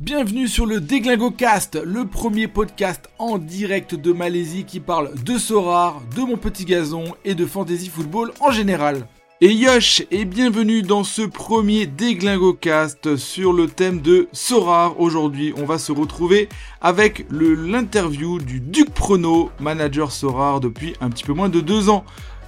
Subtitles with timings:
[0.00, 5.36] Bienvenue sur le Déglingo Cast, le premier podcast en direct de Malaisie qui parle de
[5.38, 9.08] Sorar, de mon petit gazon et de fantasy football en général.
[9.40, 15.00] Et Yosh, et bienvenue dans ce premier Déglingo Cast sur le thème de Sorar.
[15.00, 16.48] Aujourd'hui, on va se retrouver
[16.80, 22.04] avec l'interview du Duc Prono, manager Sorar depuis un petit peu moins de deux ans.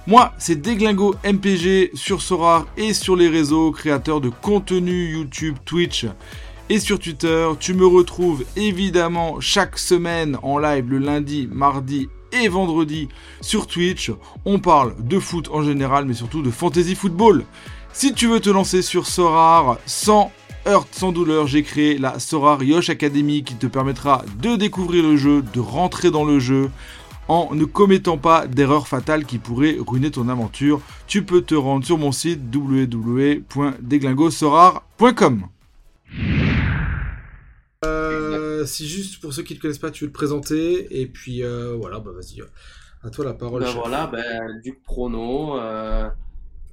[0.07, 6.05] Moi, c'est Déglingo MPG sur Sorar et sur les réseaux, créateur de contenu YouTube, Twitch
[6.71, 7.49] et sur Twitter.
[7.59, 13.09] Tu me retrouves évidemment chaque semaine en live le lundi, mardi et vendredi
[13.41, 14.09] sur Twitch.
[14.45, 17.43] On parle de foot en général, mais surtout de fantasy football.
[17.91, 20.31] Si tu veux te lancer sur Sorar sans
[20.65, 25.17] heurte, sans douleur, j'ai créé la Sorar Yosh Academy qui te permettra de découvrir le
[25.17, 26.71] jeu, de rentrer dans le jeu
[27.27, 30.79] en ne commettant pas d'erreurs fatales qui pourraient ruiner ton aventure.
[31.05, 35.47] Tu peux te rendre sur mon site www.deglingosorar.com.
[37.83, 41.07] Euh, si juste pour ceux qui ne te connaissent pas, tu veux te présenter et
[41.07, 42.43] puis euh, voilà, bah vas-y,
[43.03, 43.63] à toi la parole.
[43.63, 46.07] Ben voilà, ben, Duc Prono, euh,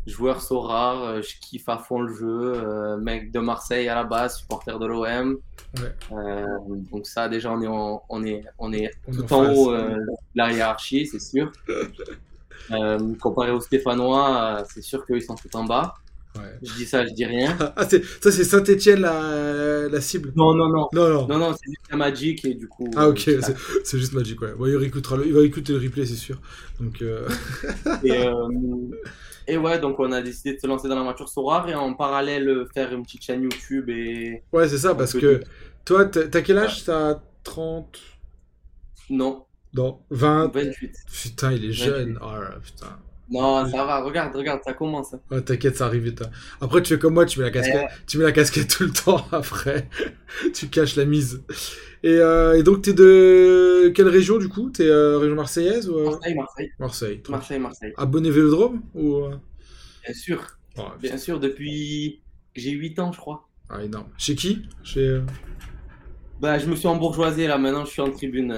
[0.06, 4.36] joueur so rare, je kiffe à fond le jeu, mec de Marseille à la base,
[4.36, 5.38] supporter de l'OM.
[6.90, 10.04] donc ça déjà on est on est on est tout en, haut de
[10.34, 11.50] la hiérarchie, c'est sûr.
[13.18, 15.94] comparé aux Stéphanois, c'est sûr qu'ils sont tout en bas.
[16.62, 17.56] Je dis ça, je dis rien.
[17.76, 20.88] ah, ça, c'est Saint-Etienne la, la, cible Non, non, non.
[20.92, 21.26] Non, non.
[21.26, 22.90] non, non c'est juste la Magic et du coup.
[22.96, 23.30] Ah, ok,
[23.84, 24.52] c'est juste Magic, ouais.
[24.66, 26.40] il, réécoutera il va écouter le replay, c'est sûr.
[26.80, 27.28] Donc, euh...
[28.04, 28.32] et, euh,
[29.46, 31.94] et, ouais, donc on a décidé de se lancer dans la voiture Sorar et en
[31.94, 33.88] parallèle faire une petite chaîne YouTube.
[33.88, 34.42] et...
[34.52, 35.40] Ouais, c'est ça, parce que
[35.84, 36.84] toi, t'as quel âge?
[36.84, 37.98] T'as 30
[39.10, 39.44] Non.
[39.74, 40.52] Non, 20.
[40.54, 40.92] 28.
[41.10, 42.18] Putain, il est jeune.
[42.22, 42.98] Oh putain.
[43.30, 45.14] Non, ça va, regarde, regarde, ça commence.
[45.30, 46.22] Ouais, t'inquiète, ça arrive vite.
[46.22, 46.30] Hein.
[46.60, 48.90] Après, tu fais comme moi, tu mets la casquette, tu mets la casquette tout le
[48.90, 49.88] temps après.
[50.54, 51.42] tu caches la mise.
[52.02, 54.70] Et, euh, et donc, t'es de quelle région du coup?
[54.70, 56.04] T'es euh, région marseillaise ou, euh...
[56.04, 56.72] Marseille, Marseille.
[56.78, 57.22] Marseille.
[57.28, 57.92] Marseille, Marseille.
[57.96, 59.34] Abonné Vélodrome ou euh?
[60.04, 60.46] Bien sûr.
[61.02, 62.22] Bien sûr, depuis
[62.54, 63.48] que j'ai 8 ans, je crois.
[63.68, 64.08] Ah, énorme.
[64.16, 64.62] Chez qui?
[64.84, 65.20] Chez.
[66.40, 68.52] Bah, je me suis embourgeoisé là, maintenant je suis en tribune.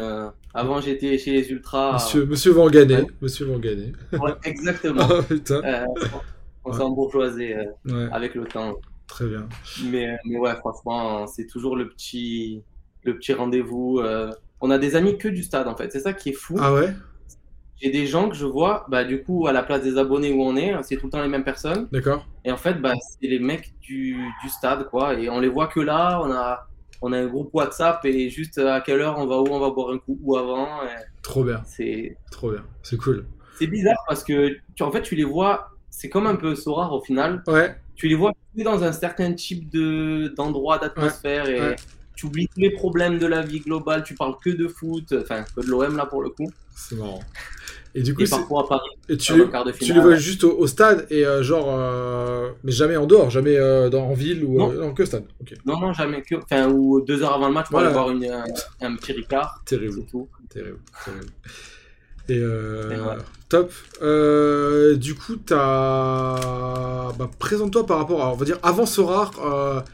[0.54, 1.94] Euh, avant j'étais chez les Ultras.
[1.94, 3.06] Monsieur, monsieur Vangané.
[3.20, 3.46] Monsieur.
[3.48, 5.06] Ouais, exactement.
[5.10, 5.62] oh, putain.
[5.64, 5.86] Euh,
[6.64, 8.74] on s'est embourgeoisé euh, avec le temps.
[9.06, 9.48] Très bien.
[9.84, 12.62] Mais, mais ouais, franchement, c'est toujours le petit,
[13.02, 14.00] le petit rendez-vous.
[14.60, 16.56] on a des amis que du stade en fait, c'est ça qui est fou.
[16.60, 16.92] Ah ouais?
[17.82, 20.42] J'ai des gens que je vois, bah du coup, à la place des abonnés où
[20.42, 21.88] on est, c'est tout le temps les mêmes personnes.
[21.90, 22.26] D'accord.
[22.44, 25.14] Et en fait, bah, c'est les mecs du, du stade quoi.
[25.14, 26.68] Et on les voit que là, on a
[27.02, 29.70] on a un groupe WhatsApp et juste à quelle heure on va où on va
[29.70, 30.80] boire un coup ou avant.
[31.22, 31.62] Trop bien.
[31.66, 32.64] C'est trop bien.
[32.82, 33.26] C'est cool.
[33.58, 36.92] C'est bizarre parce que tu, en fait tu les vois, c'est comme un peu Sora
[36.92, 37.42] au final.
[37.46, 37.74] Ouais.
[37.94, 41.76] Tu les vois dans un certain type de d'endroit d'atmosphère et
[42.16, 44.02] tu oublies tous les problèmes de la vie globale.
[44.02, 46.50] Tu parles que de foot, enfin que de l'OM là pour le coup.
[46.74, 47.20] C'est marrant.
[47.94, 50.66] Et du coup, et parfois à Paris, et tu, les, tu les vois juste au,
[50.68, 54.58] stade et euh, genre, euh, mais jamais en dehors, jamais euh, dans, en ville ou
[54.58, 54.72] non.
[54.72, 55.24] non que stade.
[55.66, 58.24] Non, non, jamais que, enfin, ou deux heures avant le match pour aller voir une,
[58.26, 58.44] un,
[58.80, 59.62] un, petit Ricard.
[59.64, 60.06] Terrible.
[60.08, 60.28] Tout.
[60.48, 60.78] Terrible.
[61.04, 61.26] Terrible.
[62.28, 63.16] Et, et ouais.
[63.48, 63.72] top.
[64.96, 69.84] du coup, t'as, bah, présente-toi par rapport à, on va dire, avant ce rare.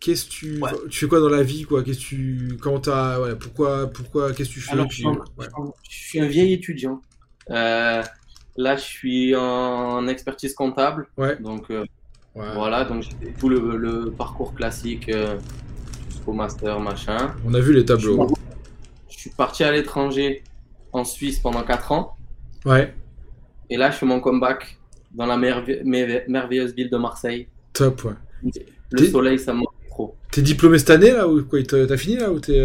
[0.00, 0.70] Qu'est-ce tu ouais.
[0.90, 1.84] tu fais quoi dans la vie quoi?
[1.84, 4.72] Qu'est-ce tu comment t'as ouais, pourquoi pourquoi qu'est-ce que tu fais?
[4.72, 5.48] Alors, puis, je,
[5.88, 7.00] je suis un vieil étudiant.
[7.50, 8.02] Euh,
[8.56, 11.08] là, je suis en expertise comptable.
[11.16, 11.36] Ouais.
[11.36, 11.84] Donc, euh,
[12.34, 15.38] voilà, donc j'ai tout le, le, parcours classique euh,
[16.10, 17.34] jusqu'au master, machin.
[17.46, 18.26] On a vu les tableaux.
[18.28, 18.36] Je suis,
[19.10, 20.42] je suis parti à l'étranger,
[20.92, 22.16] en Suisse, pendant 4 ans.
[22.64, 22.94] Ouais.
[23.68, 24.78] Et là, je fais mon comeback
[25.12, 27.48] dans la merve merveilleuse ville de Marseille.
[27.72, 28.12] Top, ouais.
[28.90, 30.16] Le soleil, ça me trop.
[30.30, 32.58] T'es diplômé cette année, là ou quoi T'as fini, là ou t'es.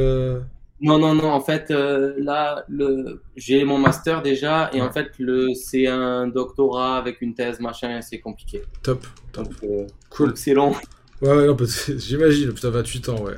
[0.81, 0.85] Euh...
[0.85, 1.31] Non, non, non.
[1.31, 3.21] En fait, euh, là, le...
[3.35, 5.53] j'ai mon master déjà, et en fait, le...
[5.53, 8.61] c'est un doctorat avec une thèse, machin, c'est compliqué.
[8.83, 9.45] Top, top.
[9.45, 10.33] Donc, euh, cool.
[10.35, 10.73] C'est long.
[11.21, 11.57] Ouais, ouais, non,
[11.97, 13.37] j'imagine, putain, 28 ans, ouais.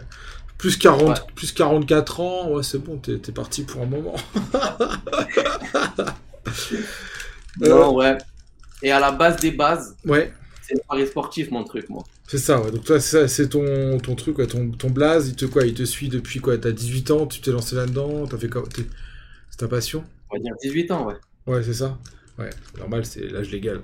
[0.58, 1.16] Plus, 40, ouais.
[1.36, 4.16] plus 44 ans, ouais, c'est bon, t'es parti pour un moment.
[7.62, 8.18] non, ouais.
[8.82, 10.34] Et à la base des bases, ouais.
[10.62, 12.04] c'est le pari sportif, mon truc, moi.
[12.30, 12.70] C'est ça, ouais.
[12.70, 14.38] Donc toi, c'est ton, ton truc.
[14.48, 17.42] Ton, ton blaze, il te, quoi, il te suit depuis quoi T'as 18 ans, tu
[17.42, 20.04] t'es lancé là-dedans, t'as fait quoi C'est ta passion?
[20.30, 21.16] On va dire 18 ans, ouais.
[21.48, 21.98] Ouais, c'est ça.
[22.38, 23.82] Ouais, normal, c'est l'âge légal.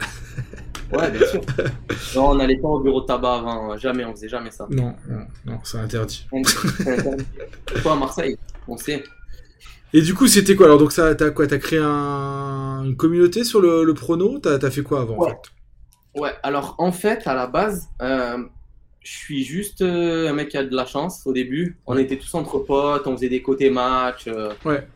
[0.93, 1.41] ouais, bien sûr.
[2.15, 4.67] Non, on n'allait pas au bureau de tabac avant, jamais, on faisait jamais ça.
[4.69, 6.27] Non, non, non c'est interdit.
[6.45, 7.25] C'est interdit.
[7.81, 8.37] Toi, à Marseille,
[8.67, 9.03] on sait.
[9.91, 10.67] Et du coup, c'était quoi?
[10.67, 11.47] Alors, donc, ça, t'as quoi?
[11.47, 12.83] T'as créé un...
[12.85, 14.37] une communauté sur le, le prono?
[14.37, 15.31] T'as as fait quoi avant ouais.
[15.31, 15.54] en fait?
[16.15, 18.43] Ouais, alors en fait, à la base, euh,
[19.01, 21.77] je suis juste un mec qui a de la chance au début.
[21.85, 24.27] On était tous entre potes, on faisait des côtés match.
[24.65, 24.87] ouais.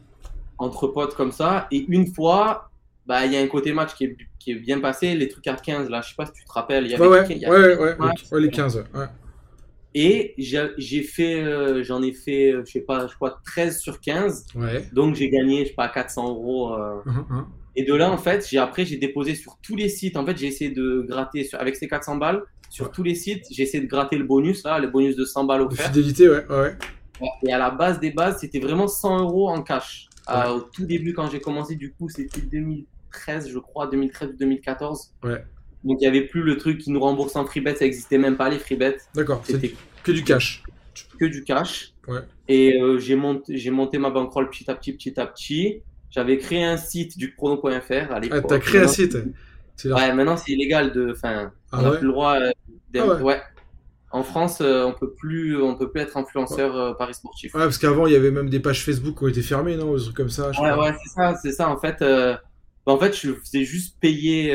[0.58, 1.68] Entre potes comme ça.
[1.72, 2.70] Et une fois,
[3.06, 5.48] bah, il y a un côté match qui est, qui est bien passé, les trucs
[5.48, 6.86] à 15, là, je sais pas si tu te rappelles.
[6.88, 9.06] Y avait ouais, ouais, ouais, ouais, les 15, ouais.
[9.96, 14.00] Et j'ai fait, euh, j'en ai fait, euh, je sais pas, je crois 13 sur
[14.00, 14.46] 15.
[14.56, 14.88] Ouais.
[14.94, 16.76] Donc j'ai gagné, je sais pas, 400 euros.
[16.76, 17.02] Euh.
[17.08, 17.48] Hum, hum.
[17.76, 20.18] Et de là, en fait, j'ai après, j'ai déposé sur tous les sites.
[20.18, 23.46] En fait, j'ai essayé de gratter sur, avec ces 400 balles sur tous les sites.
[23.52, 25.88] J'ai essayé de gratter le bonus, là, le bonus de 100 balles offert.
[25.88, 26.78] fidélité, ouais, ouais.
[27.44, 30.08] Et à la base des bases, c'était vraiment 100 euros en cash.
[30.28, 35.14] au tout début, quand j'ai commencé, du coup, c'était 2013, je crois, 2013 ou 2014.
[35.24, 35.44] Ouais.
[35.84, 38.18] Donc il n'y avait plus le truc qui nous rembourse en free bet, ça n'existait
[38.18, 38.98] même pas les free bets.
[39.16, 39.74] D'accord, c'était
[40.04, 40.64] que du cash.
[41.18, 41.94] Que du cash.
[42.08, 42.20] Ouais.
[42.48, 45.82] Et euh, j'ai monté, monté ma bankroll petit à petit, petit à petit.
[46.12, 48.42] J'avais créé un site du chrono.fr à l'époque.
[48.44, 49.18] Ah, t'as créé un site
[49.86, 51.12] Ouais, maintenant c'est illégal de.
[51.12, 52.36] Enfin, ah on n'a plus le droit.
[52.40, 52.52] Euh,
[52.98, 53.42] ah ouais.
[54.12, 57.54] En France, euh, on peut plus, on peut plus être influenceur paris sportif.
[57.54, 59.96] Ouais, parce qu'avant il y avait même des pages Facebook qui ont été fermées, non,
[59.96, 60.50] des trucs comme ça.
[60.50, 61.70] ouais, ouais, c'est ça, c'est ça.
[61.70, 62.42] En fait, bah,
[62.88, 64.54] en fait, je faisais juste payer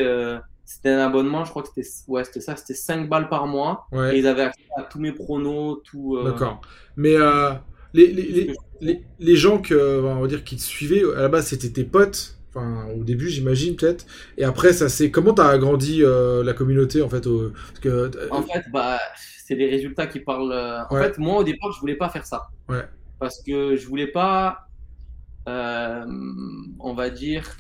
[0.65, 3.87] c'était un abonnement, je crois que c'était ouais, c'était ça, c'était 5 balles par mois.
[4.13, 6.17] Et ils avaient accès à tous mes pronos, tout.
[6.17, 6.61] Euh, D'accord.
[6.97, 7.53] Mais euh,
[7.93, 8.55] les, les,
[8.85, 11.85] les, les, gens que, on va dire, qui te suivaient, à la base, c'était tes
[11.85, 12.37] potes.
[12.51, 14.07] Enfin, au début, j'imagine peut-être.
[14.39, 18.43] Et après, ça c'est comment t'as agrandi euh, la communauté en fait Parce que, En
[18.43, 19.01] fait, bah,
[19.45, 20.87] c'est les résultats qui parlent.
[20.89, 22.49] En fait, moi au départ, je voulais pas faire ça.
[22.69, 22.85] Ouais.
[23.19, 24.69] Parce que je voulais pas,
[25.47, 27.57] on va dire,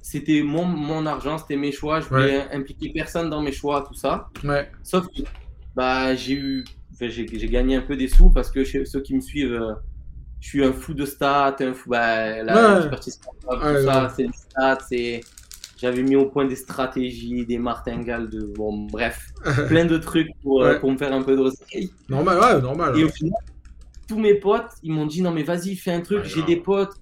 [0.00, 2.00] c'était mon, mon argent, c'était mes choix.
[2.00, 4.28] Je voulais impliquer personne dans mes choix, tout ça.
[4.42, 4.68] Ouais.
[4.82, 5.22] Sauf que
[5.76, 6.64] bah, j'ai eu,
[7.00, 9.72] j'ai gagné un peu des sous parce que ceux qui me suivent, euh,
[10.42, 14.32] je suis un fou de stats, un fou, bah, la expertise, tout ça, c'est des
[14.32, 15.20] stats, c'est.
[15.78, 19.28] J'avais mis au point des stratégies, des martingales, de bon, bref,
[19.68, 21.90] plein de trucs pour, euh, pour me faire un peu d'oseille.
[22.08, 22.98] Normal, ouais, normal.
[22.98, 23.40] Et au final,
[24.06, 26.24] tous mes potes, ils m'ont dit non mais vas-y, fais un truc.
[26.24, 26.94] J'ai des potes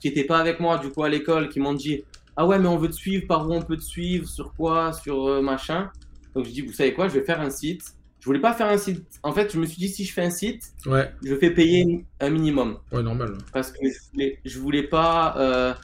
[0.00, 2.04] qui étaient pas avec moi du coup à l'école qui m'ont dit
[2.36, 4.92] ah ouais, mais on veut te suivre, par où on peut te suivre, sur quoi,
[4.92, 5.90] sur euh, machin.
[6.34, 7.82] Donc je dis, vous savez quoi, je vais faire un site.
[8.20, 9.04] Je voulais pas faire un site.
[9.22, 11.12] En fait, je me suis dit, si je fais un site, ouais.
[11.22, 12.78] je fais payer un minimum.
[12.90, 13.38] Ouais, normal.
[13.52, 15.74] Parce que je voulais, voulais pas euh,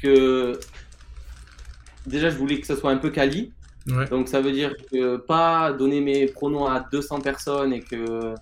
[0.00, 0.58] que.
[2.06, 3.52] Déjà, je voulais que ça soit un peu quali.
[3.88, 4.06] Ouais.
[4.08, 8.34] Donc ça veut dire que pas donner mes pronoms à 200 personnes et que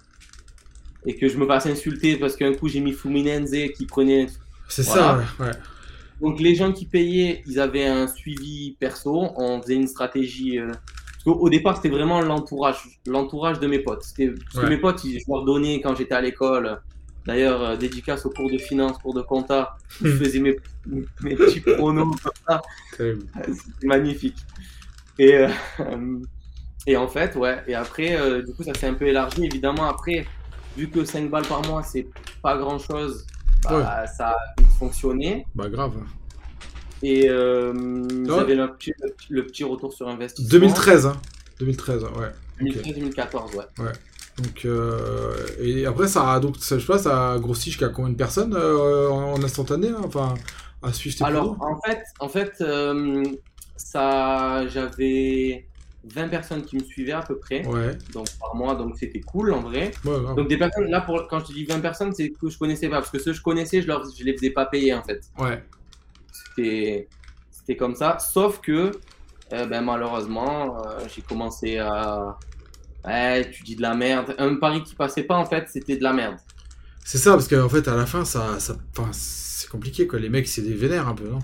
[1.07, 4.27] et que je me fasse insulter parce qu'un coup j'ai mis Fluminense qui prenait.
[4.69, 5.51] C'est ça, ouais.
[6.21, 10.59] Donc les gens qui payaient, ils avaient un suivi perso, on faisait une stratégie.
[10.59, 10.71] Euh,
[11.27, 14.05] au départ, c'était vraiment l'entourage, l'entourage de mes potes.
[14.17, 16.81] Parce que mes potes, ils, je leur donnais quand j'étais à l'école.
[17.27, 20.19] D'ailleurs, euh, dédicace aux cours de finance, cours de compta, je hmm.
[20.19, 20.57] faisais mes,
[21.23, 22.17] mes petits pronos
[22.97, 23.17] C'est
[23.85, 24.39] magnifique.
[25.19, 25.49] Et, euh,
[26.87, 27.63] et en fait, ouais.
[27.67, 29.45] Et après, du coup, ça s'est un peu élargi.
[29.45, 30.27] Évidemment, après,
[30.77, 32.07] vu que 5 balles par mois, c'est
[32.43, 33.27] pas grand chose
[33.63, 35.47] bah, ça a fonctionné.
[35.55, 35.93] Bah grave.
[37.03, 37.73] Et euh,
[38.27, 38.93] j'avais le petit,
[39.31, 40.51] le petit, retour sur investissement.
[40.51, 41.17] 2013, hein
[41.59, 42.11] 2013, ouais.
[42.61, 43.65] 2013-2014, ouais.
[43.79, 43.93] Ouais.
[44.39, 47.89] Donc, euh, et après, ça a, donc, ça, je sais pas, ça a grossi jusqu'à
[47.89, 50.35] combien de personnes euh, en, instantané, hein, enfin,
[50.83, 53.23] à suivre tes Alors, en fait, en fait euh,
[53.77, 55.67] ça, j'avais
[56.05, 57.67] 20 personnes qui me suivaient à peu près.
[57.67, 57.97] Ouais.
[58.15, 59.91] Donc par mois, donc c'était cool en vrai.
[60.05, 62.89] Ouais, donc des personnes, là, pour, quand je dis 20 personnes, c'est que je connaissais
[62.89, 63.01] pas.
[63.01, 65.21] Parce que ceux que je connaissais, je, leur, je les faisais pas payer en fait.
[65.39, 65.63] Ouais.
[66.57, 67.09] C'était,
[67.79, 68.19] comme ça.
[68.19, 68.91] Sauf que,
[69.53, 72.37] euh, ben, malheureusement, euh, j'ai commencé à.
[73.05, 74.35] Ouais, tu dis de la merde.
[74.39, 76.37] Un pari qui passait pas en fait, c'était de la merde.
[77.05, 78.77] C'est ça, parce qu'en fait, à la fin, ça, ça
[79.13, 80.19] c'est compliqué quoi.
[80.19, 81.39] Les mecs, c'est des vénères un peu, non?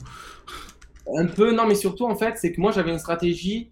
[1.16, 3.70] Un peu, non, mais surtout en fait, c'est que moi j'avais une stratégie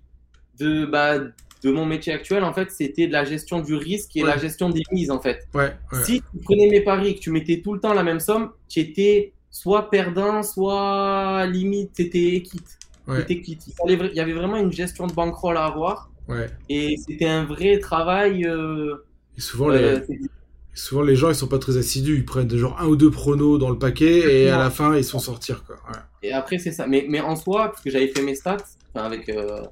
[0.58, 1.18] de, bah,
[1.64, 4.70] de mon métier actuel, en fait, c'était de la gestion du risque et la gestion
[4.70, 5.48] des mises, en fait.
[5.54, 8.20] Ouais, Si tu prenais mes paris et que tu mettais tout le temps la même
[8.20, 12.76] somme, tu étais soit perdant, soit limite, tu étais quitte.
[13.28, 13.66] quitte.
[13.86, 16.10] Il, y avait vraiment une gestion de bankroll à avoir.
[16.28, 16.50] Ouais.
[16.68, 18.44] Et c'était un vrai travail.
[18.46, 18.96] Euh,
[19.38, 19.78] et souvent, les...
[19.78, 20.00] Euh,
[20.74, 22.16] souvent, les gens, ils sont pas très assidus.
[22.16, 25.04] Ils prennent genre un ou deux pronos dans le paquet et à la fin, ils
[25.04, 25.62] sont sortir.
[25.64, 25.76] Quoi.
[26.24, 26.88] Et après, c'est ça.
[26.88, 28.56] Mais, mais en soi, parce que j'avais fait mes stats,
[28.96, 29.62] avec, euh,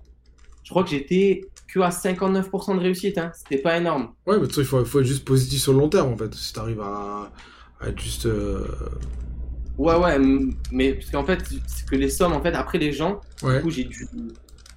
[0.62, 3.18] je crois que j'étais que à 59% de réussite.
[3.18, 3.32] Hein.
[3.34, 4.12] C'était pas énorme.
[4.28, 6.32] Ouais, mais il faut, faut, être juste positif sur le long terme en fait.
[6.34, 7.32] Si t'arrives à,
[7.80, 8.28] à être juste.
[9.78, 10.18] Ouais, ouais,
[10.70, 13.70] mais parce qu'en fait, c'est que les sommes, en fait, après les gens, du coup,
[13.70, 14.06] j'ai dû,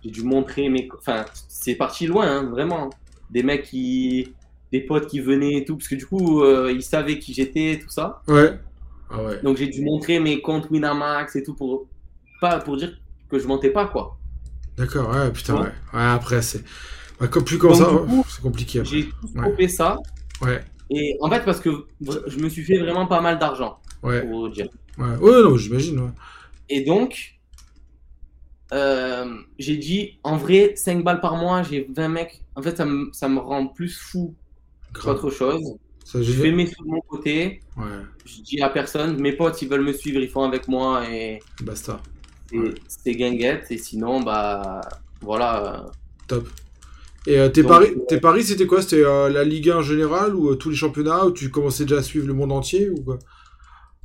[0.03, 0.87] j'ai dû montrer mes.
[0.97, 2.89] Enfin, c'est parti loin, hein, vraiment.
[3.29, 4.33] Des mecs qui.
[4.71, 7.79] Des potes qui venaient et tout, parce que du coup, euh, ils savaient qui j'étais,
[7.81, 8.21] tout ça.
[8.27, 8.59] Ouais.
[9.09, 9.39] Ah ouais.
[9.43, 11.87] Donc j'ai dû montrer mes comptes Winamax et tout pour.
[12.41, 12.91] Pas pour dire
[13.29, 14.17] que je mentais pas, quoi.
[14.77, 15.61] D'accord, ouais, putain, ouais.
[15.61, 15.69] ouais.
[15.93, 16.63] après, c'est.
[17.19, 17.89] Bah, comme plus comme ça,
[18.27, 18.81] c'est compliqué.
[18.83, 19.97] J'ai tout ça.
[20.41, 20.61] Ouais.
[20.89, 23.79] Et en fait, parce que je me suis fait vraiment pas mal d'argent.
[24.05, 24.21] Ouais.
[24.21, 24.67] Pour dire.
[24.97, 26.11] Ouais, ouais non, j'imagine.
[26.69, 27.35] Et donc,
[28.73, 29.25] euh,
[29.59, 32.41] j'ai dit, en vrai, 5 balles par mois, j'ai 20 mecs.
[32.55, 34.33] En fait, ça me, ça me rend plus fou
[34.93, 35.61] qu'autre chose.
[36.13, 37.61] je fais mes sous de mon côté.
[37.77, 37.83] Ouais.
[38.25, 41.39] Je dis à personne, mes potes, ils veulent me suivre, ils font avec moi et.
[41.61, 42.01] Basta.
[42.87, 43.67] C'est guinguette.
[43.69, 44.81] Et sinon, bah,
[45.21, 45.85] voilà.
[46.27, 46.47] Top.
[47.27, 48.81] Et euh, tes, paris, euh, tes paris, c'était quoi?
[48.81, 52.03] C'était la Ligue 1 en général ou tous les championnats Ou tu commençais déjà à
[52.03, 53.19] suivre le monde entier ou quoi?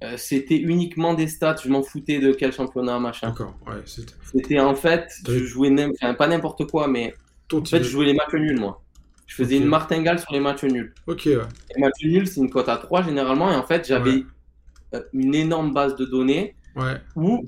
[0.02, 3.28] Euh, c'était uniquement des stats, je m'en foutais de quel championnat, machin.
[3.28, 3.82] D'accord, ouais.
[4.32, 5.74] C'était en fait, je jouais
[6.16, 7.14] pas n'importe quoi, mais
[7.52, 8.82] en fait, je jouais les matchs nuls, moi.
[9.26, 10.94] Je faisais une martingale sur les matchs nuls.
[11.06, 11.38] Ok, ouais.
[11.74, 14.24] Les matchs nuls, c'est une cote à 3 généralement, et en fait, j'avais
[14.94, 16.96] euh, une énorme base de données ouais.
[17.14, 17.46] où,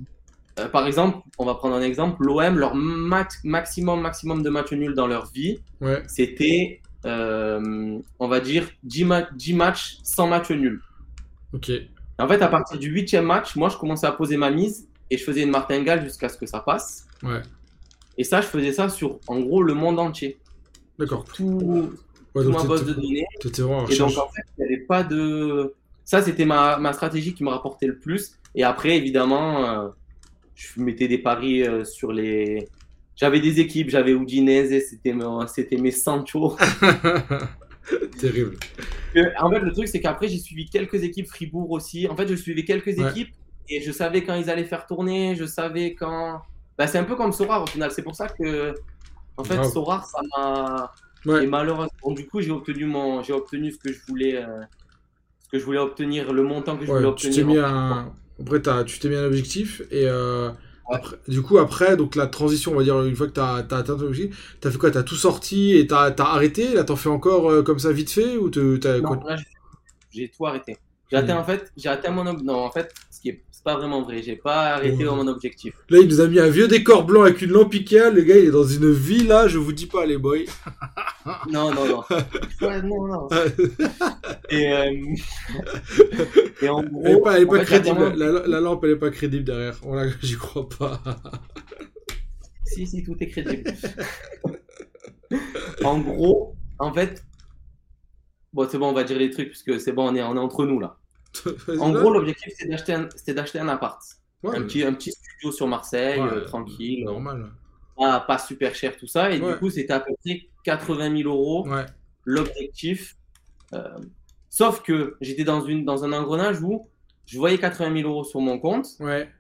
[0.59, 4.95] euh, par exemple, on va prendre un exemple, l'OM, leur maximum, maximum de matchs nuls
[4.95, 6.03] dans leur vie, ouais.
[6.07, 10.83] c'était, on va dire, 10, 10 matchs sans match nul.
[11.55, 11.71] Ok.
[12.23, 15.17] En fait, à partir du huitième match, moi, je commençais à poser ma mise et
[15.19, 17.07] je faisais une martingale jusqu'à ce que ça passe.
[17.23, 17.43] Ouais.
[18.17, 20.39] Et ça, je faisais ça sur, en gros, le monde entier.
[20.99, 21.25] D'accord.
[21.25, 21.91] Tout,
[22.35, 23.27] ouais, ma base de données.
[23.45, 25.75] Vraiment et donc, en fait, il n'y avait pas de.
[26.05, 28.39] Ça, c'était ma, ma, stratégie qui me rapportait le plus.
[28.55, 29.89] Et après, évidemment, euh,
[30.55, 32.69] je mettais des paris euh, sur les.
[33.17, 36.57] J'avais des équipes, j'avais Udinese, c'était mes, mes Sancho.
[38.21, 38.57] Terrible.
[39.41, 42.09] En fait, le truc, c'est qu'après, j'ai suivi quelques équipes Fribourg aussi.
[42.09, 43.31] En fait, je suivais quelques équipes
[43.69, 46.43] et je savais quand ils allaient faire tourner, je savais quand.
[46.79, 47.91] Bah, c'est un peu comme Sorar au final.
[47.91, 48.75] C'est pour ça que,
[49.37, 50.93] en fait, Sorar, ça m'a.
[51.41, 54.63] Et malheureusement, du coup, j'ai obtenu mon, j'ai obtenu ce que je voulais, euh,
[55.45, 57.35] ce que je voulais obtenir, le montant que je voulais obtenir.
[57.35, 60.51] Tu t'es mis un, après, tu t'es mis un objectif et euh,
[61.29, 63.83] du coup, après, donc la transition, on va dire, une fois que tu as, atteint
[63.83, 64.91] ton objectif, tu as fait quoi?
[64.91, 66.75] Tu as tout sorti et tu as, arrêté?
[66.75, 69.37] Là, t'en fais encore euh, comme ça vite fait ou as, Non, là,
[70.11, 70.77] j'ai tout arrêté.
[71.11, 72.95] J'ai atteint, en fait, j'ai atteint mon Non, en fait,
[73.63, 74.23] ce qui est, pas vraiment vrai.
[74.23, 75.75] J'ai pas arrêté mon objectif.
[75.89, 78.11] Là, il nous a mis un vieux décor blanc avec une lampe Ikea.
[78.11, 79.49] Le gars, il est dans une villa.
[79.49, 80.39] Je vous dis pas, les boys.
[81.51, 82.03] non, non, non.
[82.83, 83.29] non, non.
[84.51, 85.15] et, euh...
[86.63, 87.03] et en gros.
[87.05, 88.15] Elle est pas, elle est pas crédible.
[88.17, 89.79] La, la, lampe, elle est pas crédible derrière.
[89.83, 91.01] Voilà, j'y crois pas.
[92.65, 93.73] si, si, tout est crédible.
[95.85, 97.25] en gros, en fait.
[98.53, 100.39] Bon, c'est bon, on va dire les trucs, puisque c'est bon, on est, on est
[100.39, 100.99] entre nous là
[101.79, 104.01] en gros, l'objectif, c'était d'acheter un, d'acheter un appart.
[104.45, 107.05] un, petit, un petit studio sur Marseille, euh, tranquille.
[107.05, 107.51] Normal.
[107.97, 109.31] Pas, pas, super cher, tout ça.
[109.31, 111.67] Et du coup, c'était à peu près 80 000 euros
[112.25, 113.17] l'objectif.
[113.75, 113.99] Euh,
[114.49, 116.89] sauf que j'étais dans, une, dans un engrenage où
[117.27, 118.87] je voyais 80 000 euros sur mon compte.
[119.01, 119.31] Ouais.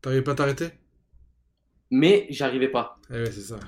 [0.00, 0.70] T'arrivais pas à t'arrêter?
[1.90, 2.98] Mais j'arrivais pas.
[3.10, 3.58] Eh ouais, c'est ça.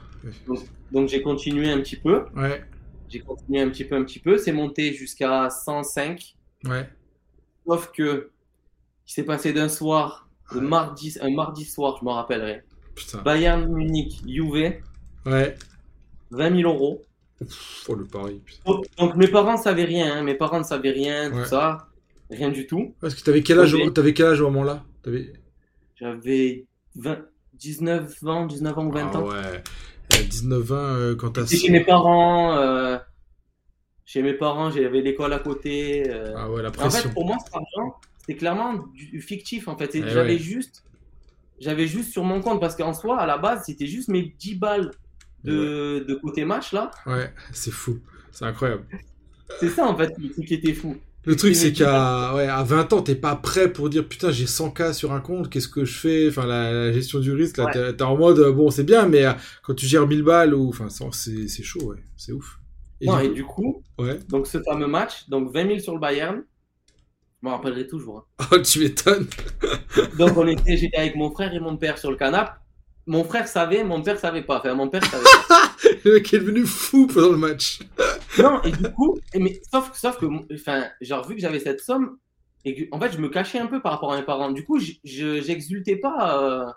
[0.92, 2.26] Donc, j'ai continué un petit peu.
[2.36, 2.62] Ouais.
[3.08, 4.36] J'ai continué un petit peu, un petit peu.
[4.36, 6.36] C'est monté jusqu'à 105.
[6.66, 6.88] Ouais.
[7.70, 8.30] Sauf que,
[9.06, 12.64] il s'est passé d'un soir, mardi, un mardi soir, je m'en rappellerai.
[13.24, 14.80] Bayern Munich, Juve.
[15.24, 15.54] Ouais.
[16.32, 17.00] 20 000 euros.
[17.86, 18.42] oh, le pari.
[18.66, 20.22] Donc, mes parents ne savaient rien, hein.
[20.24, 21.86] mes parents ne savaient rien, tout ça.
[22.28, 22.92] Rien du tout.
[23.00, 24.82] Parce que tu avais quel âge, avais quel âge au moment-là?
[25.94, 26.66] J'avais
[27.54, 29.28] 19 ans, 19 ans ou 20 ah, ans.
[29.28, 29.62] Ouais.
[30.28, 31.46] 19 ans euh, quand t'as.
[31.46, 32.98] Chez mes parents, euh,
[34.10, 36.02] chez mes parents, j'avais l'école à côté.
[36.10, 36.34] Euh.
[36.36, 36.98] Ah ouais, la pression.
[36.98, 39.68] En fait, pour moi, cet argent, c'était clairement du fictif.
[39.68, 40.82] En fait, eh j'avais juste,
[41.60, 44.56] j'avais juste sur mon compte parce qu'en soi, à la base, c'était juste mes 10
[44.56, 44.90] balles
[45.44, 46.90] de, de côté match là.
[47.06, 48.00] Ouais, c'est fou,
[48.32, 48.82] c'est incroyable.
[49.60, 50.96] C'est ça en fait, le truc qui était fou.
[51.24, 54.46] Le truc, c'est qu'à ouais, à 20 ans, t'es pas prêt pour dire putain, j'ai
[54.46, 56.28] 100K sur un compte, qu'est-ce que je fais?
[56.28, 59.74] Enfin, la, gestion du risque, là, t'es en mode bon, c'est bien, mais euh, quand
[59.74, 62.59] tu gères 1000 balles, ou enfin, c'est chaud, ouais, c'est ouf.
[63.00, 63.82] Et, du, coup,
[64.28, 66.42] donc ce fameux match, donc 20 000 sur le Bayern,
[67.42, 68.26] je m'en rappellerai toujours.
[68.38, 68.46] Hein.
[68.52, 69.26] Oh, tu m'étonnes.
[70.18, 72.52] donc on était, j'étais avec mon frère et mon père sur le canapé.
[73.06, 74.58] Mon frère savait, mon père savait pas.
[74.58, 75.72] Enfin, mon père savait pas.
[76.04, 77.80] le mec est devenu fou pendant le match.
[78.38, 82.18] non, et du coup, mais, sauf, sauf que, enfin, genre, vu que j'avais cette somme,
[82.64, 84.50] et en fait, je me cachais un peu par rapport à mes parents.
[84.50, 86.70] Du coup, j'exultais pas, euh,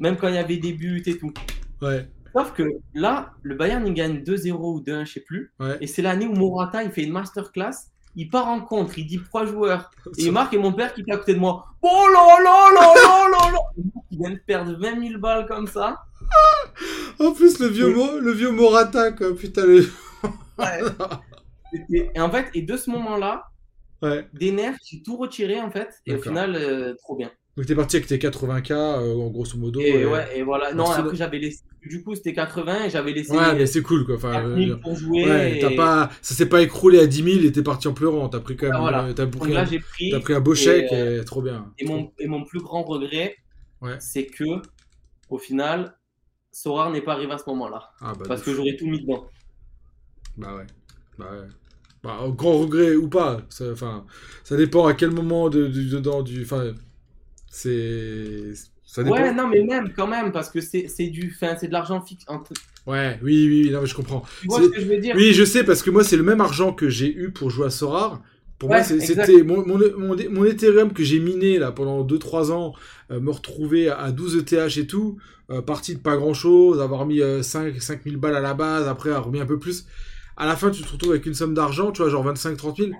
[0.00, 1.32] même quand il y avait des buts et tout.
[1.80, 2.08] Ouais.
[2.36, 5.54] Sauf que là, le Bayern, il gagne 2-0 ou 2-1, je sais plus.
[5.80, 7.72] Et c'est l'année où Morata, il fait une masterclass.
[8.14, 9.90] Il part en contre, il dit trois joueurs.
[10.18, 11.66] Et il marque et mon père qui est à côté de moi.
[11.82, 13.58] Oh là là là là là là
[14.10, 16.02] Il vient de perdre 20 000 balles comme ça.
[17.20, 19.34] en plus, le vieux, le vieux Morata, quoi.
[19.34, 19.86] Putain, le...
[21.90, 23.44] et en fait, et de ce moment-là,
[24.34, 25.88] des nerfs, j'ai tout retiré, en fait.
[26.04, 27.30] Et au final, euh, trop bien.
[27.56, 29.80] Donc t'es parti avec tes 80K, euh, en grosso modo.
[29.80, 30.74] Et, ouais, et voilà.
[30.74, 31.62] Non, après j'avais laissé.
[31.82, 33.32] Du coup, c'était 80 et j'avais laissé.
[33.32, 34.16] Ouais, mais c'est cool quoi.
[34.16, 35.24] Enfin, pour jouer.
[35.24, 36.10] Ouais, t'as pas...
[36.20, 38.28] Ça s'est pas écroulé à 10 000 et t'es parti en pleurant.
[38.28, 38.74] T'as pris quand même.
[38.76, 39.14] Ah, voilà.
[39.14, 39.64] T'as pris, là, un...
[39.64, 41.72] pris, as pris un beau chèque et, trop bien.
[41.78, 43.36] Et mon, et mon plus grand regret,
[44.00, 44.44] c'est que,
[45.30, 45.96] au final,
[46.50, 47.90] Sorar n'est pas arrivé à ce moment-là.
[48.00, 49.28] Ah, bah, parce que j'aurais tout mis dedans.
[50.36, 50.66] Bah ouais.
[51.18, 51.48] Bah ouais.
[52.02, 53.42] Bah, grand regret ou pas.
[53.60, 54.04] Enfin,
[54.42, 56.42] ça, dépend à quel moment de, dedans du.
[56.42, 56.72] Enfin,
[57.56, 58.52] c'est.
[58.84, 59.16] Ça dépend.
[59.16, 61.34] Ouais, non, mais même quand même, parce que c'est du.
[61.40, 62.24] C'est de l'argent fixe.
[62.28, 62.52] Entre...
[62.86, 64.22] Ouais, oui, oui, non, mais je comprends.
[64.42, 65.14] Tu vois ce que je veux dire?
[65.16, 67.66] Oui, je sais, parce que moi, c'est le même argent que j'ai eu pour jouer
[67.66, 68.22] à Sorar.
[68.58, 69.78] Pour moi, c'était mon, mon,
[70.30, 72.72] mon, Ethereum que j'ai miné là pendant 2-3 ans,
[73.10, 75.18] euh, me retrouver à 12 ETH et tout,
[75.50, 78.88] euh, parti de pas grand chose, avoir mis 5 euh, 5000 balles à la base,
[78.88, 79.86] après avoir remis un peu plus
[80.36, 82.90] à la fin, tu te retrouves avec une somme d'argent, tu vois, genre 25-30 000.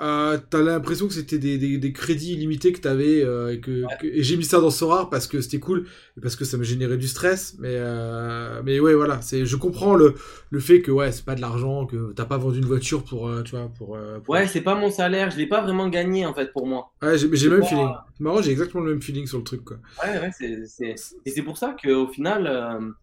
[0.00, 3.84] Euh, t'as l'impression que c'était des, des, des, crédits illimités que t'avais euh, et que,
[4.02, 5.84] et j'ai mis ça dans Sorar parce que c'était cool
[6.16, 9.56] et parce que ça me générait du stress mais euh, mais ouais voilà c'est je
[9.56, 10.14] comprends le
[10.48, 13.30] le fait que ouais c'est pas de l'argent que t'as pas vendu une voiture pour
[13.44, 16.50] tu vois pour, ouais c'est pas mon salaire je l'ai pas vraiment gagné en fait
[16.50, 16.92] pour moi.
[17.02, 17.90] Ouais j'ai le même feeling.
[18.20, 19.76] marrant j'ai exactement le même feeling sur le truc quoi.
[20.02, 20.94] Ouais ouais c'est
[21.26, 22.94] et c'est pour ça que au final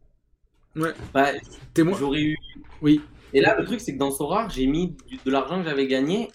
[0.76, 0.94] ouais.
[1.14, 1.28] bah,
[1.76, 2.38] j'aurais eu
[2.82, 3.02] oui.
[3.34, 6.30] Et là, le truc, c'est que dans Sora, j'ai mis de l'argent que j'avais gagné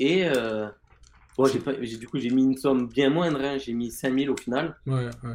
[0.00, 0.24] et.
[0.24, 0.68] Euh...
[1.36, 3.58] Bon, du coup, j'ai mis une somme bien moindre, hein.
[3.58, 4.74] j'ai mis 5000 au final.
[4.86, 5.34] Ouais, ouais.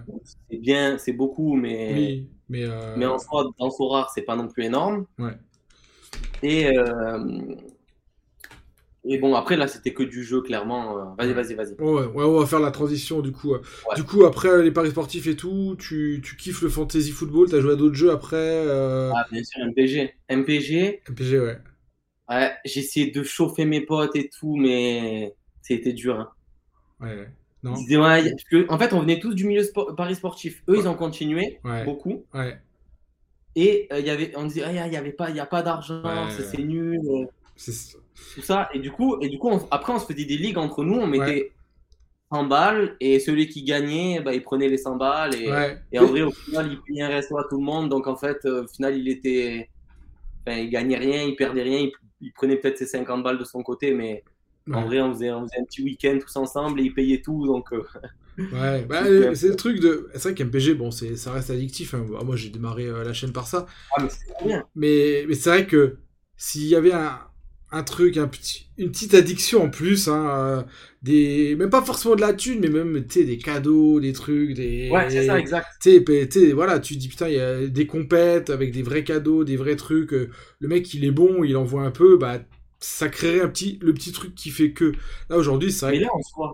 [0.49, 1.93] C'est bien, c'est beaucoup, mais.
[1.93, 2.63] Oui, mais.
[2.63, 2.95] Euh...
[2.97, 5.05] Mais en soi, dans Sora, c'est pas non plus énorme.
[5.19, 5.37] Ouais.
[6.41, 6.75] Et.
[6.75, 7.55] Euh...
[9.03, 11.15] Et bon, après, là, c'était que du jeu, clairement.
[11.15, 11.73] Vas-y, vas-y, vas-y.
[11.81, 13.55] Ouais, ouais, on va faire la transition, du coup.
[13.95, 17.61] Du coup, après les paris sportifs et tout, tu, tu kiffes le fantasy football T'as
[17.61, 19.11] joué à d'autres jeux après euh...
[19.15, 20.13] Ah, bien sûr, MPG.
[20.29, 21.01] MPG.
[21.09, 21.57] MPG, ouais.
[22.31, 26.17] Ouais, j'ai essayé de chauffer mes potes et tout, mais c'était dur.
[26.17, 26.29] Hein.
[27.01, 27.27] Ouais,
[27.61, 27.73] non.
[27.73, 30.63] ouais, que, en fait, on venait tous du milieu sport, paris sportif.
[30.69, 32.25] Eux, ils ont continué, beaucoup.
[33.53, 37.01] Et euh, y avait, on disait, il n'y avait pas, a pas d'argent, c'est nul.
[37.57, 37.97] C'est
[38.33, 38.69] tout ça.
[38.73, 40.95] Et du coup, et du coup après, on se faisait des ligues entre nous.
[40.95, 41.51] On mettait
[42.31, 45.35] 100 balles et celui qui gagnait, bah, il prenait les 100 balles.
[45.35, 45.49] Et,
[45.91, 47.89] et en vrai, au final, il payait un resto à tout le monde.
[47.89, 49.69] Donc, en fait, euh, au final, il était.
[50.47, 51.79] Il gagnait rien, il perdait rien.
[51.79, 51.91] Il,
[52.29, 54.23] prenait peut-être ses 50 balles de son côté, mais
[54.71, 57.47] en vrai, on faisait, on faisait, un petit week-end tous ensemble et il payait tout.
[57.47, 57.73] Donc.
[57.73, 57.83] Euh,
[58.37, 59.03] ouais, bah,
[59.35, 60.09] c'est le truc de.
[60.13, 61.93] C'est vrai qu'MPG, bon, ça reste addictif.
[61.93, 62.05] Hein.
[62.23, 63.65] Moi, j'ai démarré euh, la chaîne par ça.
[63.97, 64.63] Ah, mais c'est bien.
[64.75, 65.97] Mais, mais c'est vrai que
[66.37, 67.19] s'il y avait un,
[67.71, 70.63] un truc, un petit, une petite addiction en plus, hein, euh,
[71.01, 74.89] des, même pas forcément de la thune, mais même, tu des cadeaux, des trucs, des.
[74.91, 75.67] Ouais, c'est ça, exact.
[75.81, 79.43] Tu sais, voilà, tu dis putain, il y a des compètes avec des vrais cadeaux,
[79.43, 80.13] des vrais trucs.
[80.13, 80.29] Euh,
[80.59, 82.39] le mec, il est bon, il envoie un peu, bah,
[82.79, 84.91] ça créerait un petit, le petit truc qui fait que.
[85.29, 85.91] Là, aujourd'hui, ça.
[85.91, 86.53] Mais là, en soi.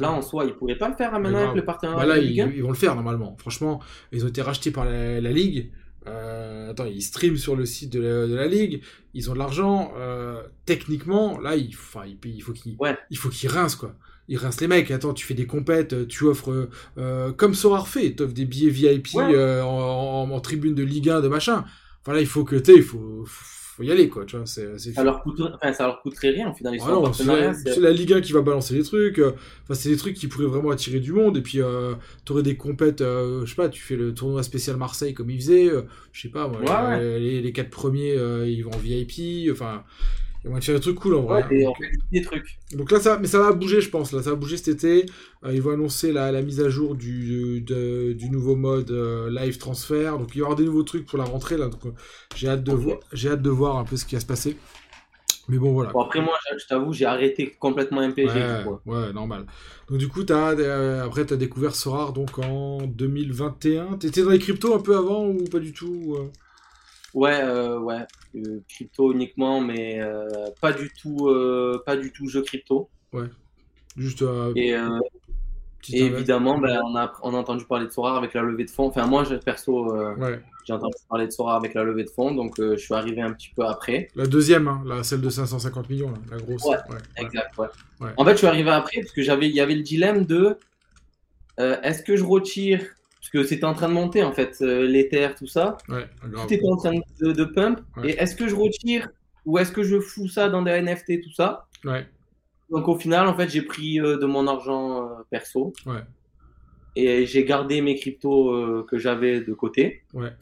[0.00, 1.96] Là, en soi, ils pourraient pas le faire maintenant avec le partenaire.
[1.96, 3.36] Bah là, ils, ils, vont le faire normalement.
[3.38, 3.80] Franchement,
[4.12, 5.70] ils ont été rachetés par la, la Ligue.
[6.06, 8.82] Euh, attends, ils streament sur le site de la, ligue,
[9.14, 9.92] ils ont de l'argent.
[9.96, 12.76] Euh, techniquement, là, il, il, il faut qu'ils,
[13.10, 13.94] il faut qu'ils rincent quoi.
[14.28, 14.90] Ils rincent les mecs.
[14.90, 18.70] Attends, tu fais des compètes, tu offres euh, comme Sorar fait, tu offres des billets
[18.70, 21.64] VIP euh, en, en, tribune de Ligue 1, de machin.
[22.04, 25.02] Voilà, il faut que tu, il faut, faut y aller quoi tu vois c'est ça
[25.02, 28.32] leur coûterait enfin, ça leur coûterait rien au final ah c'est la, Ligue 1 qui
[28.32, 29.32] va balancer les trucs euh,
[29.64, 32.56] enfin c'est des trucs qui pourraient vraiment attirer du monde et puis euh, t'aurais des
[32.56, 35.82] compètes euh, je sais pas tu fais le tournoi spécial Marseille comme ils faisaient euh,
[36.12, 38.14] je sais pas moi les, les, quatre premiers
[38.46, 39.82] ils vont en VIP enfin
[40.44, 41.44] ils vont faire des trucs cool en vrai.
[41.50, 41.76] Ouais, donc,
[42.12, 42.58] des trucs.
[42.72, 44.12] Donc là, ça, mais ça va bouger, je pense.
[44.12, 45.06] Là, ça va bouger cet été.
[45.50, 50.18] ils vont annoncer la, la, mise à jour du, de, du nouveau mode live transfert.
[50.18, 51.68] Donc il y aura des nouveaux trucs pour la rentrée là.
[51.68, 51.80] Donc
[52.36, 54.56] j'ai hâte de voir, j'ai hâte de voir un peu ce qui va se passer.
[55.48, 55.90] Mais bon, voilà.
[55.90, 58.28] Bon, après, moi, je t'avoue, j'ai arrêté complètement MPG.
[58.28, 59.44] Ouais, ouais, normal.
[59.88, 63.98] Donc, du coup, as, euh, après, tu as découvert Sorar donc, en 2021.
[63.98, 66.30] T'étais dans les cryptos un peu avant ou pas du tout euh?
[67.14, 68.04] Ouais, euh, ouais.
[68.68, 70.00] crypto uniquement, mais
[70.60, 71.32] pas, du tout,
[71.86, 72.88] pas du tout jeu crypto.
[73.12, 73.28] Ouais.
[73.96, 74.24] Juste.
[74.56, 74.74] Et,
[75.92, 78.70] et évidemment, ben, on, a, on a entendu parler de Sorar avec la levée de
[78.70, 78.88] fonds.
[78.88, 82.58] Enfin, moi, perso, ouais j'ai entendu parler de Sora avec la levée de fonds, donc
[82.58, 84.08] euh, je suis arrivé un petit peu après.
[84.14, 86.64] La deuxième, hein, la, celle de 550 millions, la grosse.
[86.64, 86.76] Ouais,
[87.18, 87.68] exact, ouais.
[88.16, 90.56] En fait, je suis arrivé après parce que j'avais, il y avait le dilemme de
[91.60, 92.80] euh, est-ce que je retire,
[93.24, 95.78] parce que c'était en train de monter en fait, euh, l'Ether, tout ça.
[95.88, 97.80] Ouais, tout était en train de, de pump.
[98.02, 99.08] Et est-ce que je retire
[99.46, 101.66] ou est-ce que je fous ça dans des NFT, tout ça?
[101.84, 102.06] Ouais.
[102.68, 105.72] Donc au final, en fait, j'ai pris de mon argent perso.
[105.86, 106.02] Ouais.
[106.96, 110.02] Et j'ai gardé mes cryptos que j'avais de côté.
[110.12, 110.34] Ouais.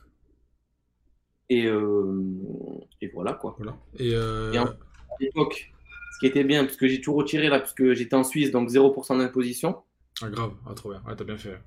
[1.50, 2.20] Et, euh,
[3.00, 3.54] et voilà quoi.
[3.58, 3.76] Voilà.
[3.96, 4.52] Et, euh...
[4.58, 4.74] à
[5.20, 5.72] l'époque,
[6.14, 8.50] ce qui était bien, parce que j'ai tout retiré là, parce que j'étais en Suisse,
[8.50, 9.76] donc 0% d'imposition.
[10.20, 11.00] Ah, grave, ah, trop bien.
[11.06, 11.60] Ouais, t'as bien fait.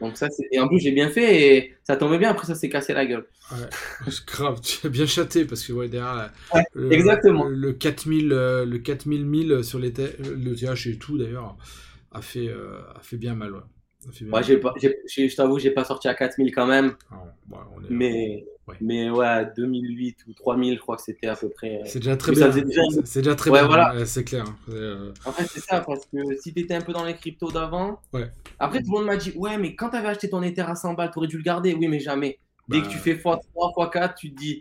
[0.00, 2.30] Donc ça, et en plus j'ai bien fait et ça tombait bien.
[2.30, 3.26] Après ça s'est cassé la gueule.
[3.52, 3.68] Ouais,
[4.26, 6.32] grave, tu as bien chaté parce que ouais derrière
[6.74, 7.44] le, exactement.
[7.44, 11.56] Le, 4000 le 4000 1000 sur les le TH et tout d'ailleurs
[12.12, 13.54] a fait euh, a fait bien mal.
[13.54, 13.60] Ouais.
[14.22, 16.94] Moi, j'ai pas, je t'avoue, j'ai pas sorti à 4000 quand même.
[17.10, 17.22] Ah,
[17.90, 18.46] mais,
[18.80, 21.80] mais ouais, 2008 ou 3000, je crois que c'était à peu près.
[21.86, 22.50] C'est déjà très bien.
[23.04, 24.04] C'est déjà très bien, voilà.
[24.06, 24.44] c'est clair.
[24.68, 28.00] Euh, en fait, c'est ça, parce que si t'étais un peu dans les cryptos d'avant.
[28.12, 28.30] Ouais.
[28.58, 30.94] Après, tout le monde m'a dit, ouais, mais quand t'avais acheté ton Ether à 100
[30.94, 31.74] balles, t'aurais dû le garder.
[31.74, 32.38] Oui, mais jamais.
[32.68, 33.02] Dès que tu bah.
[33.02, 34.58] fais x3, x4, tu te dis.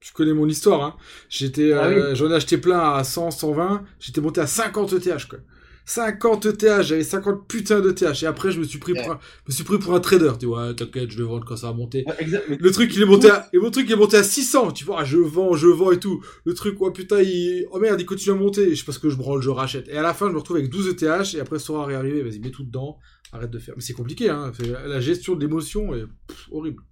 [0.00, 0.82] Je connais mon histoire.
[0.82, 0.96] Hein.
[1.28, 3.84] J'étais, ah euh, J'en ai acheté plein à 100, 120.
[4.00, 5.28] J'étais monté à 50 ETH.
[5.28, 5.38] Quoi.
[5.84, 8.22] 50 TH, j'avais 50 putains de TH.
[8.22, 10.32] Et après, je me suis pris, pour, un, me suis pris pour un trader.
[10.38, 12.04] Tu vois, t'inquiète, je vais vendre quand ça va monter.
[12.48, 14.72] le truc, il est monté à, et mon truc, il est monté à 600.
[14.72, 16.22] Tu vois, je vends, je vends et tout.
[16.44, 18.70] Le truc, ouais, putain, il, oh merde, il continue à monter.
[18.70, 19.88] Je sais pas ce que je branle, je rachète.
[19.88, 21.34] Et à la fin, je me retrouve avec 12 ETH.
[21.34, 22.98] Et après, Sora est arrivé, vas-y, mets tout dedans.
[23.32, 23.74] Arrête de faire.
[23.76, 24.52] Mais c'est compliqué, hein.
[24.86, 26.04] La gestion de l'émotion est
[26.50, 26.82] horrible.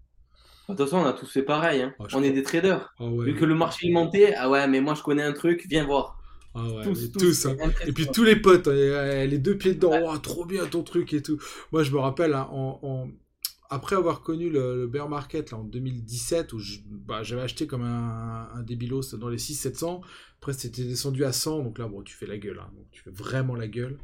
[0.69, 1.83] De toute façon, on a tous fait pareil.
[1.83, 1.95] Hein.
[2.15, 2.95] on est des traders.
[3.01, 5.67] Ah Vu que le marché il montait, ah ouais, mais moi je connais un truc,
[5.69, 6.20] viens voir.
[6.55, 6.85] Ah ouais,
[7.17, 7.57] tous, hein.
[7.87, 11.13] Et puis tous les potes, hein, les deux pieds dedans, oh, trop bien ton truc
[11.13, 11.39] et tout.
[11.71, 13.09] Moi, je me rappelle, hein, en,
[13.71, 16.59] après avoir connu le, bear market là, en 2017, où
[16.91, 20.01] bah, j'avais acheté comme un, un débilos dans les 6-700,
[20.39, 23.11] après c'était descendu à 100, donc là, bon, tu fais la gueule, donc tu fais
[23.11, 23.97] vraiment la gueule.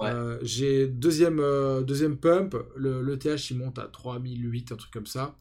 [0.00, 4.92] Euh, j'ai deuxième, euh, deuxième pump, le, le, TH il monte à 3008, un truc
[4.92, 5.36] comme ça.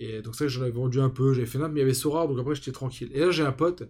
[0.00, 1.94] Et donc ça, j'en avais vendu un peu, j'avais fait un, mais il y avait
[1.94, 3.10] Sora, donc après j'étais tranquille.
[3.12, 3.84] Et là, j'ai un pote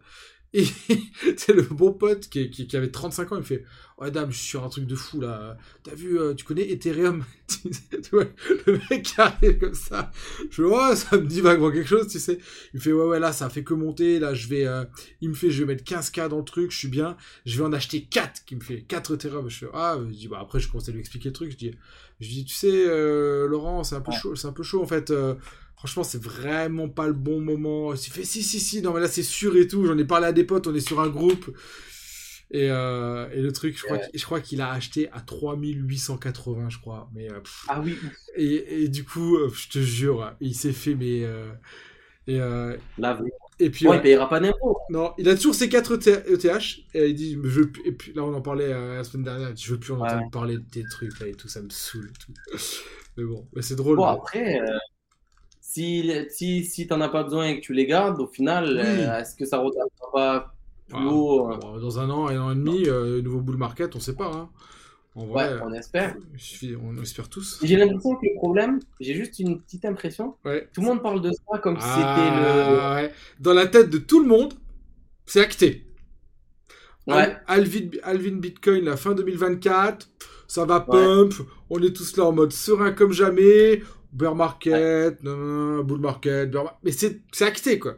[0.53, 0.65] et
[1.37, 3.65] c'est le bon pote qui, qui, avait 35 ans, il me fait
[3.99, 5.59] Ouais, dame, je suis sur un truc de fou là.
[5.83, 7.25] T'as vu, euh, tu connais Ethereum?
[8.13, 10.11] Le mec arrive comme ça.
[10.51, 12.39] Je fais Ouais, ça me dit vaguement quelque chose, tu sais.
[12.73, 14.19] Il me fait Ouais, ouais, là, ça fait que monter.
[14.19, 14.67] Là, je vais.
[14.67, 14.85] Euh,
[15.21, 17.17] il me fait Je vais mettre 15K dans le truc, je suis bien.
[17.45, 18.47] Je vais en acheter 4.
[18.47, 19.51] Qui me fait 4 Ethereum.
[19.51, 21.53] Je fais Ah, je dis Bah, après, je commence à lui expliquer le truc.
[21.53, 21.75] Je dis,
[22.21, 24.87] je dis Tu sais, euh, Laurent, c'est un peu chaud, c'est un peu chaud en
[24.87, 25.13] fait.
[25.81, 27.95] Franchement, c'est vraiment pas le bon moment.
[27.95, 29.87] Il fait si, si, si, non, mais là c'est sûr et tout.
[29.87, 31.57] J'en ai parlé à des potes, on est sur un groupe.
[32.51, 37.09] Et, euh, et le truc, je crois, qu'il a acheté à 3880, je crois.
[37.15, 37.97] Mais, euh, ah oui.
[38.37, 41.25] Et, et, du coup, euh, je te jure, il s'est fait, mais.
[42.27, 43.19] et, là,
[43.59, 44.77] et puis, il payera pas d'impôts.
[44.91, 45.95] Non, il a toujours ses 4
[46.29, 46.45] ETH.
[46.93, 49.57] Et il dit, je et puis là, on en parlait la semaine dernière.
[49.57, 52.13] Je veux plus en entendre parler de tes trucs là et tout, ça me saoule.
[52.19, 52.35] Tout.
[53.17, 53.97] Mais bon, mais c'est drôle.
[53.97, 54.61] Bon, après
[55.71, 58.77] si, si, si tu n'en as pas besoin et que tu les gardes, au final,
[58.77, 60.53] euh, est-ce que ça ne pas
[60.89, 61.81] plus ah, haut euh?
[61.81, 64.33] Dans un an, un an et demi, euh, nouveau bull market, on ne sait pas.
[64.35, 64.49] Hein.
[65.15, 66.17] En vrai, ouais, on espère.
[66.83, 67.61] On espère tous.
[67.63, 70.35] J'ai l'impression que le problème, j'ai juste une petite impression.
[70.43, 73.43] Tout le monde parle de ça comme si ah, c'était le.
[73.43, 74.55] Dans la tête de tout le monde,
[75.27, 75.87] c'est acté.
[77.07, 80.09] Alvin, Alvin Bitcoin, la fin 2024,
[80.49, 81.35] ça va pump.
[81.71, 86.51] On est tous là en mode serein comme jamais bear market, bull market,
[86.83, 87.97] mais c'est acté quoi.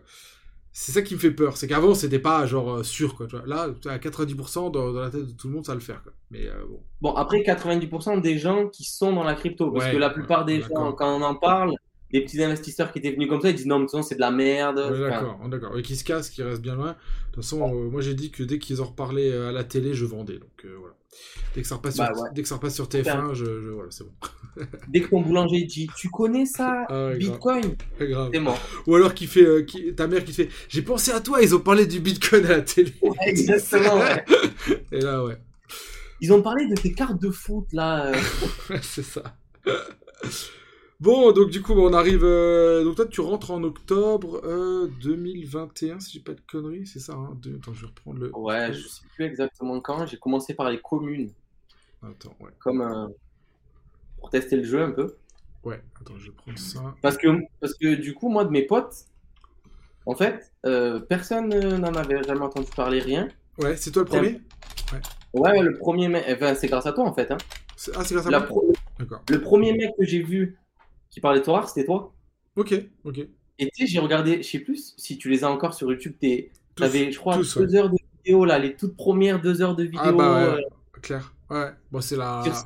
[0.74, 3.26] C'est ça qui me fait peur, c'est qu'avant c'était pas genre euh, sûr quoi.
[3.26, 3.46] Tu vois.
[3.46, 6.12] Là, à 90% dans, la tête de tout le monde ça va le faire quoi.
[6.30, 6.80] Mais euh, bon.
[7.02, 10.62] Bon après 90% des gens qui sont dans la crypto, parce que la plupart des
[10.62, 11.74] gens quand on en parle,
[12.10, 14.30] les petits investisseurs qui étaient venus comme ça, ils disent non, mais c'est de la
[14.30, 14.76] merde.
[14.98, 15.78] d'accord, d'accord.
[15.78, 16.92] Et qui se cassent, qui restent bien loin.
[16.92, 16.96] De
[17.32, 20.06] toute façon, euh, moi j'ai dit que dès qu'ils en reparlaient à la télé, je
[20.06, 20.38] vendais.
[20.38, 20.94] Donc voilà.
[21.54, 24.04] Dès que ça repasse, bah, sur, dès que ça repasse sur TF1, je, voilà, c'est
[24.04, 24.12] bon.
[24.88, 28.58] Dès que ton boulanger dit Tu connais ça, ah Bitcoin C'est mort.
[28.86, 31.54] Ou alors qui fait, euh, qui, ta mère qui fait J'ai pensé à toi, ils
[31.54, 32.92] ont parlé du Bitcoin à la télé.
[33.26, 34.24] exactement, ouais.
[34.92, 35.38] Et là, ouais.
[36.20, 38.06] Ils ont parlé de tes cartes de foot, là.
[38.06, 38.76] Euh.
[38.82, 39.22] c'est ça.
[41.02, 42.22] Bon, donc du coup, on arrive.
[42.22, 44.40] Euh, donc toi, tu rentres en octobre
[45.02, 48.36] 2021, euh, si j'ai pas de conneries, c'est ça hein Attends, je vais reprendre le.
[48.36, 50.06] Ouais, je sais plus exactement quand.
[50.06, 51.32] J'ai commencé par les communes.
[52.04, 52.52] Attends, ouais.
[52.60, 53.08] Comme euh,
[54.22, 55.16] pour tester le jeu un peu.
[55.64, 56.94] Ouais, attends, je prendre ça.
[57.02, 57.26] Parce que,
[57.60, 58.94] parce que du coup, moi, de mes potes,
[60.06, 60.52] en fait,
[61.08, 63.28] personne n'en avait jamais entendu parler, rien.
[63.58, 64.40] Ouais, c'est toi le premier?
[65.34, 65.40] Ouais.
[65.40, 65.60] ouais.
[65.60, 66.24] le premier mec.
[66.30, 67.30] Enfin, c'est grâce à toi, en fait.
[67.32, 67.38] Hein.
[67.94, 68.48] Ah, c'est grâce à moi?
[68.98, 69.22] D'accord.
[69.28, 70.56] Le premier mec que j'ai vu
[71.10, 72.12] qui parlait de Torah, c'était toi.
[72.56, 73.18] Ok, ok.
[73.58, 76.14] Et tu sais, j'ai regardé, je sais plus si tu les as encore sur YouTube,
[76.20, 79.84] tu avais, je crois, deux heures de vidéo, là, les toutes premières deux heures de
[79.84, 80.00] vidéo.
[80.02, 81.34] Ah bah ouais, euh, clair.
[81.50, 82.42] Ouais, bon, c'est la.
[82.44, 82.64] C'est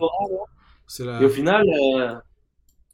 [1.00, 1.20] la...
[1.20, 2.14] Et au final, euh,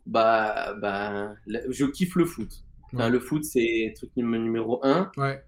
[0.07, 2.65] bah, bah, je kiffe le foot.
[2.93, 5.11] le foot, c'est truc numéro un.
[5.17, 5.43] Ouais.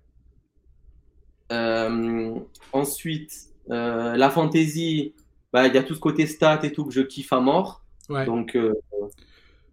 [1.53, 2.39] Euh,
[2.73, 3.33] ensuite,
[3.69, 5.15] la fantasy,
[5.53, 7.85] bah, il y a tout ce côté stats et tout que je kiffe à mort.
[8.09, 8.27] Ouais.
[8.27, 8.57] Donc,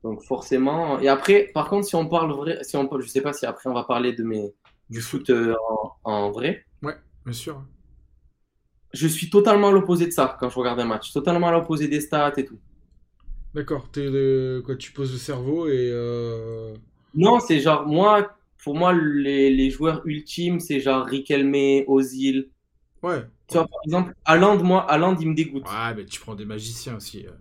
[0.04, 1.00] donc forcément.
[1.00, 3.70] Et après, par contre, si on parle vrai, si on, je sais pas si après
[3.70, 4.54] on va parler de mes
[4.92, 5.56] du foot euh,
[6.04, 6.66] en, vrai.
[6.84, 7.64] Ouais, bien sûr.
[8.93, 11.12] Je suis totalement à l'opposé de ça quand je regarde un match.
[11.13, 12.60] Totalement à l'opposé des stats et tout.
[13.54, 13.89] D'accord,
[14.65, 15.89] quoi, tu poses le cerveau et.
[15.91, 16.73] Euh,
[17.15, 18.32] non, c'est genre, moi,
[18.63, 22.49] pour moi, les, les joueurs ultimes, c'est genre Riquelme, Ozil.
[23.04, 23.25] Ouais.
[23.47, 25.65] Tu vois, par exemple, Haaland, moi, Haaland, il me dégoûte.
[25.65, 27.25] Ouais, mais tu prends des magiciens aussi.
[27.25, 27.32] Euh.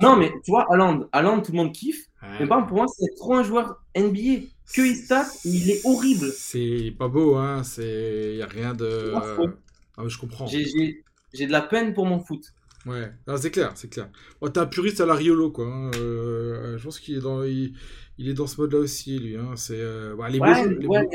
[0.00, 2.06] Non, mais tu vois, Haaland, Haaland tout le monde kiffe.
[2.40, 4.46] Mais par pour moi, c'est trop un joueur NBA.
[4.74, 6.26] Que il stat, il est horrible.
[6.34, 7.62] C'est pas beau, hein.
[7.78, 9.14] Il a rien de.
[9.96, 10.46] Ah, je comprends.
[10.46, 12.52] J'ai de la peine pour mon foot.
[12.86, 14.08] Ouais, c'est clair, c'est clair.
[14.40, 15.66] Bon, T'es un puriste à la Riolo, quoi.
[15.66, 15.90] Hein.
[15.96, 17.74] Euh, je pense qu'il est dans, il,
[18.18, 19.36] est dans ce mode-là aussi, lui.
[19.36, 19.54] Hein.
[19.56, 21.08] C'est, euh, les ouais, ouais,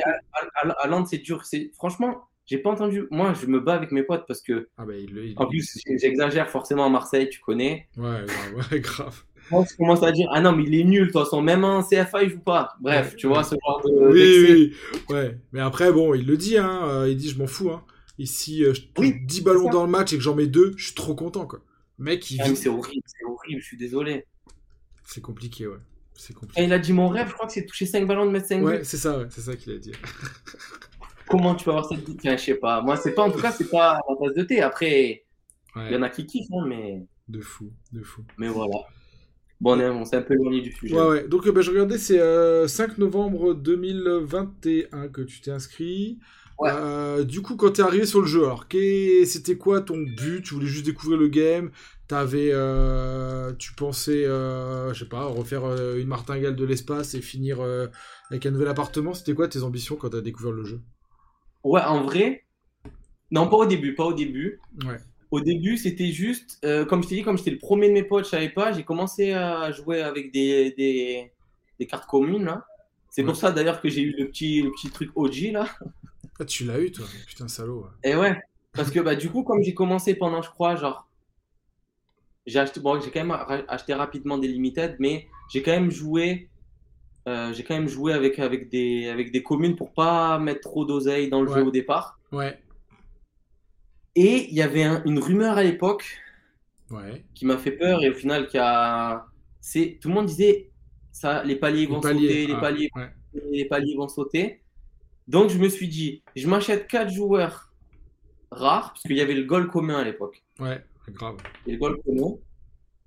[0.78, 1.46] à, Londres, c'est dur.
[1.46, 3.08] C'est franchement, j'ai pas entendu.
[3.10, 4.68] Moi, je me bats avec mes potes parce que.
[4.78, 7.88] Ah bah, il, en plus, j'exagère forcément à Marseille, tu connais.
[7.96, 8.26] Ouais,
[8.72, 9.24] ouais, grave.
[9.50, 11.66] Moi, je commence à dire ah non mais il est nul de toute façon même
[11.66, 14.74] en CFA il joue pas bref tu vois ce genre de oui, oui
[15.10, 17.84] ouais mais après bon il le dit hein euh, il dit je m'en fous hein
[18.18, 20.86] Ici, euh, je touche 10 ballons dans le match et que j'en mets 2, je
[20.86, 21.62] suis trop content, quoi.
[21.98, 24.26] Mec, il ah, C'est horrible, c'est horrible, je suis désolé.
[25.06, 25.78] C'est compliqué, ouais.
[26.14, 26.62] C'est compliqué.
[26.62, 28.48] Et il a dit mon rêve, je crois que c'est toucher 5 ballons de mettre
[28.48, 29.92] 5 Ouais, c'est ça, ouais, c'est ça qu'il a dit.
[31.28, 32.82] Comment tu peux avoir cette enfin, Je sais pas.
[32.82, 34.62] Moi, c'est pas, en tout cas, c'est pas la tasse de thé.
[34.62, 35.24] Après,
[35.76, 37.06] il y en a qui kiffent, hein, mais.
[37.28, 38.24] De fou, de fou.
[38.38, 38.76] Mais voilà.
[39.62, 40.96] Bon, on s'est un peu éloigné du sujet.
[40.96, 41.28] Ouais, ouais.
[41.28, 46.20] Donc, euh, bah, je regardais, c'est 5 euh, novembre 2021 que tu t'es inscrit.
[46.64, 48.66] Euh, du coup, quand t'es arrivé sur le jeu, alors
[49.26, 50.44] c'était quoi ton but?
[50.44, 51.72] Tu voulais juste découvrir le game?
[52.08, 55.64] T'avais, euh, tu pensais, euh, je sais pas, refaire
[55.96, 57.62] une martingale de l'espace et finir
[58.30, 59.14] avec un nouvel appartement?
[59.14, 60.80] C'était quoi tes ambitions quand t'as découvert le jeu?
[61.64, 62.44] Ouais, en vrai,
[63.32, 64.60] non, pas au début, pas au début.
[64.86, 64.98] Ouais.
[65.32, 68.26] Au début, c'était juste, comme je t'ai dit, comme j'étais le premier de mes potes,
[68.26, 71.32] je savais pas, j'ai commencé à jouer avec des, des,
[71.80, 72.62] des cartes communes.
[73.10, 75.68] C'est pour ça d'ailleurs que j'ai eu le petit, le petit truc OG là.
[76.42, 77.86] Ah, tu l'as eu, toi Putain, salaud.
[78.04, 78.36] Et ouais,
[78.74, 81.08] parce que bah, du coup, comme j'ai commencé pendant, je crois, genre.
[82.48, 86.50] J'ai acheté, bon, j'ai quand même acheté rapidement des limited, mais j'ai quand même joué.
[87.28, 90.84] Euh, j'ai quand même joué avec, avec, des, avec des communes pour pas mettre trop
[90.84, 92.20] d'oseille dans le jeu au départ.
[92.32, 92.60] Ouais.
[94.16, 96.18] Et il y avait une rumeur à l'époque
[96.90, 97.24] ouais.
[97.36, 99.28] qui m'a fait peur et au final qui a.
[99.60, 100.72] C'est, tout le monde disait
[101.12, 102.90] ça, les paliers vont sauter, les, ah, paliers,
[103.52, 104.61] les paliers vont sauter.
[105.32, 107.72] Donc je me suis dit, je m'achète 4 joueurs
[108.52, 110.44] rares, parce qu'il y avait le goal commun à l'époque.
[110.60, 111.38] Ouais, grave.
[111.66, 112.36] Et le goal commun,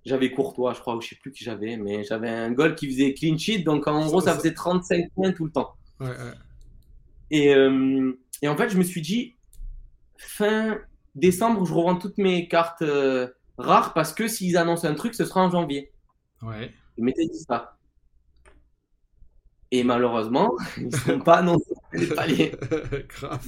[0.07, 2.91] j'avais Courtois, je crois, ou je sais plus qui j'avais, mais j'avais un goal qui
[2.91, 5.75] faisait clean sheet, donc en gros ça, faisait 35 points tout le temps.
[6.01, 6.33] Ouais, ouais.
[7.31, 9.35] Et, euh, et, en fait, je me suis dit,
[10.17, 10.79] fin
[11.15, 15.27] décembre, je revends toutes mes cartes euh, rares parce que s'ils annoncent un truc, ce
[15.27, 15.93] sera en janvier.
[16.41, 16.73] Ouais.
[16.97, 17.77] Je m'étais dit ça.
[19.71, 22.53] Et malheureusement, ils ne sont pas annoncés les paliers.
[23.09, 23.47] Grave.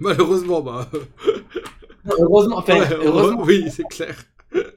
[0.00, 0.88] Malheureusement, bah.
[2.18, 3.42] heureusement, enfin, heureusement.
[3.42, 4.16] Oui, c'est clair.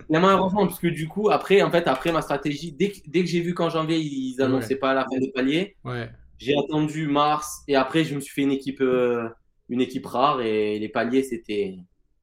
[0.10, 3.22] Mais malheureusement, parce que du coup, après, en fait, après ma stratégie, dès que, dès
[3.22, 6.10] que j'ai vu qu'en janvier, ils annonçaient pas la fin des paliers, ouais.
[6.38, 9.30] j'ai attendu mars et après, je me suis fait une équipe, euh,
[9.70, 11.78] une équipe rare et les paliers, c'était.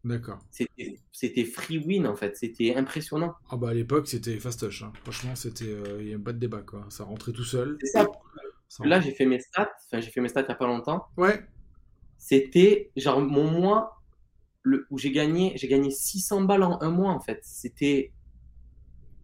[0.04, 0.38] D'accord.
[1.10, 3.34] C'était free win en fait, c'était impressionnant.
[3.50, 4.92] Ah bah à l'époque c'était fastoche, hein.
[5.02, 7.76] franchement c'était, euh, il n'y a pas de débat quoi, ça rentrait tout seul.
[7.80, 8.06] C'est ça.
[8.84, 11.06] Là, j'ai fait mes stats, enfin, j'ai fait mes stats il n'y a pas longtemps.
[11.16, 11.40] Ouais.
[12.18, 14.02] C'était genre mon mois
[14.62, 17.40] le, où j'ai gagné, j'ai gagné 600 balles en un mois en fait.
[17.42, 18.12] C'était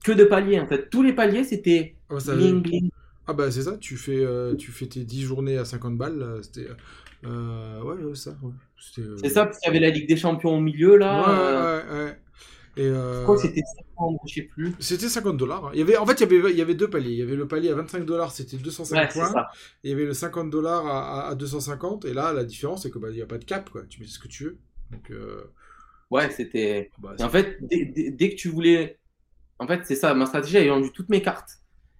[0.04, 0.88] que de paliers en fait.
[0.90, 2.18] Tous les paliers c'était oh,
[3.26, 6.40] Ah bah c'est ça, tu fais, euh, tu fais tes 10 journées à 50 balles.
[6.42, 6.68] C'était.
[7.24, 8.36] Euh, ouais, ça.
[8.42, 8.52] Ouais.
[8.76, 11.20] C'est ça, parce qu'il y avait la Ligue des Champions au milieu là.
[11.20, 12.18] Ouais, ouais, ouais.
[12.76, 13.18] Et euh...
[13.18, 13.62] Je crois que c'était
[13.96, 14.74] 50, je sais plus.
[14.78, 15.70] C'était 50 dollars.
[15.74, 17.10] Il y avait, en fait, il y avait, il y avait deux paliers.
[17.10, 19.34] Il y avait le palier à 25 dollars, c'était 205 points.
[19.84, 22.06] Et il y avait le 50 dollars à, à, 250.
[22.06, 23.82] Et là, la différence, c'est que bah, il n'y a pas de cap, quoi.
[23.88, 24.58] Tu mets ce que tu veux.
[24.90, 25.50] Donc, euh...
[26.10, 26.90] Ouais, c'était.
[26.98, 28.98] Bah, en fait, dès, dès, que tu voulais.
[29.58, 30.14] En fait, c'est ça.
[30.14, 31.58] Ma stratégie, j'avais vendu toutes mes cartes.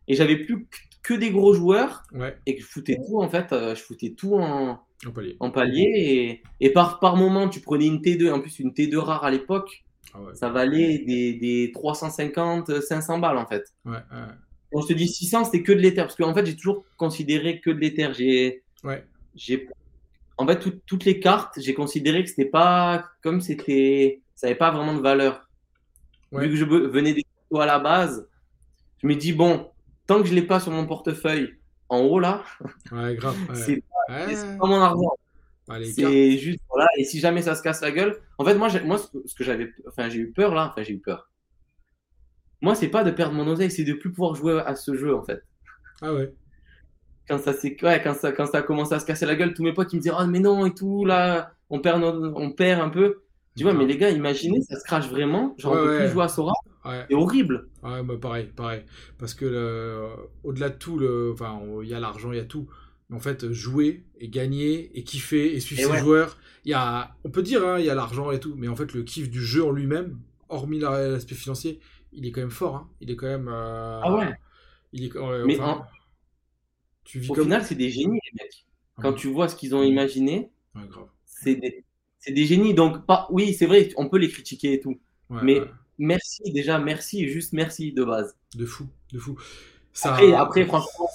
[0.09, 0.69] Et j'avais plus
[1.03, 2.03] que des gros joueurs.
[2.13, 2.37] Ouais.
[2.47, 3.53] Et que je foutais tout, en fait.
[3.53, 4.81] Euh, je foutais tout en.
[5.07, 5.37] En palier.
[5.41, 6.43] En palier.
[6.61, 8.31] Et, et par, par moment, tu prenais une T2.
[8.31, 9.83] En plus, une T2 rare à l'époque.
[10.15, 13.65] Ah ça valait des, des, 350, 500 balles en fait.
[13.85, 13.99] Ouais,
[14.73, 16.05] On se dit 600, c'était que de l'éther.
[16.05, 18.13] Parce qu'en fait, j'ai toujours considéré que de l'éther.
[18.13, 19.05] J'ai, ouais.
[19.35, 19.69] j'ai,
[20.37, 24.71] en fait, toutes les cartes, j'ai considéré que c'était pas comme c'était, ça n'avait pas
[24.71, 25.49] vraiment de valeur.
[26.33, 27.25] Vu que je venais des
[27.61, 28.27] à la base,
[29.03, 29.71] je me dis bon,
[30.07, 32.43] tant que je l'ai pas sur mon portefeuille en haut là,
[32.93, 35.17] ouais, grave, c'est, pas, mon argent.
[35.69, 38.17] C'est juste, voilà, et si jamais ça se casse la gueule.
[38.39, 40.99] En fait, moi, moi ce que j'avais, enfin, j'ai eu peur là, enfin, j'ai eu
[40.99, 41.31] peur.
[42.61, 45.15] Moi, c'est pas de perdre mon oseille, c'est de plus pouvoir jouer à ce jeu,
[45.15, 45.43] en fait.
[46.01, 46.33] Ah ouais.
[47.29, 49.63] Quand ça, ouais, quand ça, quand ça a commencé à se casser la gueule, tous
[49.63, 52.81] mes potes, ils me disaient, oh, mais non, et tout, là, on perd, on perd
[52.81, 53.23] un peu.
[53.57, 55.55] Tu vois, mais les gars, imaginez, ça se crache vraiment.
[55.59, 56.53] Genre, on peut plus jouer à Sora.
[56.85, 57.69] C'est horrible.
[57.83, 58.83] Ouais, bah, pareil, pareil.
[59.19, 60.09] Parce que
[60.43, 61.31] au-delà de tout, le...
[61.33, 62.69] enfin, il y a l'argent, il y a tout.
[63.13, 67.15] Mais en fait, jouer et gagner et kiffer et suivre ses joueurs, il y a,
[67.25, 69.29] on peut dire, hein, il y a l'argent et tout, mais en fait, le kiff
[69.29, 71.79] du jeu en lui-même, hormis l'aspect financier,
[72.15, 72.77] il est quand même fort.
[72.77, 72.91] Hein.
[73.03, 73.49] Il est quand même.
[73.49, 74.33] Euh, ah ouais.
[74.95, 75.13] Il est.
[75.45, 75.59] mais
[77.05, 78.65] tu vis au final, c'est des génies, les mecs.
[78.97, 80.51] Ah Quand tu vois ce qu'ils ont imaginé,
[81.27, 81.85] c'est des...
[82.27, 82.47] des...
[82.47, 82.73] génies.
[82.73, 83.27] Donc, pas...
[83.31, 84.99] oui, c'est vrai, on peut les critiquer et tout.
[85.29, 85.61] mais
[85.99, 88.37] merci, déjà, merci, juste merci de base.
[88.55, 89.37] De fou, de fou.
[89.93, 90.13] Ça...
[90.13, 91.09] Après, après, franchement,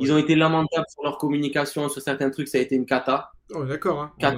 [0.00, 3.32] ils ont été lamentables sur leur communication, sur certains trucs, ça a été une cata.
[3.54, 4.02] Oh, d'accord.
[4.02, 4.36] Hein.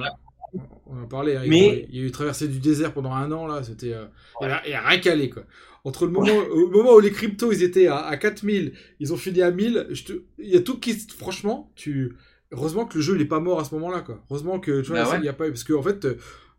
[0.87, 1.37] On, a parlé.
[1.37, 1.45] Hein.
[1.47, 1.87] Mais...
[1.91, 3.63] Il y a eu traversée du désert pendant un an, là.
[3.63, 3.93] C'était.
[3.93, 4.07] Euh...
[4.41, 5.45] Il n'y a, rien calé, quoi.
[5.85, 9.43] Entre le moment, au moment où les cryptos ils étaient à, 4000, ils ont fini
[9.43, 9.89] à 1000.
[9.91, 10.13] Je te...
[10.39, 10.95] Il y a tout qui.
[10.95, 12.17] Franchement, tu.
[12.53, 14.23] Heureusement que le jeu n'est pas mort à ce moment-là, quoi.
[14.31, 16.07] Heureusement que tu vois, bah il y a pas parce que en fait,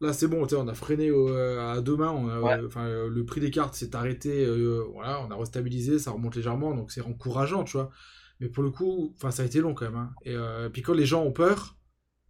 [0.01, 2.09] là c'est bon, on a freiné euh, à demain,
[2.65, 6.73] enfin le prix des cartes s'est arrêté, euh, voilà, on a restabilisé, ça remonte légèrement,
[6.73, 7.91] donc c'est encourageant, tu vois.
[8.39, 9.95] Mais pour le coup, enfin ça a été long quand même.
[9.95, 10.13] Hein.
[10.23, 11.77] Et euh, puis quand les gens ont peur,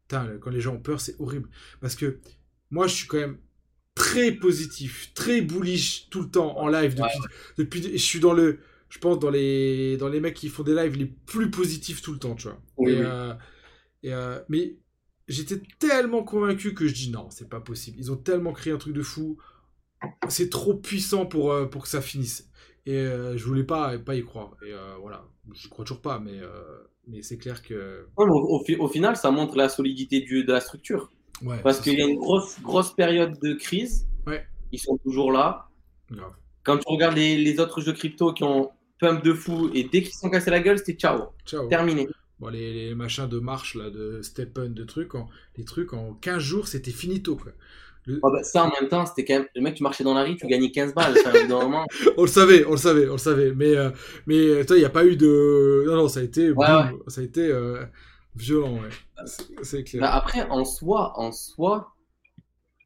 [0.10, 1.50] quand les gens ont peur, c'est horrible
[1.82, 2.20] parce que
[2.70, 3.38] moi je suis quand même
[3.96, 7.20] très positif, très bullish tout le temps en live depuis,
[7.58, 10.76] depuis je suis dans le je pense dans les dans les mecs qui font des
[10.76, 12.62] lives les plus positifs tout le temps, tu vois.
[12.82, 13.34] Euh,
[14.06, 14.78] euh, mais
[15.28, 17.98] j'étais tellement convaincu que je dis non, c'est pas possible.
[18.00, 19.38] Ils ont tellement créé un truc de fou.
[20.30, 22.50] C'est trop puissant pour euh, pour que ça finisse.
[22.86, 24.56] Et je voulais pas pas y croire.
[24.64, 26.40] Et voilà, je crois toujours pas, mais
[27.08, 28.08] mais c'est clair que.
[28.18, 31.12] au, au, final, ça montre la solidité du, de la structure.
[31.64, 34.08] Parce qu'il y a une grosse, grosse période de crise.
[34.72, 35.70] Ils sont toujours là.
[36.64, 40.02] Quand tu regardes les, les, autres jeux crypto qui ont pump de fou et dès
[40.02, 41.30] qu'ils sont cassés la gueule, c'était ciao.
[41.46, 41.68] ciao.
[41.68, 42.08] Terminé.
[42.40, 45.14] Bon, les, les, machins de marche, là, de step de trucs,
[45.58, 47.38] les trucs en 15 jours, c'était finito.
[47.38, 47.54] Quoi.
[48.08, 49.48] Ah bah, ça, en même temps, c'était quand même.
[49.56, 51.16] Le mec, tu marchais dans la rue, tu gagnais 15 balles.
[52.18, 53.54] on le savait, on le savait, on le savait.
[53.54, 53.90] Mais, euh,
[54.28, 55.86] mais il n'y a pas eu de.
[55.88, 56.54] Non, non, ça a été.
[57.08, 57.84] Ça a été euh,
[58.36, 59.26] violent, ouais.
[59.64, 60.02] C'est clair.
[60.02, 61.96] Bah, après, en soi, en soi,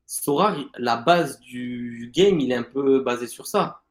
[0.06, 3.82] Sora, la base du game, il est un peu basé sur ça.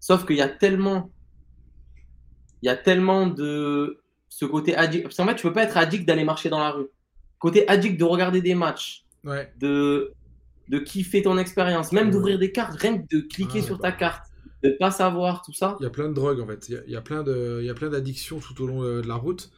[0.00, 1.10] Sauf qu'il y a tellement.
[2.62, 4.00] Il y a tellement de.
[4.28, 5.04] Ce côté addict.
[5.04, 6.86] Parce qu'en fait, tu peux pas être addict d'aller marcher dans la rue.
[7.38, 9.04] Côté addict de regarder des matchs.
[9.24, 9.52] Ouais.
[9.58, 10.12] De
[10.68, 13.92] de kiffer ton expérience, même d'ouvrir des cartes, rien que de cliquer ah, sur ta
[13.92, 14.26] carte,
[14.62, 15.76] de pas savoir tout ça.
[15.80, 17.70] Il y a plein de drogues en fait, il y a, plein de, il y
[17.70, 19.50] a plein d'addictions tout au long de la route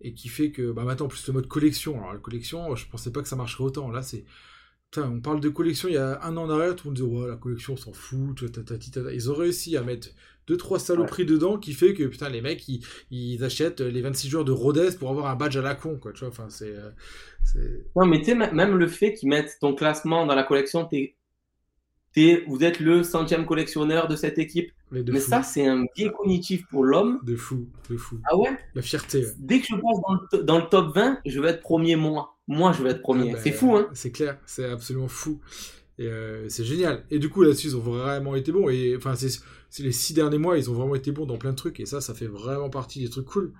[0.00, 1.98] et qui fait que bah maintenant en plus le mode collection.
[1.98, 3.90] Alors la collection, je pensais pas que ça marcherait autant.
[3.90, 4.24] Là c'est
[4.98, 7.22] on parle de collection il y a un an en arrière, tout le monde disait
[7.22, 8.44] ouais, la collection on s'en fout,
[9.12, 10.08] ils ont réussi à mettre
[10.46, 12.66] deux trois saloperies dedans qui fait que putain les mecs
[13.10, 16.12] ils, achètent les 26 joueurs de Rhodes pour avoir un badge à la con quoi
[16.12, 16.74] tu vois enfin c'est
[17.56, 20.84] euh, non mais tu sais même le fait qu'ils mettent ton classement dans la collection
[20.84, 21.14] t'es
[22.46, 24.72] vous êtes le centième collectionneur de cette équipe.
[24.90, 27.18] Mais, ça c'est un biais cognitif pour l'homme.
[27.24, 28.20] De fou de fou.
[28.30, 28.56] Ah ouais?
[28.74, 32.33] La fierté dès que je passe dans le, top 20 je vais être premier moi
[32.46, 35.40] moi je vais être premier ah c'est ben, fou hein c'est clair c'est absolument fou
[35.98, 37.04] et euh, c'est génial.
[37.10, 38.68] Et du coup, là-dessus, ils ont vraiment été bons.
[38.68, 41.56] Et enfin, c'est les six derniers mois, ils ont vraiment été bons dans plein de
[41.56, 41.80] trucs.
[41.80, 43.52] Et ça, ça fait vraiment partie des trucs cool.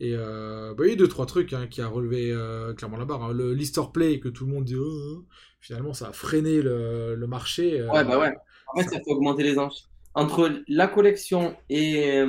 [0.00, 2.96] Et euh, bah, il y a deux, trois trucs hein, qui a relevé euh, clairement
[2.96, 3.24] la barre.
[3.24, 3.32] Hein.
[3.32, 5.24] Le Lister Play, que tout le monde dit, oh, oh, oh.
[5.60, 7.80] finalement, ça a freiné le, le marché.
[7.80, 8.34] Euh, ouais, bah ouais.
[8.68, 9.88] En fait, ça fait augmenter les enchères.
[10.16, 12.22] Entre la collection et,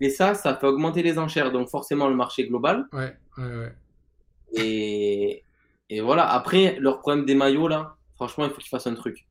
[0.00, 1.52] et ça, ça fait augmenter les enchères.
[1.52, 2.86] Donc, forcément, le marché global.
[2.90, 3.74] Ouais, ouais, ouais.
[4.54, 5.44] Et,
[5.88, 6.28] et voilà.
[6.30, 9.26] Après, leur problème des maillots, là, Franchement, il faut qu'il fasse un truc.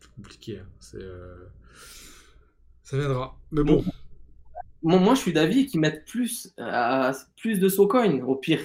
[0.00, 0.58] C'est compliqué.
[0.60, 0.66] Hein.
[0.78, 1.50] C'est, euh,
[2.84, 3.36] Ça viendra.
[3.50, 3.84] Mais bon.
[4.84, 6.54] Moi, je suis d'avis qu'ils mettent plus,
[7.36, 8.60] plus de SoCoin, au pire.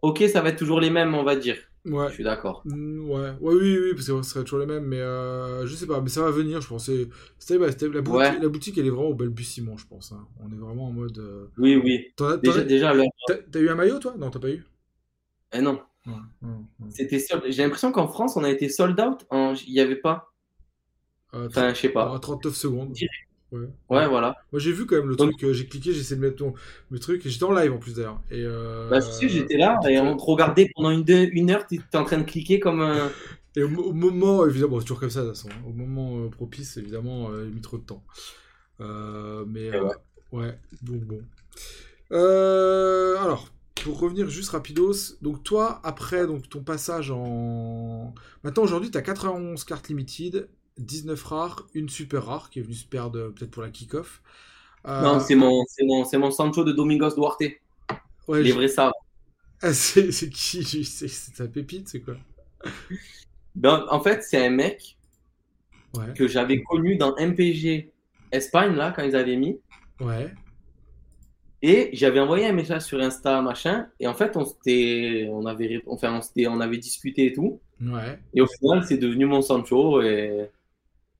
[0.00, 1.56] Ok, ça va être toujours les mêmes, on va dire.
[1.84, 2.08] Ouais.
[2.08, 2.62] Je suis d'accord.
[2.64, 3.30] Mm, ouais.
[3.40, 6.00] ouais, oui, oui, parce que ce serait toujours les mêmes, mais euh, je sais pas,
[6.00, 6.84] mais ça va venir, je pense.
[6.86, 10.12] C'était, la, boutique, la boutique, elle est vraiment au balbutiement, je pense.
[10.12, 10.26] Hein.
[10.40, 11.18] On est vraiment en mode.
[11.18, 12.12] Euh, oui, oui.
[12.42, 12.92] déjà, déjà
[13.26, 14.14] t'as, eu un maillot, toi?
[14.16, 14.64] Non, t'as pas eu?
[15.52, 15.80] Eh non.
[16.90, 19.26] C'était J'ai l'impression qu'en France, on a été sold out.
[19.66, 20.32] Il n'y avait pas.
[21.34, 22.16] Euh, enfin, je sais pas.
[22.20, 22.94] 39 secondes.
[23.52, 23.68] Ouais.
[23.90, 24.08] ouais.
[24.08, 24.36] voilà.
[24.50, 25.42] Moi, j'ai vu quand même le truc.
[25.44, 26.42] Euh, j'ai cliqué, j'ai essayé de mettre
[26.90, 27.22] le truc.
[27.24, 28.20] J'étais en live en plus d'ailleurs.
[28.30, 28.88] Et euh...
[28.88, 31.66] Bah, si, j'étais là et on te regardait pendant une, une heure.
[31.66, 33.10] Tu étais en train de cliquer comme un.
[33.54, 35.50] Et au, moment, évidemment, c'est toujours comme ça de toute façon.
[35.50, 35.62] Hein.
[35.68, 38.02] Au moment euh, propice, évidemment, il a mis trop de temps.
[38.80, 39.92] mais ouais.
[40.32, 41.20] ouais, donc bon.
[42.10, 43.52] alors,
[43.84, 48.14] pour revenir juste rapidos, donc toi, après donc ton passage en...
[48.42, 50.48] Maintenant, aujourd'hui, tu as 91 cartes limited,
[50.78, 54.22] 19 rares, une super rare qui est venue se perdre peut-être pour la kick-off.
[54.86, 57.42] Euh, non, c'est mon, mon, mon Sancho de Domingos Duarte.
[58.28, 58.92] Ouais, Les vrais savent.
[59.60, 62.16] Ah, c'est qui C'est sa pépite, c'est quoi?
[63.54, 64.96] Ben, En fait, c'est un mec.
[66.16, 67.92] que j'avais connu dans MPG
[68.32, 69.60] Espagne, là, quand ils avaient mis.
[70.00, 70.32] Ouais.
[71.60, 76.18] Et j'avais envoyé un message sur Insta, machin, et en fait, on, on, avait, enfin,
[76.18, 77.60] on, on avait discuté et tout.
[77.80, 78.18] Ouais.
[78.34, 80.50] Et au final, c'est devenu mon Sancho, et,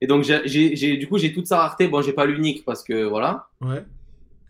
[0.03, 1.87] et donc, j'ai, du coup, j'ai toute sa rareté.
[1.87, 3.47] Bon, j'ai pas l'unique parce que voilà.
[3.61, 3.85] Ouais.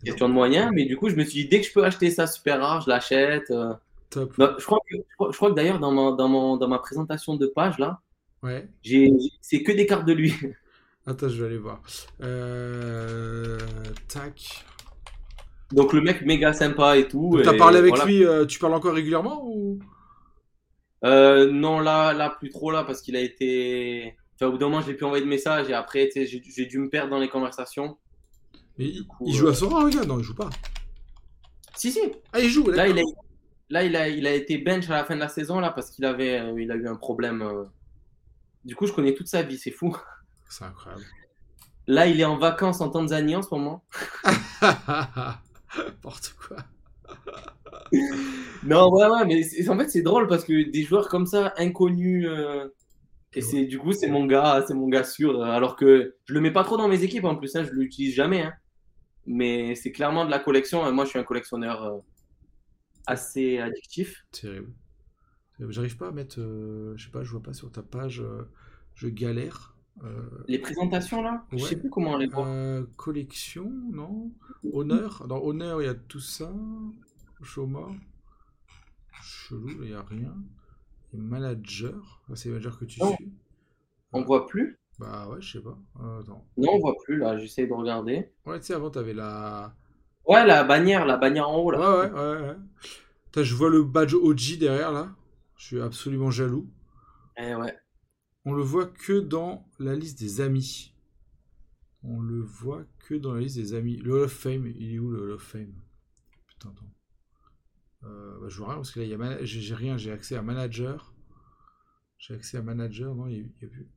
[0.04, 2.10] Question de moyens, mais du coup, je me suis dit, dès que je peux acheter
[2.10, 3.52] ça super rare, je l'achète.
[3.52, 3.72] Euh.
[4.10, 4.32] Top.
[4.36, 7.46] je, crois que, je crois que d'ailleurs, dans ma, dans, mon, dans ma présentation de
[7.46, 8.00] page, là,
[8.42, 8.66] ouais.
[9.40, 10.34] c'est que des cartes de lui.
[11.06, 11.80] Attends, je vais aller voir.
[12.20, 13.56] Euh...
[14.08, 14.64] Tac.
[15.70, 17.38] Donc le mec méga sympa et tout.
[17.40, 19.78] Tu as parlé avec lui, euh, tu parles encore régulièrement ou?
[21.04, 24.16] Euh, Non, là, là, plus trop là, parce qu'il a été.
[24.34, 26.78] Enfin, au bout d'un moment, je l'ai pu envoyer de messages et après, j'ai dû
[26.78, 27.96] me perdre dans les conversations.
[28.78, 30.50] Mais il, joue à euh, Sora, regarde Non, il joue pas.
[31.76, 32.00] Si, si.
[32.32, 32.68] Ah, il joue.
[32.70, 33.02] Là, il a,
[33.70, 35.90] là il, a, il a été bench à la fin de la saison là parce
[35.90, 37.68] qu'il avait, il a eu un problème.
[38.64, 39.96] Du coup, je connais toute sa vie, c'est fou.
[40.48, 41.04] C'est incroyable.
[41.86, 43.84] Là, il est en vacances en Tanzanie en ce moment.
[45.76, 46.56] N'importe quoi.
[48.64, 52.26] non, ouais, ouais, mais en fait, c'est drôle parce que des joueurs comme ça, inconnus,
[52.28, 52.68] euh,
[53.34, 55.42] et c'est du coup, c'est mon gars, c'est mon gars sûr.
[55.42, 58.14] Alors que je le mets pas trop dans mes équipes en plus, hein, je l'utilise
[58.14, 58.42] jamais.
[58.42, 58.52] Hein.
[59.26, 60.90] Mais c'est clairement de la collection.
[60.92, 61.98] Moi, je suis un collectionneur euh,
[63.06, 64.24] assez addictif.
[64.30, 64.72] Terrible.
[65.68, 68.22] J'arrive pas à mettre, euh, je sais pas, je vois pas sur ta page,
[68.94, 69.76] je galère.
[70.48, 71.46] Les présentations là?
[71.52, 72.84] Je sais plus comment on les voit.
[72.96, 74.32] collection, non
[74.72, 75.26] Honneur.
[75.28, 76.52] Dans honneur, il y a tout ça.
[77.42, 77.86] Chôma.
[79.22, 80.34] Chelou, il n'y a rien.
[81.14, 82.22] Et manager.
[82.34, 83.32] c'est manager que tu suis.
[84.12, 85.78] On voit plus Bah ouais, je sais pas.
[85.98, 87.38] non, on voit plus là.
[87.38, 88.30] J'essaie de regarder.
[88.44, 89.74] Ouais, tu sais, avant, t'avais la.
[90.26, 91.78] Ouais, la bannière, la bannière en haut là.
[91.78, 92.56] Ouais, ouais, ouais.
[93.36, 93.44] ouais.
[93.44, 95.14] je vois le badge OG derrière là.
[95.56, 96.68] Je suis absolument jaloux.
[97.36, 97.76] Eh ouais.
[98.44, 100.94] On le voit que dans la liste des amis.
[102.02, 103.96] On le voit que dans la liste des amis.
[103.96, 105.72] Le Hall of Fame, il est où le Hall of Fame?
[106.46, 106.93] Putain, attends.
[108.06, 111.12] Euh, bah, je vois rien parce que là, a j'ai rien, j'ai accès à manager.
[112.18, 113.88] J'ai accès à manager, non, il n'y a, plus.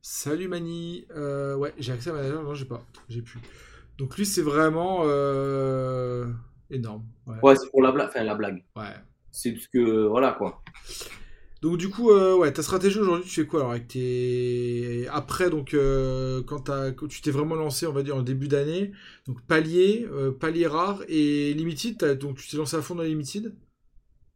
[0.00, 3.40] Salut Mani, euh, ouais, j'ai accès à manager, non, j'ai pas, j'ai plus.
[3.98, 6.30] Donc lui, c'est vraiment euh,
[6.70, 7.04] énorme.
[7.26, 8.64] Ouais, c'est pour la blague, enfin la blague.
[8.76, 8.94] Ouais.
[9.30, 10.62] C'est parce que, voilà quoi.
[11.62, 15.06] Donc du coup, euh, ouais, ta stratégie aujourd'hui, tu fais quoi alors avec tes...
[15.10, 16.70] Après, donc, euh, quand,
[17.08, 18.92] tu t'es vraiment lancé, on va dire, en début d'année,
[19.26, 23.54] donc palier, euh, palier rare et limited, donc tu t'es lancé à fond dans limited?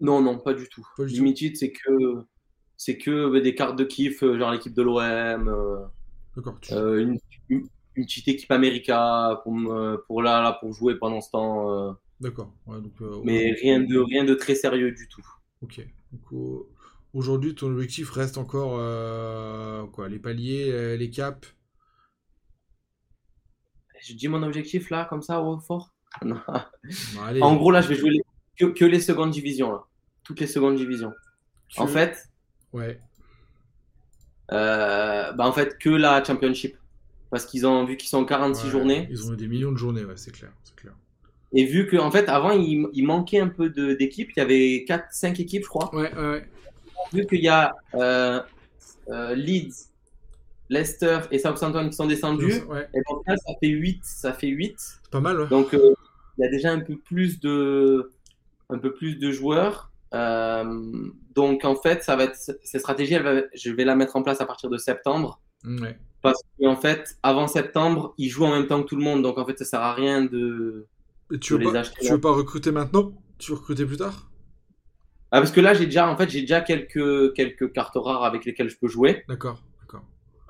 [0.00, 0.86] Non, non, pas du tout.
[0.98, 2.24] limited, c'est que
[2.78, 5.90] c'est que des cartes de kiff, genre l'équipe de l'OM.
[6.70, 7.18] Une,
[7.94, 9.54] petite équipe America pour,
[10.06, 11.98] pour là, là, pour jouer pendant ce temps.
[12.18, 12.50] D'accord.
[13.24, 15.26] Mais rien de rien de très sérieux du tout.
[15.60, 15.86] Ok.
[16.12, 16.64] Donc,
[17.12, 21.56] Aujourd'hui, ton objectif reste encore euh, quoi Les paliers, euh, les caps?
[24.00, 25.92] Je dis mon objectif là, comme ça, au fort
[26.22, 28.12] En gros, là, je vais jouer
[28.56, 29.72] que, les secondes divisions.
[29.72, 29.84] Là.
[30.22, 31.12] Toutes les secondes divisions.
[31.76, 32.28] En fait.
[32.72, 33.00] Ouais.
[34.52, 36.76] Euh, bah, en fait, que la Championship.
[37.30, 39.08] Parce qu'ils ont vu qu'ils sont 46 journées.
[39.10, 40.94] Ils ont eu des millions de journées, ouais, c'est clair, clair.
[41.52, 44.30] Et vu qu'en en fait, avant, il, il, manquait un peu d'équipes.
[44.36, 45.94] Il y avait 4-5 équipes, je crois.
[45.94, 46.48] Ouais, ouais
[47.12, 48.40] vu qu'il y a euh,
[49.08, 49.88] euh, Leeds,
[50.68, 52.62] Leicester et Southampton qui sont descendus,
[52.94, 54.00] et donc là, ça fait 8.
[54.04, 54.74] Ça fait 8.
[54.78, 55.48] C'est pas mal.
[55.48, 55.94] Donc, euh,
[56.38, 58.12] il y a déjà un peu plus de,
[58.68, 59.90] un peu plus de joueurs.
[60.12, 63.16] donc, en fait, ça va être, cette stratégie,
[63.54, 65.40] je vais la mettre en place à partir de septembre.
[66.22, 69.22] Parce qu'en fait, avant septembre, ils jouent en même temps que tout le monde.
[69.22, 70.86] Donc, en fait, ça sert à rien de,
[71.38, 72.04] tu veux les pas, acheter.
[72.04, 73.12] Tu veux pas recruter maintenant?
[73.38, 74.29] Tu veux recruter plus tard?
[75.32, 78.44] Ah, parce que là, j'ai déjà, en fait, j'ai déjà quelques, quelques cartes rares avec
[78.44, 79.24] lesquelles je peux jouer.
[79.28, 80.02] D'accord, d'accord.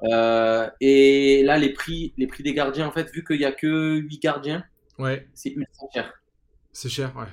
[0.04, 3.52] Euh, et là, les prix, les prix des gardiens, en fait, vu qu'il n'y a
[3.52, 4.64] que 8 gardiens,
[4.98, 5.28] ouais.
[5.34, 6.14] c'est ultra cher.
[6.72, 7.26] C'est cher, ouais.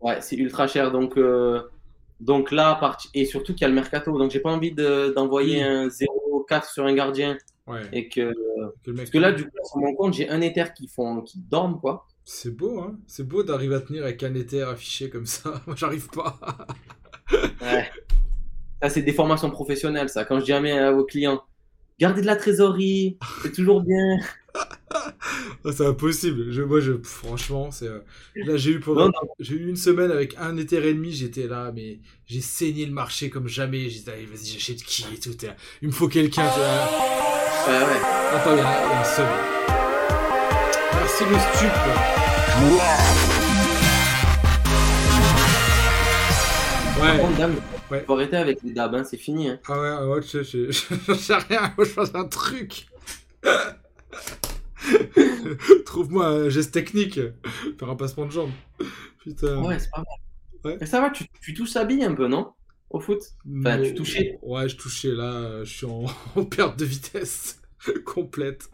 [0.00, 0.92] Ouais, c'est ultra cher.
[0.92, 1.62] Donc, euh,
[2.20, 2.78] donc là,
[3.14, 4.16] et surtout qu'il y a le mercato.
[4.16, 7.36] Donc, j'ai pas envie d'envoyer un 0,4 sur un gardien.
[7.66, 7.82] Ouais.
[7.92, 8.32] Et que,
[8.96, 11.80] parce que là, du coup, sur mon compte, j'ai un Ether qui, font, qui dorment,
[11.80, 12.06] quoi.
[12.28, 15.62] C'est beau, hein C'est beau d'arriver à tenir avec un Ether affiché comme ça.
[15.66, 16.36] Moi, j'arrive pas.
[17.62, 17.88] ouais.
[18.82, 20.24] Ça, c'est des formations professionnelles, ça.
[20.24, 21.40] Quand je dis à mes vos clients,
[22.00, 24.18] gardez de la trésorerie, c'est toujours bien.
[25.72, 26.50] c'est impossible.
[26.50, 27.86] Je, moi, je, franchement, c'est.
[27.86, 28.00] Euh,
[28.34, 31.12] là, j'ai eu pendant, j'ai eu une semaine avec un Ether et demi.
[31.12, 33.88] J'étais là, mais j'ai saigné le marché comme jamais.
[33.88, 35.30] J'ai dit, allez, vas-y, j'achète qui et tout.
[35.80, 36.44] Il me faut quelqu'un.
[36.44, 38.00] Ouais, ouais.
[38.34, 39.85] Attends, il y a un seul.
[40.98, 41.76] Merci le stup.
[47.00, 47.20] Ouais.
[47.90, 48.04] Ouais.
[48.06, 49.48] Faut arrêter avec les dabs, hein, c'est fini.
[49.48, 49.58] Hein.
[49.68, 52.88] Ah ouais, ouais, je sais, je sais rien, je fais un truc.
[55.86, 57.20] Trouve-moi un geste technique,
[57.78, 58.50] faire un passement de jambes.
[59.22, 59.62] Putain.
[59.62, 60.06] Ouais, c'est pas mal.
[60.64, 60.84] Ouais.
[60.86, 62.52] ça va, tu, tu touches un peu, non?
[62.90, 63.20] Au foot?
[63.60, 64.38] Enfin, tu touchais?
[64.42, 66.04] Ouais, je touchais, là, je suis en,
[66.50, 67.60] perte de vitesse
[68.04, 68.70] complète.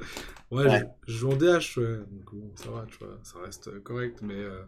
[0.50, 1.98] Ouais, Je, joue en DH, ouais.
[2.10, 4.62] Donc bon, ça va, tu vois, ça reste correct, mais euh,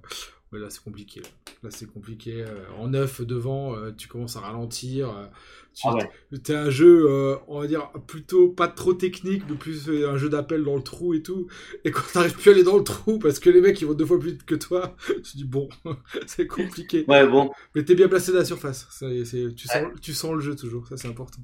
[0.59, 1.22] là c'est compliqué.
[1.62, 2.43] Là, c'est compliqué.
[2.43, 5.09] Euh, en neuf devant, euh, tu commences à ralentir.
[5.11, 5.26] Euh,
[5.74, 5.99] tu ah
[6.32, 7.09] es un jeu,
[7.49, 11.14] on va dire, plutôt pas trop technique, mais plus un jeu d'appel dans le trou
[11.14, 11.49] et tout.
[11.85, 13.95] Et quand t'arrives plus à aller dans le trou, parce que les mecs ils vont
[13.95, 15.68] deux fois plus vite que toi, tu dis bon,
[16.26, 17.05] c'est compliqué.
[17.09, 17.51] Ouais, bon.
[17.74, 18.87] Mais t'es bien placé de la surface.
[19.01, 21.43] tu, sens, tu sens le jeu toujours, ça c'est important.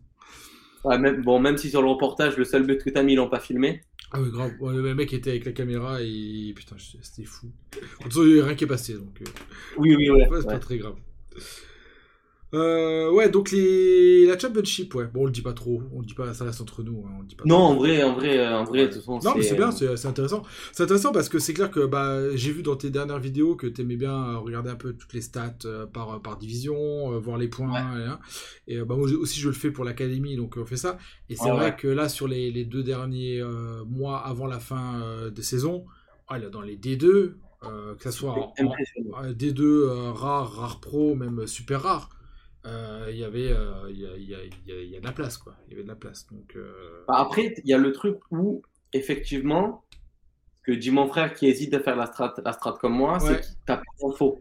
[0.85, 3.17] Ouais, même, bon, même si sur le reportage, le seul but que t'as mis, ils
[3.17, 3.83] l'ont pas filmé.
[4.13, 4.53] Ah oui, grave.
[4.61, 7.51] le mec était avec la caméra et putain, c'était fou.
[8.05, 8.95] En tout cas, il n'y a rien qui est passé.
[8.95, 9.25] Donc, euh,
[9.77, 10.29] Oui, oui, ouais.
[10.41, 10.97] c'est pas très grave.
[12.53, 14.27] Euh, ouais, donc les...
[14.27, 15.07] la championship, ouais.
[15.07, 17.05] Bon, on le dit pas trop, on le dit pas, ça reste entre nous.
[17.07, 19.21] Hein, on dit pas non, en vrai, en vrai, en vrai, de toute façon.
[19.23, 20.43] Non, mais c'est bien, c'est intéressant.
[20.73, 23.69] C'est intéressant parce que c'est clair que bah, j'ai vu dans tes dernières vidéos que
[23.69, 27.39] tu aimais bien regarder un peu toutes les stats euh, par, par division, euh, voir
[27.39, 28.19] les points.
[28.67, 30.99] Et, bah, moi aussi, je le fais pour l'académie, donc on fait ça.
[31.29, 33.43] Et c'est vrai que là, sur les, les deux derniers
[33.87, 35.85] mois avant la fin des saisons,
[36.51, 37.35] dans les D2, que
[38.01, 38.53] ce soit en,
[39.31, 42.11] D2 rare, rare pro, même super rare
[42.65, 43.55] il y avait
[43.89, 45.55] il y, a, y, a, y, a, de la place quoi.
[45.67, 46.27] Il y avait de la place.
[46.31, 49.85] Donc euh, bah, après il y a le truc où effectivement
[50.63, 53.41] que dit mon frère qui hésite à faire la strat la strat comme moi c'est
[53.41, 54.41] que t'as peu d'infos.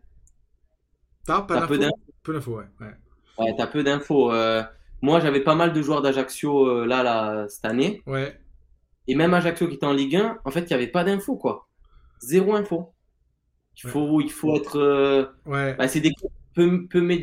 [1.26, 1.94] T'as pas d'infos.
[2.24, 2.96] peu d'infos ouais ouais,
[3.40, 4.34] ouais t'as peu d'infos.
[4.34, 4.64] Euh,
[5.02, 8.02] moi j'avais pas mal de joueurs d'Ajaccio euh, là, là cette année.
[8.06, 8.40] Ouais.
[9.08, 11.38] Et même Ajaccio qui était en Ligue 1 en fait il y avait pas d'infos
[11.38, 11.68] quoi.
[12.22, 12.94] Zéro info.
[13.82, 15.74] Il faut il faut être ouais.
[15.76, 16.12] bah, c'est des
[16.54, 17.20] peu, peu.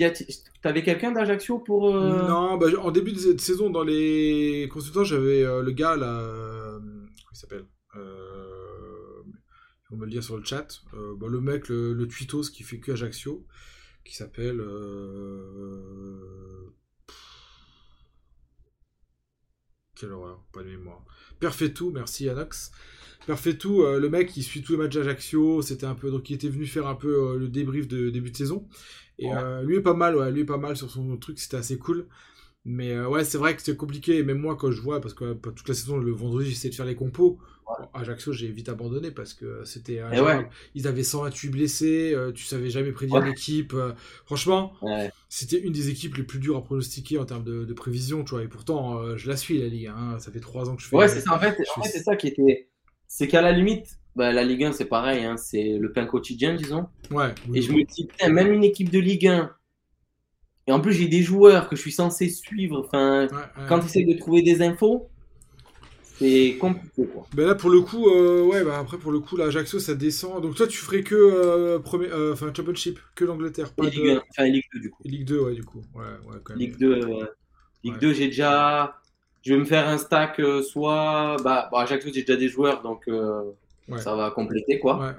[0.63, 1.95] T'avais quelqu'un d'Ajaccio pour.
[1.95, 6.21] Euh, non, bah, en début de saison, dans les consultants, j'avais euh, le gars là.
[6.21, 7.67] Euh, comment il s'appelle
[9.91, 10.67] On va le dire sur le chat.
[10.93, 13.47] Bah, le mec, le, le tweetos qui fait que Ajaccio,
[14.05, 14.63] qui s'appelle.
[19.95, 21.05] Quelle horreur, pas de mémoire.
[21.75, 22.71] tout merci Anox.
[23.59, 25.63] tout le mec, il suit tous les matchs d'Ajaccio.
[25.63, 28.37] C'était un peu donc il était venu faire un peu le débrief de début de
[28.37, 28.69] saison.
[29.19, 31.57] Et euh, lui est pas mal, ouais, lui est pas mal sur son truc, c'était
[31.57, 32.07] assez cool.
[32.65, 34.25] Mais euh, ouais, c'est vrai que c'est compliqué.
[34.25, 36.87] Même moi, quand je vois, parce que toute la saison, le vendredi, j'essaie de faire
[36.87, 37.39] les compos.
[37.95, 40.03] Ajaccio, j'ai vite abandonné parce que c'était.
[40.03, 40.49] Ouais.
[40.75, 43.75] Ils avaient 128 blessés, euh, tu savais jamais prédire l'équipe.
[44.25, 44.73] franchement,
[45.29, 48.43] c'était une des équipes les plus dures à pronostiquer en termes de, prévision, tu vois.
[48.43, 49.87] Et pourtant, je la suis, la Ligue.
[49.87, 50.19] Hein.
[50.19, 50.97] Ça fait trois ans que je fais.
[50.97, 51.35] Ouais, c'est ça.
[51.35, 52.69] En fait c'est ça qui était.
[53.09, 56.55] C'est qu'à la limite, bah, la Ligue 1, c'est pareil, hein, c'est le pain quotidien,
[56.55, 56.87] disons.
[57.11, 57.35] Ouais.
[57.55, 59.51] Et je me dis, même une équipe de Ligue 1,
[60.69, 63.29] et en plus, j'ai des joueurs que je suis censé suivre, enfin,
[63.69, 65.09] quand tu essaies de trouver des infos,
[66.19, 67.27] c'est compliqué, quoi.
[67.35, 70.43] Ben là, pour le coup, euh, ouais, bah après, pour le coup, l'Ajaccio, ça descend.
[70.43, 74.23] Donc toi, tu ferais que euh, premier, euh, enfin, Championship, que l'Angleterre, pas Ligue 1,
[74.31, 75.03] enfin, Ligue 2, du coup.
[75.05, 75.83] Ligue 2, ouais, du coup.
[75.95, 76.61] Ouais, ouais, quand même.
[76.61, 77.01] Ligue 2,
[77.85, 78.99] Ligue 2, j'ai déjà.
[79.43, 81.37] Je vais me faire un stack, soit.
[81.45, 83.09] Bah, bon, Ajaccio, j'ai déjà des joueurs, donc
[83.99, 85.15] ça va compléter quoi.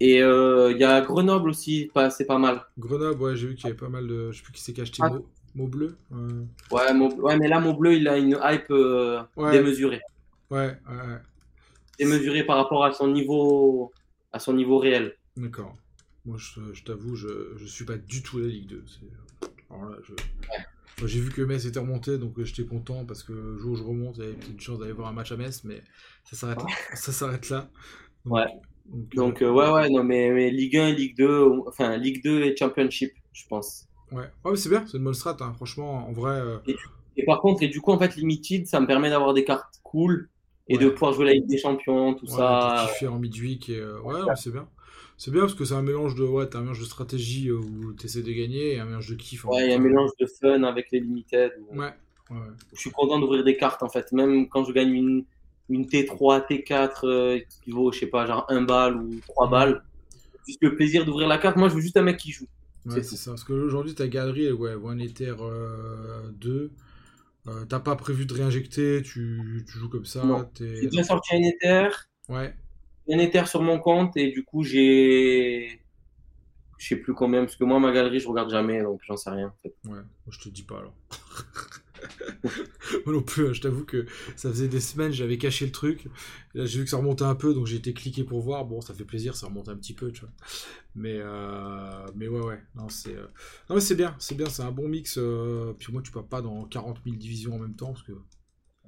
[0.00, 2.62] Et il euh, y a Grenoble aussi, c'est pas mal.
[2.78, 4.32] Grenoble, ouais, j'ai vu qu'il y avait pas mal de.
[4.32, 5.10] Je sais plus qui s'est caché ah.
[5.54, 5.98] mot, bleu.
[6.70, 10.00] Ouais, ouais, mais là, mot bleu, il a une hype euh, démesurée.
[10.50, 11.18] Ouais, ouais,
[11.98, 13.92] Démesurée par rapport à son niveau,
[14.32, 15.16] à son niveau réel.
[15.36, 15.76] D'accord.
[16.24, 18.84] Moi, je, t'avoue, je, je suis pas du tout la Ligue 2.
[19.70, 20.14] Alors là, je
[21.04, 23.76] j'ai vu que Metz était remonté, donc euh, j'étais content parce que le jour où
[23.76, 25.80] je remonte, il y avait une chance d'aller voir un match à Metz, mais
[26.24, 26.68] ça s'arrête là.
[26.94, 27.68] Ça s'arrête là.
[28.26, 28.46] ouais.
[29.14, 32.24] Donc, euh, euh, ouais, ouais, non, mais, mais, Ligue 1 et Ligue 2, enfin Ligue
[32.24, 33.86] 2 et Championship, je pense.
[34.10, 35.52] Ouais, ouais c'est bien, c'est une bonne strat, hein.
[35.54, 36.42] franchement, en vrai.
[37.16, 39.80] Et, par contre, et du coup, en fait, Limited, ça me permet d'avoir des cartes
[39.84, 40.28] cool
[40.68, 42.88] et de pouvoir jouer la Ligue des Champions, tout ça.
[42.88, 44.66] Kiffer en midweek, et ouais, c'est bien.
[45.20, 48.06] C'est bien parce que c'est un mélange de ouais, un mélange de stratégie où tu
[48.06, 49.44] essaies de gagner et un mélange de kiff.
[49.44, 51.52] Ouais, il y a un mélange de fun avec les limited.
[51.72, 51.92] Ouais,
[52.30, 52.36] ouais,
[52.72, 55.24] Je suis content d'ouvrir des cartes en fait, même quand je gagne une,
[55.68, 59.84] une T3, T4 euh, qui vaut, je sais pas, genre 1 balle ou 3 balles.
[60.46, 62.46] Juste le plaisir d'ouvrir la carte, moi je veux juste un mec qui joue.
[62.86, 63.32] Ouais, c'est ça.
[63.32, 65.34] Parce qu'aujourd'hui, ta galerie, ouais, One Ether
[66.32, 66.70] 2.
[67.46, 70.22] Euh, t'as pas prévu de réinjecter, tu, tu joues comme ça.
[70.58, 71.90] J'ai déjà sorti un Ether.
[72.30, 72.54] Ouais
[73.46, 75.80] sur mon compte et du coup j'ai
[76.78, 79.30] je sais plus combien parce que moi ma galerie je regarde jamais donc j'en sais
[79.30, 79.74] rien en fait.
[79.88, 80.94] Ouais, je te dis pas alors.
[83.06, 86.06] Moi non plus, hein, je t'avoue que ça faisait des semaines, j'avais caché le truc.
[86.54, 88.64] Là, j'ai vu que ça remontait un peu, donc j'ai été cliqué pour voir.
[88.64, 90.30] Bon, ça fait plaisir, ça remonte un petit peu, tu vois.
[90.94, 92.60] Mais, euh, mais ouais, ouais.
[92.74, 93.26] Non, c'est euh,
[93.68, 95.18] non, mais c'est bien, c'est bien, c'est un bon mix.
[95.18, 97.92] Euh, puis moi, tu peux pas dans 40 000 divisions en même temps.
[97.92, 98.12] Parce que...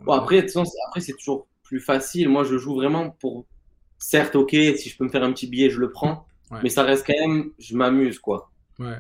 [0.05, 0.45] Bon, après,
[0.89, 2.29] après c'est toujours plus facile.
[2.29, 3.47] Moi, je joue vraiment pour.
[4.03, 6.27] Certes, ok, si je peux me faire un petit billet, je le prends.
[6.63, 8.51] Mais ça reste quand même, je m'amuse, quoi.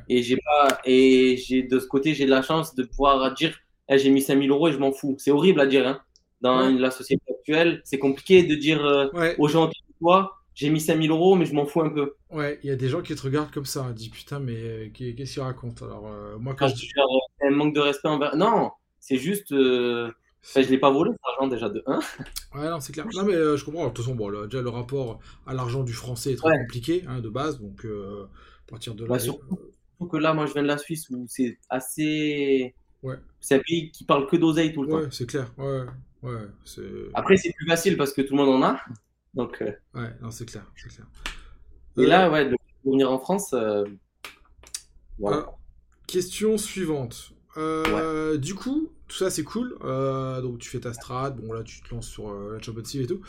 [0.09, 3.59] Et j'ai pas, et j'ai de ce côté, j'ai de la chance de pouvoir dire,
[3.89, 5.17] eh, j'ai mis 5000 euros et je m'en fous.
[5.19, 6.01] C'est horrible à dire, hein.
[6.41, 11.11] Dans la société actuelle, c'est compliqué de dire euh, aux gens, toi, j'ai mis 5000
[11.11, 12.15] euros, mais je m'en fous un peu.
[12.31, 14.89] Ouais, il y a des gens qui te regardent comme ça, dit putain, mais euh,
[14.95, 17.47] qu'est-ce qu'il raconte Alors, euh, moi, quand ah, je.
[17.47, 18.37] un manque de respect envers.
[18.37, 19.53] Non, c'est juste.
[20.43, 22.01] Je je l'ai pas volé, cet argent déjà de 1.
[22.55, 23.07] Ouais, non, c'est clair.
[23.15, 23.85] Non, mais je comprends.
[23.85, 27.21] de toute façon, bon, déjà, le rapport à l'argent du français est très compliqué, hein,
[27.21, 27.61] de base.
[27.61, 27.87] Donc,
[28.69, 29.11] partir de là.
[29.11, 29.59] Bah, surtout,
[30.11, 32.75] que là, moi, je viens de la Suisse où c'est assez.
[33.03, 33.17] Ouais.
[33.41, 35.01] C'est un pays qui parle que d'oseille tout le temps.
[35.01, 35.53] Ouais, c'est clair.
[35.59, 35.85] Ouais,
[36.23, 36.49] ouais,
[37.15, 38.81] Après, c'est plus facile parce que tout le monde en a.
[39.35, 39.63] Donc.
[39.63, 41.07] Euh, ouais, non, c'est clair, c'est clair.
[41.99, 43.53] Et là, euh, ouais, de venir en France.
[43.53, 43.85] Euh,
[45.19, 45.51] voilà.
[46.07, 47.33] question suivante.
[47.57, 49.77] Du coup, tout ça c'est cool.
[50.43, 53.07] donc tu fais ta strat, bon là tu te lances sur la Champions League et
[53.07, 53.21] tout.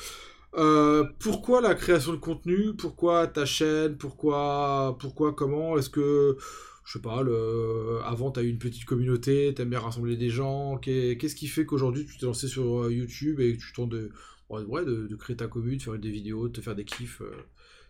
[0.55, 2.73] Euh, pourquoi la création de contenu?
[2.75, 3.97] Pourquoi ta chaîne?
[3.97, 5.77] Pourquoi, pourquoi comment?
[5.77, 6.37] Est-ce que,
[6.85, 7.99] je sais pas, le...
[8.03, 10.77] avant tu as eu une petite communauté, t'aimes bien rassembler des gens?
[10.77, 14.11] Qu'est-ce qui fait qu'aujourd'hui tu t'es lancé sur euh, YouTube et que tu tentes de,
[14.49, 17.31] ouais, de, créer ta commune, de faire des vidéos, de te faire des kiffs euh,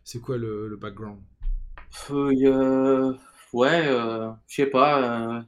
[0.06, 1.20] C'est quoi le, background?
[3.52, 5.46] Ouais, je sais pas.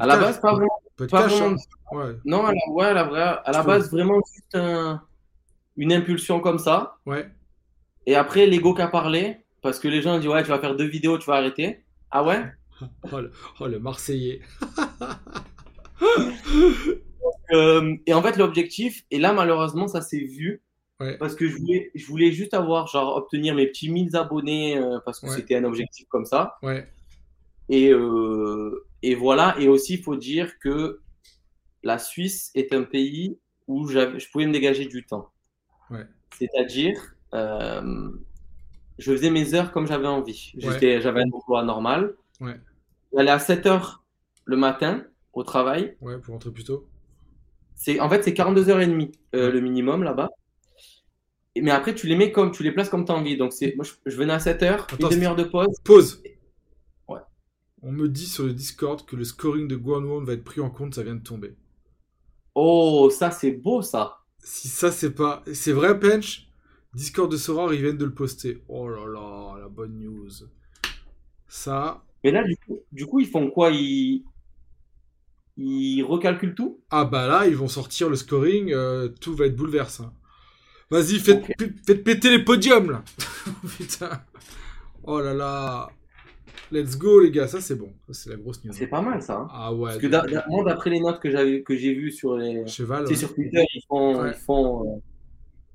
[0.00, 0.80] À la base, pas vraiment.
[1.10, 1.56] Pas hein.
[1.92, 2.16] ouais.
[2.24, 5.02] Non, à la, ouais, à la, à la base, vraiment juste un
[5.76, 6.96] une impulsion comme ça.
[7.06, 7.28] Ouais.
[8.06, 10.76] Et après, l'ego qui a parlé, parce que les gens disent Ouais, tu vas faire
[10.76, 11.84] deux vidéos, tu vas arrêter.
[12.10, 12.44] Ah ouais?
[13.60, 14.40] Oh, le, Marseillais.
[17.52, 20.62] Euh, et en fait, l'objectif, et là, malheureusement, ça s'est vu.
[21.18, 24.98] Parce que je voulais, je voulais juste avoir, genre, obtenir mes petits 1000 abonnés, euh,
[25.04, 26.56] parce que c'était un objectif comme ça.
[26.62, 26.88] Ouais.
[27.68, 29.56] Et, euh, et voilà.
[29.58, 31.00] Et aussi, il faut dire que
[31.82, 35.30] la Suisse est un pays où je pouvais me dégager du temps.
[36.38, 38.10] C'est-à-dire, euh,
[38.98, 40.52] je faisais mes heures comme j'avais envie.
[40.56, 42.14] J'avais un emploi normal.
[42.40, 42.58] Ouais.
[43.12, 44.02] J'allais à 7 heures
[44.44, 45.96] le matin au travail.
[46.00, 46.88] Ouais, pour rentrer plus tôt.
[48.00, 50.30] En fait, c'est 42h30 euh, le minimum là-bas.
[51.60, 53.36] Mais après, tu les mets comme tu les places comme tu as envie.
[53.36, 55.68] Donc, moi, je, venais à 7 heures, une demi-heure de pause.
[55.84, 56.22] Pause.
[57.82, 60.70] On me dit sur le Discord que le scoring de Guanwon va être pris en
[60.70, 61.56] compte, ça vient de tomber.
[62.54, 65.42] Oh, ça, c'est beau ça si ça c'est pas.
[65.52, 66.48] C'est vrai, Pench?
[66.94, 68.62] Discord de Sora, ils viennent de le poster.
[68.68, 70.28] Oh là là, la bonne news.
[71.48, 72.04] Ça.
[72.24, 73.70] Mais là, du coup, du coup ils font quoi?
[73.70, 74.24] Ils.
[75.58, 76.80] Ils recalculent tout?
[76.90, 80.04] Ah bah là, ils vont sortir le scoring, euh, tout va être bouleversé.
[80.90, 81.44] Vas-y, faites,
[81.86, 83.04] faites péter les podiums là
[83.76, 84.22] Putain
[85.04, 85.90] Oh là là
[86.72, 88.72] Let's go les gars, ça c'est bon, c'est la grosse news.
[88.72, 89.40] C'est pas mal ça.
[89.40, 89.48] Hein.
[89.50, 89.90] Ah ouais.
[89.90, 93.34] Parce que moi d'après les notes que j'avais que j'ai vues sur les Cheval, sur
[93.34, 94.98] Twitter, ils font, ils font euh,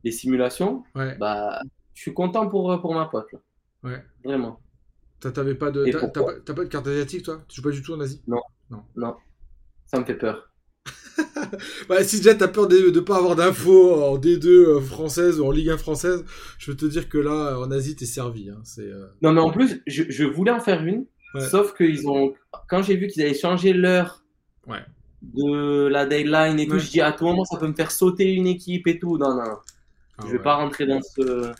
[0.03, 0.83] des simulations.
[0.95, 1.15] Ouais.
[1.17, 1.61] Bah,
[1.93, 3.39] je suis content pour pour ma pote là.
[3.83, 4.03] Ouais.
[4.23, 4.59] Vraiment.
[5.19, 7.41] T'avais pas de t'as pas, pas, de carte asiatique toi?
[7.47, 8.21] Tu joues pas du tout en Asie?
[8.27, 8.41] Non.
[8.69, 8.83] Non.
[8.95, 9.15] Non.
[9.85, 10.46] Ça me fait peur.
[11.89, 15.45] Bah, si déjà t'as peur de ne pas avoir d'infos en D2 euh, française ou
[15.45, 16.23] en Ligue 1 française,
[16.57, 18.49] je veux te dire que là, en Asie, t'es servi.
[18.49, 18.59] Hein.
[18.63, 21.05] C'est, euh, Non, mais en plus, je, voulais en faire une,
[21.49, 22.33] sauf que ils ont...
[22.67, 24.23] quand j'ai vu qu'ils avaient changé l'heure
[24.67, 24.83] ouais.
[25.21, 28.33] de la deadline et tout, je dis à tout moment, ça peut me faire sauter
[28.33, 29.17] une équipe et tout.
[29.17, 29.43] Non, non,
[30.17, 31.51] ah je vais pas rentrer dans ce.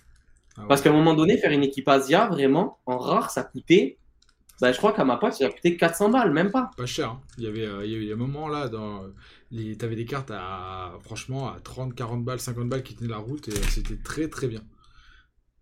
[0.57, 3.97] Ah Parce qu'à un moment donné, faire une équipe Asia, vraiment, en rare, ça coûtait
[4.59, 6.71] bah, je crois qu'à ma pote, ça a coûté 400 balles, même pas.
[6.77, 7.11] Pas cher.
[7.11, 7.21] Hein.
[7.37, 9.03] Il, y avait, euh, il y des moments là, dans
[9.51, 9.77] les...
[9.77, 13.47] t'avais des cartes à, franchement, à 30, 40 balles, 50 balles qui tenaient la route
[13.47, 14.61] et c'était très très bien.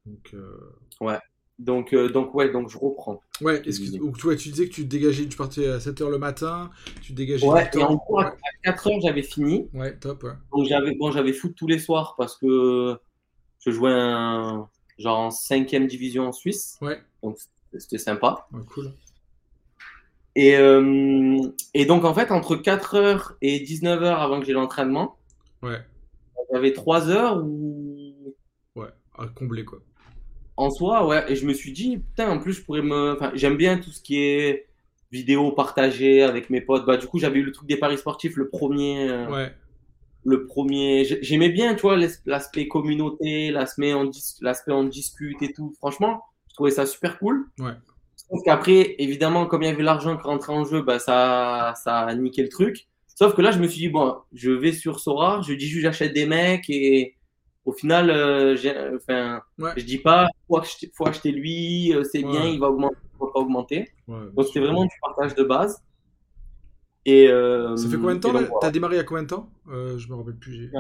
[0.06, 1.20] Donc, euh, Ouais.
[1.58, 3.22] Donc, euh, donc, ouais, donc je reprends.
[3.40, 6.18] Ouais, que, donc, toi, tu disais que tu te dégageais, tu partais à 7h le
[6.18, 6.70] matin,
[7.02, 8.36] tu dégageais ouais, et en cours, à
[8.66, 9.70] 4h, j'avais fini.
[9.74, 10.34] Ouais, top, ouais.
[10.52, 12.98] Donc, j'avais, bon, j'avais foot tous les soirs parce que
[13.60, 14.68] je jouais un,
[14.98, 16.78] genre en 5 division en Suisse.
[16.82, 17.00] Ouais.
[17.24, 17.38] Donc,
[17.80, 18.48] c'était sympa.
[18.68, 18.92] cool.
[20.36, 21.40] Et, euh,
[21.74, 25.18] et, donc, en fait, entre 4h et 19h avant que j'ai l'entraînement,
[25.64, 25.80] ouais.
[26.52, 28.36] j'avais 3 heures où.
[28.76, 29.80] Ouais, à combler quoi.
[30.58, 31.32] En soi, ouais.
[31.32, 33.14] Et je me suis dit, putain, en plus, je pourrais me.
[33.14, 34.68] Enfin, j'aime bien tout ce qui est
[35.12, 36.86] vidéo partagée avec mes potes.
[36.86, 39.10] Bah, du coup, j'avais eu le truc des paris sportifs, le premier.
[39.10, 39.54] Euh, ouais.
[40.26, 41.06] Le premier.
[41.22, 44.10] J'aimais bien, tu vois, l'aspect communauté, l'aspect en,
[44.42, 45.74] l'aspect en dispute et tout.
[45.78, 46.24] Franchement,
[46.56, 47.46] trouvais ça super cool.
[47.60, 47.74] Ouais.
[48.16, 52.00] Sauf qu'après, évidemment, comme il y avait l'argent qui rentrait en jeu, bah, ça, ça
[52.00, 52.88] a niqué le truc.
[53.08, 55.84] Sauf que là, je me suis dit, bon, je vais sur Sora, je dis juste
[55.84, 57.16] j'achète des mecs et
[57.66, 58.56] au final, euh,
[58.96, 59.42] enfin,
[59.76, 63.20] je dis pas, faut acheter, faut acheter lui, euh, c'est bien, il va augmenter, il
[63.20, 63.92] va pas augmenter.
[64.08, 65.82] Donc c'était vraiment du partage de base.
[67.06, 69.50] Et, euh, ça fait combien de temps Tu T'as démarré à combien de temps?
[69.68, 70.72] Je me rappelle plus.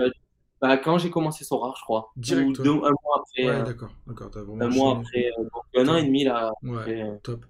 [0.62, 2.12] Bah, quand j'ai commencé Sora, je crois.
[2.16, 2.60] Direct.
[2.60, 3.46] Ou deux, un mois après.
[3.46, 3.92] Ouais, d'accord.
[4.08, 4.32] d'accord
[4.62, 5.32] un mois après.
[5.38, 6.52] donc un an et demi là.
[6.64, 7.46] Ouais, top.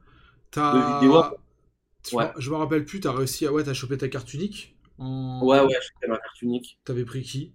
[0.51, 0.99] T'as.
[0.99, 1.23] Vidéos,
[2.13, 2.31] ouais.
[2.37, 3.51] Je me rappelle plus, t'as réussi à.
[3.51, 6.79] Ouais, t'as chopé ta carte unique Ouais, ouais, j'ai chopé ma carte unique.
[6.83, 7.53] T'avais pris qui?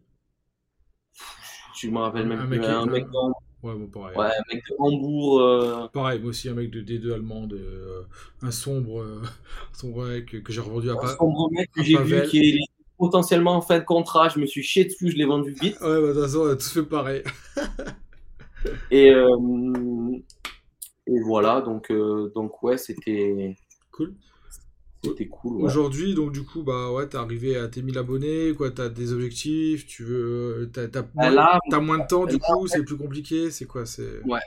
[1.81, 2.59] Je me rappelle même un plus.
[2.59, 3.17] Mec, un mec de...
[3.63, 4.17] Ouais, bon, pareil.
[4.17, 5.41] Ouais, un mec de Hambourg.
[5.41, 5.89] Euh...
[5.89, 8.03] Pareil, moi aussi, un mec de D2 allemand, de, euh,
[8.43, 9.23] un sombre, euh,
[9.73, 10.95] sombre mec que j'ai revendu à.
[10.95, 12.59] Un sombre mec que j'ai vu qui est
[13.01, 14.29] potentiellement en fin de contrat.
[14.29, 15.81] Je me suis chié dessus, je l'ai vendu vite.
[15.81, 17.25] Ouais, bah, de toute façon, on a tous fait pareil.
[18.93, 20.17] et, euh,
[21.09, 21.91] et voilà, donc,
[22.35, 23.57] donc ouais, c'était.
[23.91, 24.15] Cool.
[25.03, 25.63] C'était cool.
[25.65, 29.15] Aujourd'hui, donc du coup, bah ouais, t'es arrivé à tes 1000 abonnés, quoi, t'as des
[29.15, 33.51] objectifs, tu veux, t'as, t'as, bah, moins, moins de temps, du coup, c'est plus compliqué,
[33.51, 34.21] c'est quoi, c'est.
[34.27, 34.41] Ouais.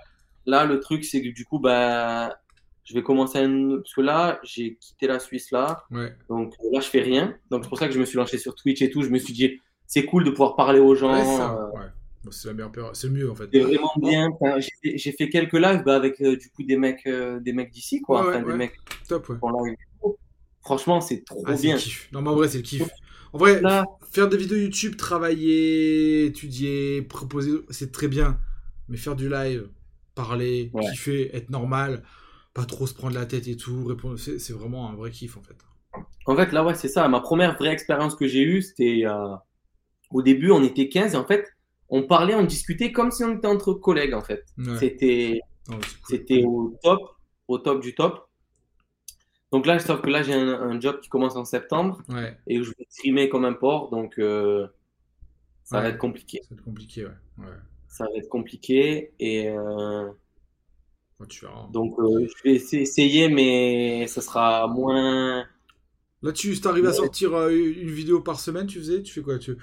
[0.46, 2.38] Là, le truc, c'est que du coup, bah,
[2.84, 3.48] je vais commencer à...
[3.48, 6.14] parce que là, j'ai quitté la Suisse là, ouais.
[6.30, 8.56] donc là, je fais rien, donc c'est pour ça que je me suis lancé sur
[8.56, 9.04] Twitch et tout.
[9.04, 11.14] Je me suis dit, c'est cool de pouvoir parler aux gens.
[11.14, 12.32] Ouais, ouais.
[12.32, 13.50] c'est la meilleure c'est mieux en fait.
[13.54, 14.30] C'est vraiment bien.
[14.84, 18.02] j'ai, fait, quelques lives bah, avec euh, du coup des mecs, euh, des mecs d'ici
[18.02, 18.76] quoi, enfin, des mecs.
[19.08, 19.32] Top.
[20.62, 21.78] Franchement, c'est trop ah, bien.
[22.14, 22.90] Non, mais en vrai, c'est le kiff.
[23.34, 23.62] En vrai,
[24.12, 28.40] faire des vidéos YouTube, travailler, étudier, proposer, c'est très bien.
[28.88, 29.70] Mais faire du live,
[30.16, 32.04] parler, kiffer, être normal,
[32.54, 35.42] pas trop se prendre la tête et tout, répondre, c'est vraiment un vrai kiff en
[35.42, 35.58] fait.
[36.26, 37.08] En fait, là, ouais, c'est ça.
[37.08, 39.36] Ma première vraie expérience que j'ai eue, c'était euh,
[40.12, 41.46] au début, on était 15 et en fait,
[41.90, 44.46] on parlait, on discutait comme si on était entre collègues en fait.
[44.80, 45.42] C'était
[46.08, 47.00] c'était au top,
[47.48, 48.30] au top du top.
[49.52, 52.02] Donc là, sauf que là, j'ai un, job qui commence en septembre
[52.48, 54.68] et où je vais streamer comme un porc, donc euh,
[55.64, 56.40] ça va être compliqué.
[56.42, 57.46] Ça va être compliqué, ouais.
[57.88, 60.10] Ça va être compliqué et euh,
[61.72, 65.46] donc euh, je vais essayer, mais ça sera moins.
[66.22, 69.58] Là, tu arrives à sortir une vidéo par semaine, tu faisais, tu fais quoi tu...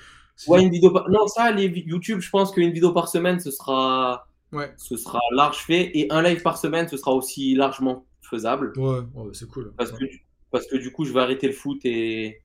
[0.46, 1.08] Ouais, une vidéo par...
[1.10, 4.26] Non, ça, les YouTube, je pense qu'une vidéo par semaine, ce sera.
[4.52, 4.72] Ouais.
[4.76, 8.72] Ce sera large fait et un live par semaine, ce sera aussi largement faisable.
[8.76, 9.00] Ouais,
[9.32, 9.72] c'est cool.
[9.76, 10.04] Parce, que,
[10.50, 12.42] parce que du coup, je vais arrêter le foot et,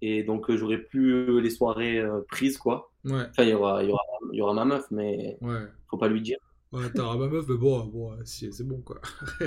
[0.00, 2.90] et donc euh, j'aurai plus euh, les soirées euh, prises, quoi.
[3.04, 3.22] Ouais.
[3.30, 5.60] Enfin, il y aura, y, aura, y aura ma meuf, mais ouais.
[5.90, 6.38] faut pas lui dire.
[6.72, 9.00] Ouais, t'auras ma meuf, mais bon, bon c'est bon, quoi.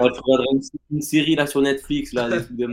[0.00, 0.60] On faudra une,
[0.90, 2.66] une, série là sur Netflix, là, des trucs de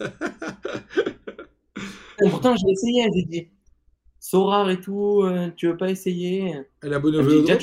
[2.30, 3.48] pourtant, j'ai essayé, j'ai dit.
[4.18, 5.24] Sorar et tout,
[5.56, 6.62] tu veux pas essayer?
[6.82, 7.58] Elle est abonnée au Vélodrome?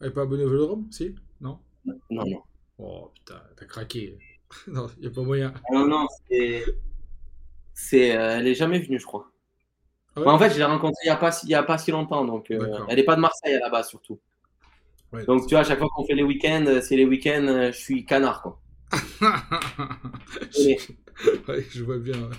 [0.00, 0.86] Elle est pas abonnée au Vélodrome?
[0.90, 1.14] Si?
[1.40, 1.58] Non?
[1.84, 2.42] Non, non.
[2.78, 4.18] Oh putain, t'as craqué.
[4.68, 5.54] non, y a pas moyen.
[5.72, 6.64] Non, non, c'est.
[7.74, 9.30] c'est euh, elle est jamais venue, je crois.
[10.16, 12.24] Ah en fait, je l'ai rencontrée il n'y a, pas, y a pas si longtemps,
[12.24, 14.18] donc euh, elle n'est pas de Marseille à la base, surtout.
[15.26, 17.76] Donc, tu vois, à chaque fois qu'on fait les week-ends, euh, c'est les week-ends, je
[17.76, 18.60] suis canard, quoi.
[21.48, 22.30] ouais, je vois bien.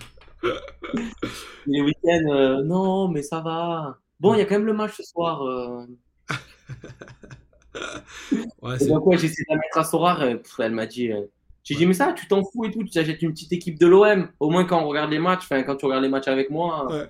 [1.66, 4.00] les week-ends, non, mais ça va.
[4.20, 5.86] Bon, il y a quand même le match ce soir.
[8.62, 10.24] ouais, c'est donc, j'ai essayé de la mettre à Sorare.
[10.60, 11.12] Elle m'a dit.
[11.12, 11.22] Euh,
[11.64, 12.84] j'ai dit, mais ça, tu t'en fous et tout.
[12.84, 14.30] Tu achètes une petite équipe de l'OM.
[14.40, 16.88] Au moins, quand on regarde les matchs, enfin, quand tu regardes les matchs avec moi,
[16.90, 17.10] ouais.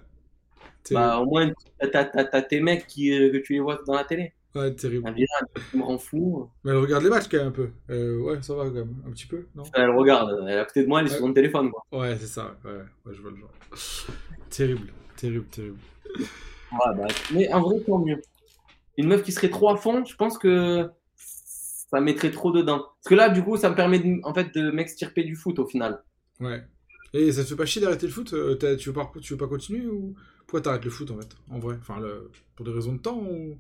[0.92, 4.34] bah, au moins, t'as, tes mecs qui, euh, que tu les vois dans la télé.
[4.56, 5.14] Ouais, terrible.
[5.16, 6.50] Elle me rend fou.
[6.64, 7.70] Mais elle regarde les matchs quand même un peu.
[7.90, 8.96] Euh, ouais, ça va quand même.
[9.08, 9.64] Un petit peu, non?
[9.74, 10.36] Elle regarde.
[10.44, 11.72] Elle est à côté de moi, elle est sur son téléphone.
[11.72, 12.00] Quoi.
[12.00, 12.56] Ouais, c'est ça.
[12.66, 12.72] Ouais,
[13.06, 13.52] ouais, je vois le genre.
[14.50, 15.78] terrible, terrible, terrible.
[16.18, 18.20] Ouais, bah, mais en vrai, tant mieux
[18.98, 22.80] une meuf qui serait trop à fond, je pense que ça mettrait trop dedans.
[22.80, 25.60] Parce que là, du coup, ça me permet de, en fait de m'extirper du foot
[25.60, 26.04] au final.
[26.40, 26.64] Ouais.
[27.14, 28.34] Et ça te fait pas chier d'arrêter le foot?
[28.34, 31.30] Euh, tu, veux pas, tu veux pas continuer ou pourquoi t'arrêtes le foot en fait
[31.50, 32.02] En vrai, enfin,
[32.56, 33.58] pour des raisons de temps ou...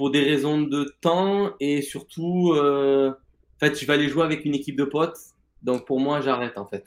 [0.00, 4.46] Pour des raisons de temps et surtout, euh, en fait, je vais aller jouer avec
[4.46, 5.18] une équipe de potes.
[5.62, 6.86] Donc pour moi, j'arrête en fait.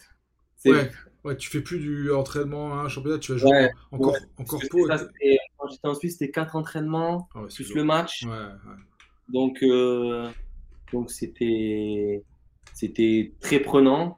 [0.66, 0.90] Ouais.
[1.24, 5.88] Ouais, tu fais plus du entraînement, un championnat, tu vas jouer encore, encore quand j'étais
[5.88, 8.26] en Suisse, c'était 4 entraînements, ah plus le match.
[9.30, 10.32] donc, euh,
[10.92, 12.24] donc c'était,
[12.74, 14.18] c'était très prenant.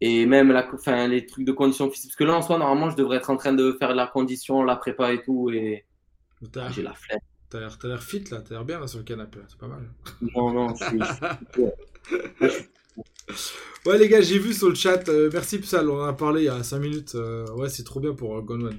[0.00, 2.12] Et même la, enfin, les trucs de conditions physiques.
[2.12, 4.62] Parce que là, en soi, normalement, je devrais être en train de faire la condition,
[4.62, 5.50] la prépa et tout.
[5.50, 5.84] Et
[6.70, 7.20] j'ai la flemme.
[7.52, 9.82] T'as l'air, l'air fit là, t'as l'air bien là sur le canapé, c'est pas mal.
[10.34, 10.98] Non, non, je suis,
[13.84, 15.06] Ouais, les gars, j'ai vu sur le chat.
[15.10, 17.14] Euh, merci Psal, on en a parlé il y a 5 minutes.
[17.14, 18.70] Euh, ouais, c'est trop bien pour euh,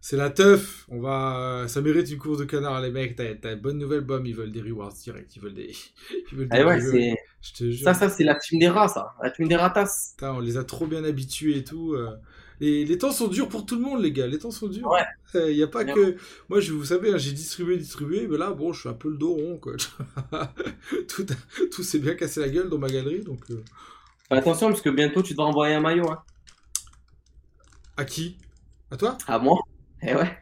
[0.00, 0.84] C'est la teuf.
[0.88, 3.16] On va, ça mérite une course de canard, les mecs.
[3.16, 4.28] T'as, une bonne nouvelle, bombe.
[4.28, 5.34] Ils veulent des rewards direct.
[5.34, 5.74] Ils veulent des.
[6.30, 7.16] Ils veulent des ah ouais, c'est.
[7.42, 7.84] Je te jure.
[7.84, 9.14] Ça, ça, c'est la team des rats, ça.
[9.20, 10.14] La team des ratas.
[10.22, 11.96] on les a trop bien habitués et tout.
[12.60, 14.26] Les, temps sont durs pour tout le monde, les gars.
[14.26, 14.88] Les temps sont durs.
[14.88, 15.04] Ouais.
[15.34, 16.16] Il euh, n'y a pas que.
[16.48, 19.08] Moi, je, vous savez, hein, j'ai distribué, distribué, mais là, bon, je suis un peu
[19.08, 19.74] le dos rond, quoi.
[21.08, 21.26] tout,
[21.70, 23.40] tout s'est bien cassé la gueule dans ma galerie, donc.
[23.50, 23.62] Euh.
[24.30, 26.10] Attention, parce que bientôt, tu dois envoyer un maillot.
[26.10, 26.22] Hein.
[27.96, 28.38] À qui?
[28.90, 29.16] À toi?
[29.26, 29.58] À moi.
[30.02, 30.38] Eh ouais.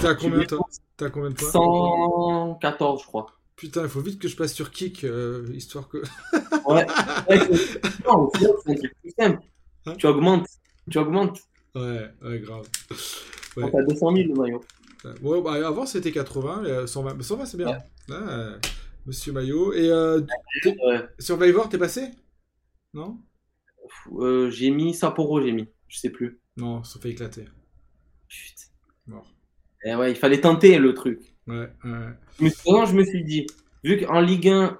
[0.00, 0.66] T'as combien, toi
[0.96, 3.26] T'as combien de points 114, je crois.
[3.56, 5.98] Putain, il faut vite que je passe sur Kick, euh, histoire que.
[6.66, 6.86] ouais.
[8.06, 8.30] non,
[8.66, 9.40] c'est plus simple.
[9.86, 9.94] Hein?
[9.96, 10.46] Tu augmentes.
[10.90, 11.40] Tu augmentes.
[11.74, 12.66] Ouais, ouais, grave.
[13.56, 13.70] Ouais.
[13.70, 14.64] T'as 200 000 le maillot.
[15.22, 17.22] Ouais, bah, avant c'était 80, 120.
[17.22, 17.78] 120 c'est bien.
[18.10, 18.58] Ah,
[19.06, 19.72] monsieur Maillot.
[19.72, 20.20] Et euh,
[21.18, 22.10] Survivor, t'es passé?
[22.94, 23.18] Non?
[24.18, 25.68] Euh, J'ai mis Sapporo, j'ai mis.
[25.88, 26.40] Je sais plus.
[26.56, 27.44] Non, ça fait éclater.
[28.28, 28.62] Putain.
[29.06, 29.32] Mort.
[29.84, 31.20] Et eh ouais, il fallait tenter le truc.
[31.46, 32.08] Ouais, ouais.
[32.40, 33.46] Mais je me suis dit,
[33.84, 34.78] vu qu'en Ligue 1,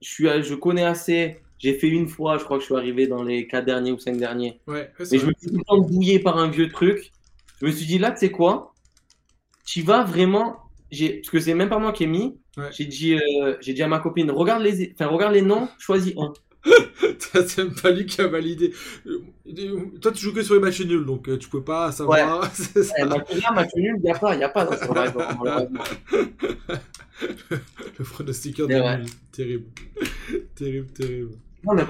[0.00, 3.06] je, suis, je connais assez, j'ai fait une fois, je crois que je suis arrivé
[3.06, 4.60] dans les 4 derniers ou 5 derniers.
[4.66, 7.12] Ouais, mais je me suis tout le temps bouillé par un vieux truc.
[7.60, 8.74] Je me suis dit, là, tu sais quoi?
[9.64, 10.56] Tu vas vraiment.
[10.90, 12.38] Parce que c'est même pas moi qui ai mis.
[12.70, 16.14] J'ai dit, euh, j'ai dit à ma copine, regarde les, enfin, regarde les noms, choisis
[16.16, 16.32] un.
[17.18, 18.72] c'est même pas lui qui a validé.
[20.00, 22.42] Toi, tu joues que sur les matchs nuls, donc euh, tu peux pas savoir.
[22.42, 22.48] Ouais.
[22.98, 24.64] Eh, match nul, il n'y a pas, il a pas
[27.98, 29.02] le pronostiqueur de ouais.
[29.32, 29.66] terrible.
[30.54, 31.32] terrible, terrible.
[31.68, 31.84] Non, mais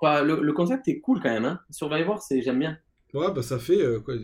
[0.00, 1.44] pas, le, concept est cool quand même.
[1.44, 1.60] Hein.
[1.70, 2.78] Survivor, j'aime bien.
[3.14, 4.16] Ouais, bah ça fait euh, quoi,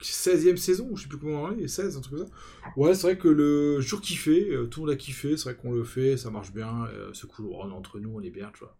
[0.00, 2.32] 16e saison, je sais plus comment on est, 16, un truc comme ça.
[2.76, 5.54] Ouais, c'est vrai que le jour kiffé, euh, tout le monde a kiffé, c'est vrai
[5.54, 8.74] qu'on le fait, ça marche bien, c'est cool, entre nous, on est bien, tu vois.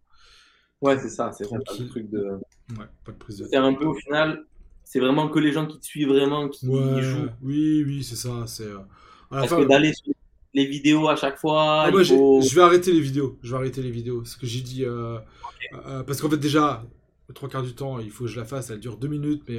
[0.81, 2.39] Ouais, c'est ça, c'est un truc de.
[2.77, 4.45] Ouais, pas de prise de C'est un peu au final,
[4.83, 7.29] c'est vraiment que les gens qui te suivent vraiment qui jouent.
[7.41, 8.45] Oui, oui, c'est ça.
[8.47, 8.65] C'est.
[8.65, 8.79] Euh,
[9.29, 10.13] Parce que d'aller sur
[10.53, 11.83] les vidéos à chaque fois.
[11.83, 13.37] Ah, moi, Je vais arrêter les vidéos.
[13.43, 14.23] Je vais arrêter les vidéos.
[14.25, 14.85] Ce que j'ai dit.
[14.85, 15.17] Euh,
[15.87, 16.85] euh, parce qu'en fait, déjà,
[17.27, 18.69] le trois quarts du temps, il faut que je la fasse.
[18.69, 19.57] Elle dure deux minutes, mais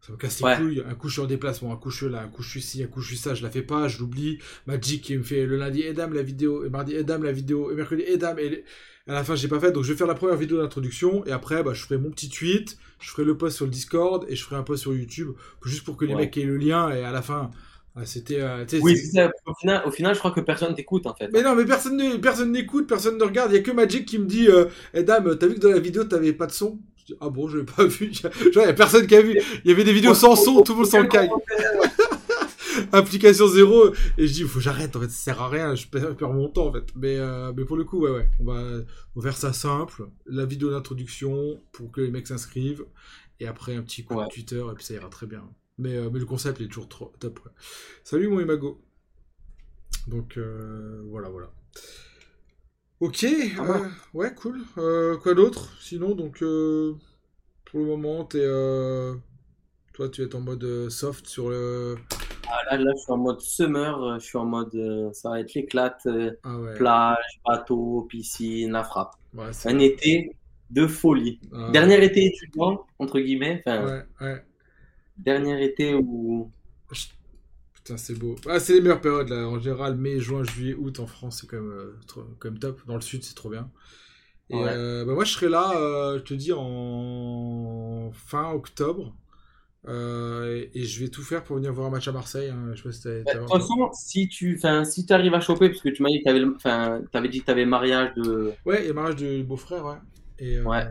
[0.00, 0.82] ça me casse les couilles.
[0.88, 2.60] Un coup, je suis en déplacement, un coup, je suis là, un coup, je suis
[2.60, 3.34] ici, un coup, je suis ça.
[3.34, 4.38] Je la fais pas, je l'oublie.
[4.66, 7.32] Magic qui me fait le lundi, et dame la vidéo, et mardi, et dame la
[7.32, 8.64] vidéo, et mercredi, et dame, et
[9.08, 9.70] à la fin, j'ai pas fait.
[9.70, 11.24] Donc, je vais faire la première vidéo d'introduction.
[11.26, 12.76] Et après, bah, je ferai mon petit tweet.
[12.98, 14.26] Je ferai le post sur le Discord.
[14.28, 15.30] Et je ferai un post sur YouTube.
[15.64, 16.90] Juste pour que les mecs aient le lien.
[16.90, 17.50] Et à la fin,
[17.98, 18.40] ah, c'était.
[18.40, 19.30] Euh, oui, c'est ça.
[19.46, 21.30] Au final, au final, je crois que personne t'écoute en fait.
[21.32, 23.50] Mais non, mais personne personne n'écoute, personne ne regarde.
[23.52, 25.70] Il y a que Magic qui me dit euh, hey, Dame, t'as vu que dans
[25.70, 26.78] la vidéo, t'avais pas de son?
[26.98, 28.12] Je dis, Ah bon, je l'ai pas vu.
[28.12, 29.40] Genre, il y a personne qui a vu.
[29.64, 31.30] Il y avait des vidéos sans son, tout le monde s'en caille.
[32.92, 33.94] application zéro.
[34.18, 36.32] Et je dis, il faut que j'arrête, en fait, ça sert à rien, je perds,
[36.32, 36.84] mon temps, en fait.
[36.94, 40.08] Mais, euh, mais pour le coup, ouais, ouais, on va, faire ça simple.
[40.26, 42.84] La vidéo d'introduction pour que les mecs s'inscrivent.
[43.40, 45.42] Et après, un petit coup de Twitter, et puis ça ira très bien.
[45.78, 47.40] Mais, euh, mais le concept est toujours trop, top.
[48.04, 48.80] Salut, mon Imago.
[50.08, 51.50] Donc, euh, voilà, voilà.
[53.00, 53.26] Ok,
[53.58, 53.82] ah
[54.14, 54.62] ouais, cool.
[54.74, 55.76] quoi d'autre?
[55.80, 58.46] Sinon, donc, pour le moment, t'es.
[59.92, 61.96] Toi, tu es en mode soft sur le.
[62.48, 65.40] Ah, là, je suis en mode summer, euh, je suis en mode euh, ça va
[65.40, 69.14] être l'éclate, euh, ah plage, bateau, piscine, la frappe.
[69.64, 70.32] un été
[70.70, 71.40] de folie.
[71.52, 73.62] Ah dernier été étudiant, entre guillemets.
[75.18, 76.50] Dernier été où.
[77.74, 78.36] Putain, c'est beau.
[78.48, 79.46] Ah, c'est les meilleures périodes là.
[79.46, 82.80] En général, mai, juin, juillet, août en France, c'est quand même, top.
[82.86, 83.70] Dans le sud, c'est trop bien.
[84.50, 85.72] Et bah, moi, je serai là,
[86.16, 89.14] je te dis, en fin octobre.
[89.88, 92.50] Euh, et je vais tout faire pour venir voir un match à Marseille.
[92.50, 92.72] Hein.
[92.74, 95.80] Je sais pas si bah, de toute façon, si tu si arrives à choper, parce
[95.80, 96.44] que tu m'as dit que tu avais,
[97.12, 98.52] avais, dit que tu avais mariage de.
[98.64, 99.96] Ouais, il y a mariage de beau-frère, ouais.
[100.38, 100.84] Et, euh, ouais.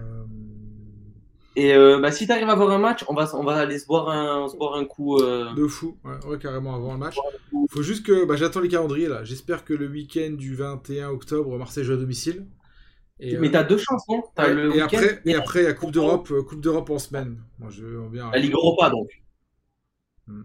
[1.57, 3.79] Et euh, bah, si tu arrives à voir un match, on va, on va aller
[3.79, 5.19] se boire un, se boire un coup.
[5.21, 7.15] De fou, ouais, carrément avant le match.
[7.69, 8.25] Faut juste que.
[8.25, 9.23] Bah, J'attends les calendriers là.
[9.23, 12.45] J'espère que le week-end du 21 octobre, Marseille joue à domicile.
[13.19, 14.23] Et, mais t'as deux chances, non?
[14.73, 17.41] Et, après, et après, il y a Coupe d'Europe, euh, Coupe d'Europe en semaine.
[17.59, 18.29] Moi, je bien.
[18.31, 19.09] La Ligue Europa, donc.
[20.27, 20.43] Hmm.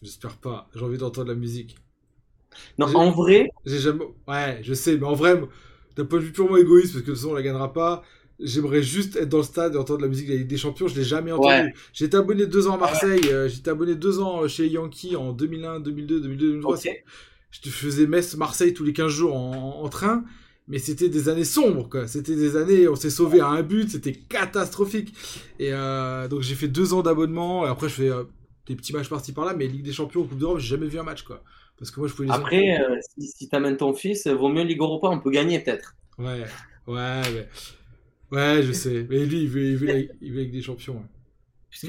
[0.00, 0.70] J'espère pas.
[0.74, 1.76] J'ai envie d'entendre la musique.
[2.78, 3.50] Non, en vrai.
[3.66, 4.06] J'ai jamais.
[4.26, 5.38] Ouais, je sais, mais en vrai,
[5.96, 8.02] d'un point de vue purement égoïste, parce que de toute façon, on la gagnera pas.
[8.42, 10.88] J'aimerais juste être dans le stade et entendre la musique de la Ligue des Champions.
[10.88, 11.74] Je l'ai jamais entendu.
[11.92, 13.20] J'ai été abonné deux ans à Marseille.
[13.30, 16.76] Euh, J'étais abonné deux ans chez Yankee en 2001, 2002, 2002, 2003.
[17.50, 20.24] Je faisais Metz-Marseille tous les 15 jours en train
[20.68, 22.06] mais c'était des années sombres, quoi.
[22.06, 25.14] C'était des années, on s'est sauvé à un but, c'était catastrophique.
[25.58, 28.24] Et euh, donc j'ai fait deux ans d'abonnement, et après je fais euh,
[28.66, 30.98] des petits matchs partis par là, mais Ligue des Champions, Coupe d'Europe, j'ai jamais vu
[30.98, 31.42] un match, quoi.
[31.78, 34.62] Parce que moi je pouvais les Après, euh, si, si t'amènes ton fils, vaut mieux
[34.62, 35.94] Ligue Europa, on peut gagner peut-être.
[36.18, 36.44] Ouais,
[36.86, 37.48] ouais, mais...
[38.32, 39.06] ouais, je sais.
[39.08, 41.02] Mais lui, il veut, il veut, il veut Ligue des Champions.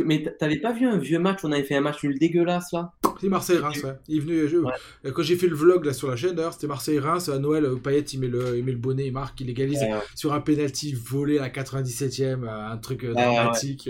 [0.05, 2.93] mais t'avais pas vu un vieux match On avait fait un match nul dégueulasse là?
[3.19, 3.93] C'est Marseille-Reims, ouais.
[4.07, 6.67] Il est venu, euh, Quand j'ai fait le vlog là sur la chaîne, d'ailleurs, c'était
[6.67, 7.29] Marseille-Reims.
[7.29, 9.79] À Noël, euh, Payet il met, le, il met le bonnet, il marque, il égalise
[10.15, 13.89] sur un penalty volé à 97ème, un truc dramatique.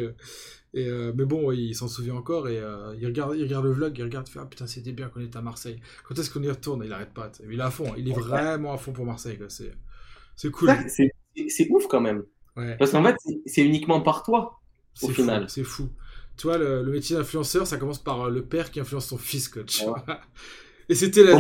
[0.76, 2.62] Et mais bon, il s'en souvient encore et
[3.00, 5.22] il, regarde, il regarde le vlog, il regarde, il fait Ah putain, c'était bien qu'on
[5.22, 5.80] était à Marseille.
[6.08, 6.84] Quand est-ce qu'on y retourne?
[6.86, 7.32] Il arrête pas.
[7.50, 9.40] Il est à fond, il est vraiment à fond pour Marseille.
[10.36, 10.72] C'est cool.
[10.90, 12.24] C'est ouf quand même.
[12.56, 14.60] Parce qu'en fait, c'est uniquement par toi
[15.02, 15.50] au final.
[15.50, 15.90] C'est fou.
[16.38, 19.48] Tu vois, le, métier d'influenceur, ça commence par euh, le père qui influence son fils,
[19.48, 19.84] coach.
[20.90, 21.38] Et c'était la...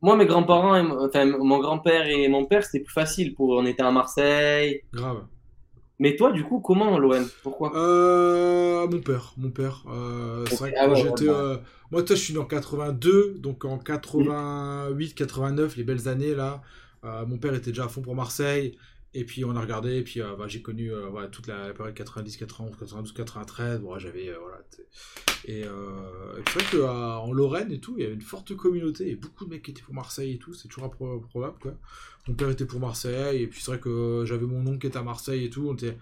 [0.00, 3.34] moi, mes grands-parents, enfin, mon grand-père et mon père, c'était plus facile.
[3.34, 3.50] Pour...
[3.50, 4.82] On était à Marseille.
[4.92, 5.24] Grave.
[6.00, 7.72] Mais toi, du coup, comment l'OM Pourquoi?
[7.76, 9.32] Euh, Mon père.
[9.36, 9.84] Mon père.
[9.88, 11.28] Euh, c'est vrai que ah j'étais.
[11.28, 11.56] Euh,
[11.90, 16.62] moi, toi, je suis né en 82, donc en 88, 89, les belles années là.
[17.26, 18.76] mon père était déjà à fond pour Marseille.
[19.16, 21.72] Et puis on a regardé, et puis euh, bah, j'ai connu euh, voilà, toute la
[21.72, 23.80] période 90, 91, 92, 93.
[23.80, 24.28] Bon, j'avais.
[24.28, 24.60] Euh, voilà,
[25.46, 25.64] et
[26.48, 29.50] c'est vrai qu'en Lorraine et tout, il y avait une forte communauté, et beaucoup de
[29.50, 31.74] mecs qui étaient pour Marseille et tout, c'est toujours improbable quoi.
[32.26, 34.96] Mon père était pour Marseille, et puis c'est vrai que j'avais mon oncle qui était
[34.96, 35.68] à Marseille et tout.
[35.68, 35.98] On était...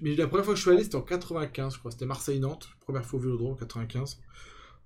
[0.00, 1.90] Mais la première fois que je suis allé, c'était en 95, je crois.
[1.90, 4.20] C'était Marseille-Nantes, première fois au Vélodrome, 95.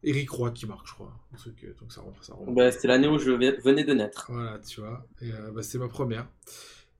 [0.02, 1.12] Eric Roy qui marque, je crois.
[1.80, 4.30] Donc ça, ça bah, c'était l'année où je venais de naître.
[4.32, 5.06] Voilà, tu vois.
[5.20, 6.26] Et bah, c'était ma première.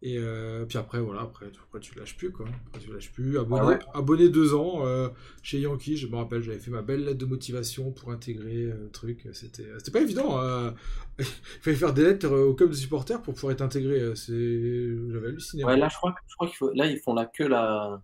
[0.00, 2.46] Et euh, puis après, voilà, après, après, tu lâches plus, quoi.
[2.68, 3.36] Après, tu lâches plus.
[3.36, 5.08] Abonné, ah abonné deux ans euh,
[5.42, 8.84] chez Yankee, je me rappelle, j'avais fait ma belle lettre de motivation pour intégrer euh,
[8.84, 9.26] le truc.
[9.32, 10.40] C'était, c'était pas évident.
[10.40, 10.74] Hein.
[11.18, 11.24] Il
[11.62, 14.14] fallait faire des lettres au club de supporters pour pouvoir être intégré.
[14.14, 15.12] C'est...
[15.12, 15.64] J'avais halluciné.
[15.64, 16.72] Ouais, là, je crois, je crois qu'il faut...
[16.74, 17.48] là, ils font la queue.
[17.48, 18.00] La...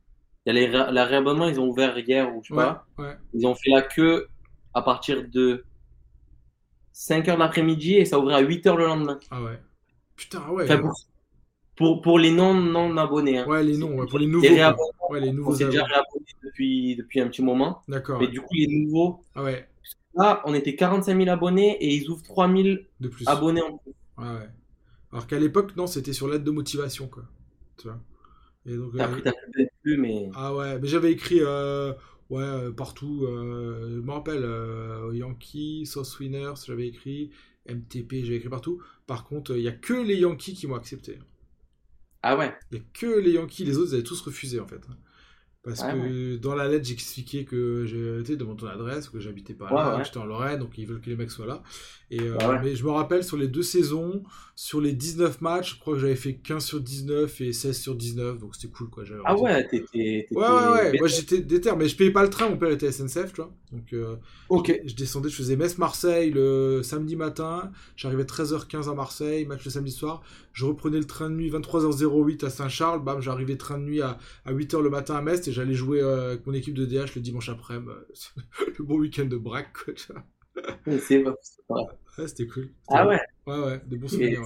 [0.47, 2.86] Il y a les la réabonnement, ils ont ouvert hier, ou je sais pas.
[3.32, 4.28] Ils ont fait la queue
[4.74, 5.64] à partir de
[6.92, 9.18] 5h de l'après-midi et ça ouvrait à 8h le lendemain.
[9.30, 9.61] Ah ouais.
[10.16, 10.66] Putain, ouais.
[10.78, 10.92] Pour,
[11.77, 12.97] pour les non, non.
[12.97, 13.47] Hein.
[13.47, 14.47] Ouais, les non, pour les nouveaux.
[15.11, 17.83] Ouais, les nouveaux on s'est déjà réabonnés depuis, depuis un petit moment.
[17.89, 18.20] D'accord.
[18.20, 19.25] Mais du coup, les nouveaux.
[19.35, 19.68] Ah ouais.
[20.16, 23.27] Là, on était 45 000 abonnés et ils ouvrent 3 000 de plus.
[23.27, 23.93] abonnés en plus.
[24.16, 24.49] Ouais, ouais.
[25.12, 27.25] Alors qu'à l'époque, non, c'était sur l'aide de motivation, quoi.
[27.79, 27.99] Tu vois.
[28.66, 29.66] Et donc, T'as euh...
[29.83, 30.31] plus, mais.
[30.35, 31.41] Ah ouais, mais j'avais écrit.
[31.41, 31.93] Euh...
[32.31, 33.25] Ouais, euh, partout.
[33.27, 37.31] Euh, je me rappelle, euh, Yankee, South Winners, j'avais écrit.
[37.68, 38.83] MTP, j'avais écrit partout.
[39.07, 41.18] Par contre, il n'y a que les Yankees qui m'ont accepté.
[42.27, 44.66] Ah ouais Il n'y a que les Yankees, les autres, ils avaient tous refusé en
[44.66, 44.81] fait.
[45.62, 49.70] Parce ah que dans la lettre, j'expliquais que j'étais devant ton adresse, que j'habitais pas
[49.70, 51.62] là, que j'étais en Lorraine, donc ils veulent que les mecs soient là.
[52.14, 54.22] Et, euh, Mais je me rappelle, sur les deux saisons,
[54.56, 57.94] sur les 19 matchs, je crois que j'avais fait 15 sur 19 et 16 sur
[57.96, 59.02] 19, donc c'était cool quoi.
[59.24, 60.28] Ah ouais, t'étais.
[60.30, 60.98] Ouais, ouais, ouais.
[60.98, 63.52] Moi j'étais déter, mais je payais pas le train, mon père était SNCF, tu vois.
[63.72, 64.14] Donc euh,
[64.50, 69.70] ok je, descendais, je faisais Metz-Marseille le samedi matin, j'arrivais 13h15 à Marseille, match le
[69.72, 73.84] samedi soir, je reprenais le train de nuit 23h08 à Saint-Charles, bam, j'arrivais train de
[73.84, 76.74] nuit à, à 8h le matin à Metz et j'allais jouer euh, avec mon équipe
[76.74, 77.74] de DH le dimanche après-midi.
[78.78, 79.94] le bon week-end de braque, quoi.
[81.00, 81.24] C'est
[82.18, 82.70] Ouais, c'était cool.
[82.88, 84.42] Ah ouais Ouais, ouais, des bons souvenirs.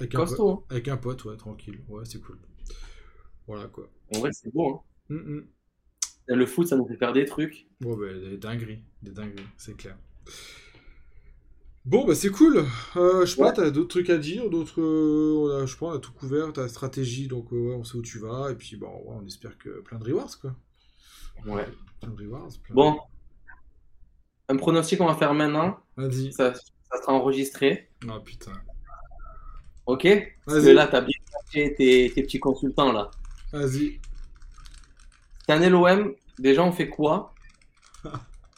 [0.00, 0.62] Avec un, pote, hein.
[0.70, 1.80] avec un pote, ouais, tranquille.
[1.88, 2.38] Ouais, c'est cool.
[3.46, 3.88] Voilà, quoi.
[4.14, 4.80] En vrai, c'est beau, hein.
[5.08, 5.46] Mm, mm.
[6.28, 7.66] Le foot, ça nous fait faire des trucs.
[7.82, 8.82] Ouais, bah, des dingueries.
[9.02, 9.96] Des dingueries, c'est clair.
[11.84, 12.66] Bon, bah c'est cool.
[12.96, 14.82] Euh, je sais pas, t'as d'autres trucs à dire, d'autres.
[14.82, 18.18] Euh, je pas, on a tout couvert, ta stratégie, donc ouais, on sait où tu
[18.18, 20.54] vas, et puis bon, ouais, on espère que plein de rewards, quoi.
[21.46, 21.66] Ouais.
[22.00, 22.50] Plein de rewards.
[22.70, 22.98] bon,
[24.48, 25.78] un pronostic qu'on va faire maintenant.
[25.96, 26.32] Vas-y.
[26.32, 26.52] Ça,
[26.90, 27.88] ça sera enregistré.
[28.08, 28.52] Oh putain.
[29.86, 30.06] Ok
[30.44, 31.16] Parce que là, t'as bien
[31.50, 33.10] tes, tes, petits consultants là.
[33.52, 33.98] Vas-y.
[35.40, 37.34] Cette année, l'OM, déjà, on fait quoi?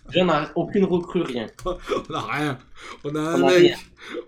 [0.09, 1.47] Déjà, on n'a aucune recrue, rien.
[1.65, 2.59] on n'a rien.
[3.05, 3.77] On a un mec.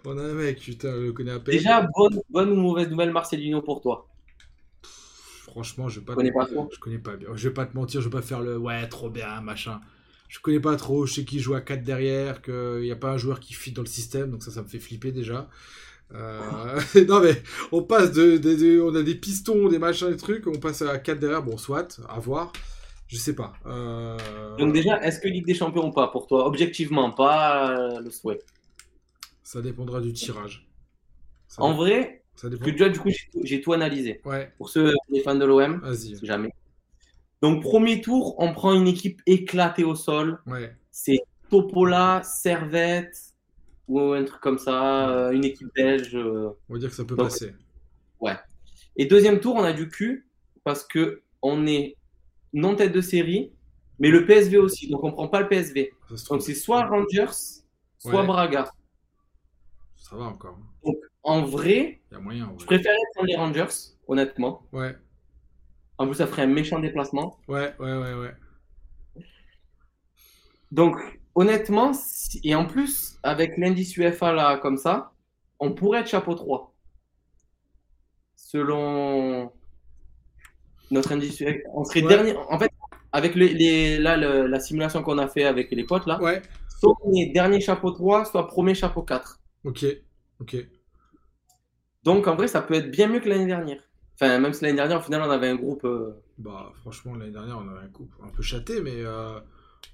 [0.04, 1.56] On a un mec, putain, on le connaît à peine.
[1.56, 4.06] Déjà, bonne, bonne ou mauvaise nouvelle, Marcelino, pour toi?
[4.82, 5.98] Franchement, je.
[5.98, 7.30] Je connais pas Je connais pas bien.
[7.34, 9.80] Je vais pas te mentir, je vais pas faire le ouais, trop bien, machin
[10.32, 13.10] je connais pas trop, je sais qu'il joue à 4 derrière, qu'il n'y a pas
[13.10, 15.46] un joueur qui fit dans le système, donc ça, ça me fait flipper déjà.
[16.14, 20.58] Euh, non mais on passe de, on a des pistons, des machins, des trucs, on
[20.58, 22.50] passe à 4 derrière, bon soit, à voir,
[23.08, 23.52] je sais pas.
[23.66, 24.16] Euh,
[24.56, 26.46] donc déjà, est-ce que Ligue des Champions ou pas pour toi?
[26.46, 28.40] Objectivement, pas euh, le souhait.
[29.42, 30.66] Ça dépendra du tirage.
[31.58, 32.64] en vrai, ça dépend...
[32.64, 33.10] que déjà du coup
[33.44, 34.22] j'ai tout analysé.
[34.24, 34.50] Ouais.
[34.56, 35.82] Pour ceux les fans de l'OM,
[36.22, 36.54] jamais.
[37.42, 40.40] Donc, premier tour, on prend une équipe éclatée au sol.
[40.92, 41.18] C'est
[41.50, 43.18] Topola, Servette,
[43.88, 46.14] ou un truc comme ça, euh, une équipe belge.
[46.14, 46.50] Euh.
[46.68, 47.52] On va dire que ça peut passer.
[48.20, 48.36] Ouais.
[48.96, 50.28] Et deuxième tour, on a du cul,
[50.62, 51.96] parce que on est
[52.52, 53.52] non tête de série,
[53.98, 54.88] mais le PSV aussi.
[54.88, 55.92] Donc, on prend pas le PSV.
[56.30, 57.32] Donc, c'est soit Rangers,
[57.98, 58.70] soit Braga.
[59.96, 60.58] Ça va encore.
[60.84, 63.74] Donc, en vrai, a moyen, je préférais prendre les Rangers,
[64.06, 64.64] honnêtement.
[64.72, 64.94] Ouais.
[65.98, 67.38] En plus, ça ferait un méchant déplacement.
[67.48, 68.34] Ouais, ouais, ouais, ouais.
[70.70, 70.96] Donc,
[71.34, 71.92] honnêtement,
[72.42, 75.12] et en plus, avec l'indice UFA là, comme ça,
[75.60, 76.74] on pourrait être chapeau 3.
[78.34, 79.52] Selon
[80.90, 81.42] notre indice
[81.74, 82.34] On serait dernier.
[82.36, 82.70] En fait,
[83.12, 86.42] avec les, là, la simulation qu'on a fait avec les potes là, ouais.
[86.80, 89.40] soit on est dernier chapeau 3, soit premier chapeau 4.
[89.64, 89.84] Ok,
[90.40, 90.56] ok.
[92.02, 93.82] Donc en vrai, ça peut être bien mieux que l'année dernière.
[94.14, 95.84] Enfin, même si l'année dernière, au final, on avait un groupe.
[95.84, 99.38] Euh, bah, franchement, l'année dernière, on avait un groupe un peu châté, mais euh,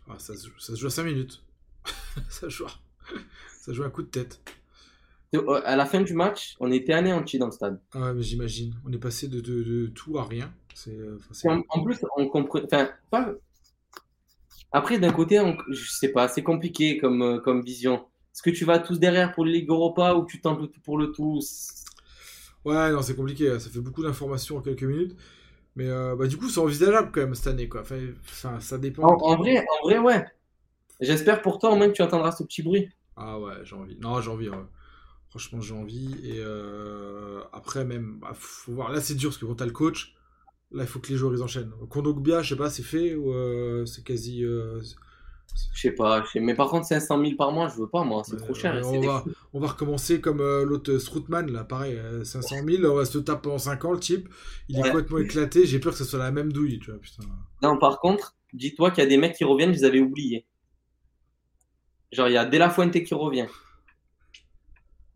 [0.09, 1.43] ah, ça, se, ça, se joue à 5 minutes.
[2.29, 2.67] ça, joue,
[3.61, 4.41] ça joue un coup de tête.
[5.35, 7.81] Euh, à la fin du match, on était anéantis dans le stade.
[7.93, 8.75] Ah ouais, mais j'imagine.
[8.87, 10.53] On est passé de, de, tout à rien.
[11.45, 12.61] En, en, plus, on comprend.
[12.65, 13.33] Enfin, pas...
[14.73, 15.57] Après, d'un côté, on...
[15.71, 18.07] je sais pas, c'est compliqué comme, comme vision.
[18.35, 21.11] Est-ce que tu vas tous derrière pour le Ligue Europa ou tu tentes pour le
[21.11, 21.41] tout?
[22.69, 23.51] Ouais, non, c'est compliqué.
[23.51, 23.59] Hein.
[23.59, 25.17] Ça fait beaucoup d'informations en quelques minutes.
[25.75, 27.67] Mais euh, bah, du coup, c'est envisageable quand même cette année.
[27.67, 27.81] Quoi.
[27.81, 29.05] Enfin, ça dépend.
[29.05, 30.27] En, vrai, en vrai, ouais.
[31.01, 32.91] J'espère pour toi au moins que tu entendras ce petit bruit.
[33.17, 33.97] Ah ouais, j'ai envie.
[33.99, 34.51] Non, j'ai envie.
[35.31, 36.15] Franchement, j'ai envie.
[36.25, 38.93] Et euh, après, même, bah, faut voir.
[38.93, 40.15] Là, c'est dur parce que quand t'as le coach,
[40.71, 41.73] là, il faut que les joueurs ils enchaînent.
[41.89, 44.45] Kondogbia, je sais pas, c'est fait ou euh, c'est quasi.
[45.75, 48.37] Je sais pas, mais par contre 500 000 par mois, je veux pas moi, c'est
[48.37, 48.81] trop cher.
[48.85, 52.97] on, va, on, va, recommencer comme euh, l'autre Stroutman, là, pareil, 500 euh, 000, on
[52.97, 54.29] va se taper en 5 ans le type,
[54.69, 57.23] il est complètement éclaté, j'ai peur que ce soit la même douille, tu vois, putain.
[57.63, 60.47] Non, par contre, dis-toi qu'il y a des mecs qui reviennent, je les avais oubliés.
[62.13, 63.47] Genre, il y a De La Fuente qui revient.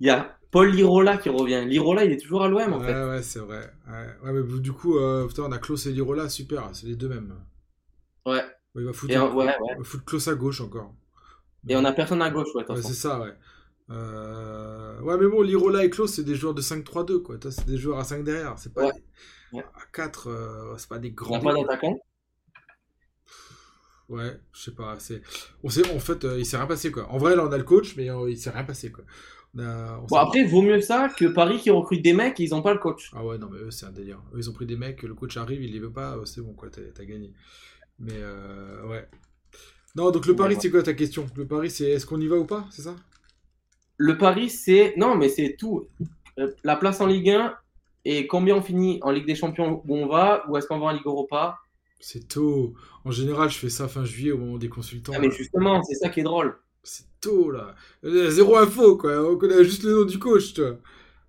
[0.01, 1.65] Il y a Paul Lirola qui revient.
[1.67, 3.05] Lirola, il est toujours à l'OM en ouais, fait.
[3.05, 3.73] Ouais, c'est vrai.
[3.89, 4.33] Ouais.
[4.33, 7.35] mais du coup, euh, putain, on a Klaus et Lirola, super, c'est les deux mêmes.
[8.27, 8.45] Ouais.
[8.75, 10.95] Il va foutre, ouais, à gauche encore.
[11.69, 12.65] Et on a personne à gauche, ouais.
[12.77, 13.35] c'est ça, ouais.
[13.91, 17.37] Euh, ouais, mais bon, Lirola et Klaus, c'est des joueurs de 5-3-2, quoi.
[17.51, 18.59] C'est des joueurs à 5 derrière.
[18.59, 21.41] C'est pas à 4, euh, c'est pas des grands.
[21.41, 21.99] Pas d'attaquant?
[24.09, 24.97] Ouais, je sais pas.
[24.99, 25.23] C'est...
[25.63, 27.09] On sait, en fait, euh, il s'est rien passé, quoi.
[27.11, 29.05] En vrai, là, on a le coach, mais il s'est rien passé, quoi.
[29.55, 32.73] bon, après, vaut mieux ça que Paris qui recrute des mecs et ils ont pas
[32.73, 33.11] le coach.
[33.15, 34.23] Ah ouais, non, mais eux, c'est un délire.
[34.35, 36.55] Eux, ils ont pris des mecs, le coach arrive, il les veut pas, c'est bon,
[36.55, 37.33] quoi, t'as gagné.
[38.03, 39.09] Mais euh, ouais.
[39.95, 41.27] Non, donc le pari, c'est quoi ta question?
[41.37, 42.67] Le pari, c'est est-ce qu'on y va ou pas?
[42.71, 42.97] C'est ça?
[43.97, 44.95] Le pari, c'est.
[44.97, 45.87] Non, mais c'est tout.
[46.39, 47.55] Euh, la place en Ligue 1
[48.05, 50.87] et combien on finit en Ligue des Champions où on va ou est-ce qu'on va
[50.87, 51.59] en Ligue Europa?
[52.01, 52.75] C'est tôt.
[53.05, 55.13] En général, je fais ça fin juillet au moment des consultants.
[55.15, 56.59] Ah, mais justement, c'est ça qui est drôle.
[56.83, 57.77] C'est tôt là.
[58.03, 59.31] Zéro info quoi.
[59.31, 60.55] On connaît juste le nom du coach.
[60.55, 60.79] Toi.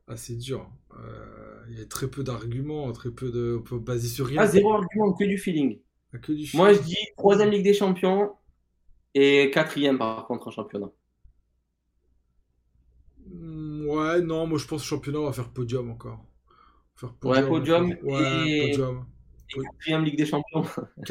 [0.08, 0.68] Ah, c'est dur.
[0.98, 3.58] Euh, il y a très peu d'arguments, très peu de.
[3.60, 4.42] On peut baser sur rien.
[4.42, 5.80] Ah, zéro argument, que du feeling.
[6.54, 8.34] Moi, je dis troisième Ligue des Champions
[9.16, 10.92] et quatrième par contre en championnat.
[13.26, 16.24] Hmm, ouais, non, moi je pense que championnat, on va faire podium encore.
[16.96, 17.92] Faire podium, ouais, podium.
[18.12, 18.72] et...
[18.72, 19.06] podium.
[19.50, 20.66] quatrième Ligue des Champions.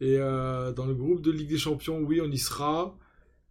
[0.00, 2.96] et euh, dans le groupe de Ligue des Champions, oui, on y sera.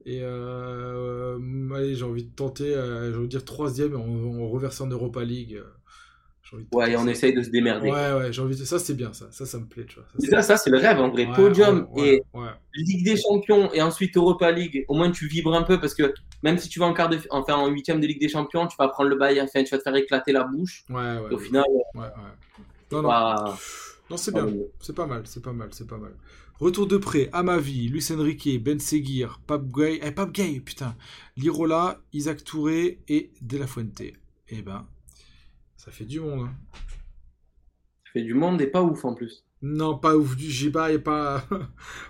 [0.05, 1.37] Et euh,
[1.73, 4.87] allez, j'ai envie de tenter, euh, envie de dire troisième, et on, on reverse en
[4.87, 5.61] Europa League.
[6.71, 7.89] Ouais, et on essaye de se démerder.
[7.89, 8.63] Ouais, ouais, j'ai envie de...
[8.63, 9.27] Ça, c'est bien, ça.
[9.31, 10.05] Ça, ça me plaît, tu vois.
[10.19, 11.27] Ça, ça, c'est le rêve, en vrai.
[11.33, 12.21] Podium et
[12.75, 14.85] Ligue des Champions et ensuite Europa League.
[14.87, 16.13] Au moins, tu vibres un peu parce que
[16.43, 17.17] même si tu vas en quart de...
[17.29, 19.77] enfin, en huitième de Ligue des Champions, tu vas prendre le bail, enfin, tu vas
[19.77, 20.83] te faire éclater la bouche.
[20.89, 21.33] Ouais, ouais.
[21.33, 21.63] au final.
[21.95, 22.07] Ouais, ouais.
[22.91, 23.53] Non, non.
[24.09, 24.47] Non, c'est bien.
[24.79, 26.11] C'est pas mal, c'est pas mal, c'est pas mal.
[26.59, 30.95] Retour de près, Amavi, Luis Enrique, Ben Seguir, Pape Gay, eh, Pape Gay, putain,
[31.35, 34.03] Lirola, Isaac Touré et De La Fuente.
[34.49, 34.85] Eh ben,
[35.83, 36.47] ça fait du monde.
[36.47, 36.53] Hein
[38.13, 39.43] fait du monde et pas ouf en plus.
[39.61, 40.35] Non, pas ouf.
[40.37, 41.45] J'ai pas, y a pas.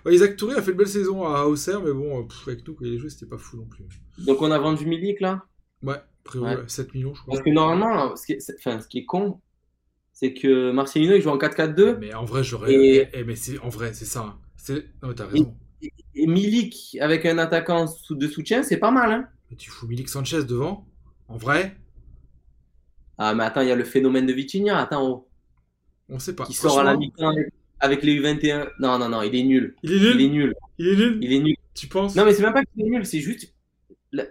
[0.07, 2.95] Isaac Touré a fait une belle saison à Auxerre, mais bon, avec nous, quand il
[2.95, 3.85] a joué, c'était pas fou non plus.
[4.17, 5.45] Donc on a vendu Milik là?
[5.81, 7.33] Ouais, priori, 7 millions, je crois.
[7.33, 9.39] Parce que normalement, ce qui est, enfin, ce qui est con,
[10.11, 11.97] c'est que Marcelino il joue en 4-4-2.
[11.99, 12.73] Mais en vrai, j'aurais.
[12.73, 13.07] Et...
[13.13, 14.35] Eh, mais c'est en vrai, c'est ça.
[14.69, 14.75] Hein.
[15.01, 15.55] Non, mais t'as raison.
[16.15, 19.11] Et, Milik avec un attaquant de soutien, c'est pas mal.
[19.11, 20.87] Hein mais tu fous Milik Sanchez devant
[21.27, 21.75] En vrai
[23.17, 24.77] Ah, mais attends, il y a le phénomène de Vitinha.
[24.77, 25.27] Attends, oh.
[26.09, 26.45] On sait pas.
[26.45, 27.33] Qui sort à la mi-temps
[27.79, 28.69] avec, les U21.
[28.79, 29.75] Non, non, non, il est nul.
[29.83, 30.55] Il est nul Il est nul.
[30.77, 31.55] Il est nul Il est nul.
[31.73, 32.15] Tu penses?
[32.15, 33.53] Non, mais c'est même pas qu'il est nul, c'est juste.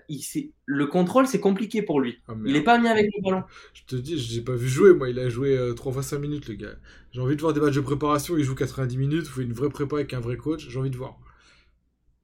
[0.08, 2.18] il, le contrôle, c'est compliqué pour lui.
[2.28, 3.42] Ah, il est pas mis avec le ballon.
[3.74, 4.94] Je te dis, je l'ai pas vu jouer.
[4.94, 6.76] Moi, il a joué 3 euh, fois 5 minutes, le gars.
[7.12, 8.36] J'ai envie de voir des matchs de préparation.
[8.36, 9.24] Il joue 90 minutes.
[9.26, 10.68] Il faut une vraie prépa avec un vrai coach.
[10.68, 11.18] J'ai envie de voir.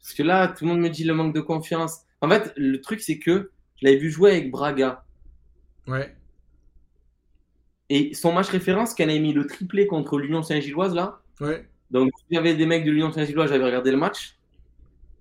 [0.01, 2.03] Parce que là, tout le monde me dit le manque de confiance.
[2.21, 5.05] En fait, le truc, c'est que je l'avais vu jouer avec Braga.
[5.87, 6.17] Ouais.
[7.91, 11.21] Et son match référence, qu'elle a mis le triplé contre l'Union Saint-Gilloise, là.
[11.41, 11.67] Ouais.
[11.91, 14.37] Donc, il y avait des mecs de l'Union Saint-Gilloise, j'avais regardé le match.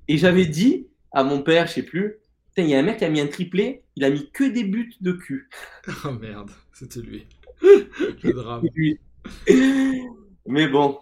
[0.08, 2.20] Et j'avais dit à mon père, je sais plus,
[2.58, 4.64] il y a un mec qui a mis un triplé, il a mis que des
[4.64, 5.50] buts de cul.
[6.06, 7.26] Oh merde, c'était lui.
[7.62, 8.64] le drame.
[10.46, 11.00] Mais bon.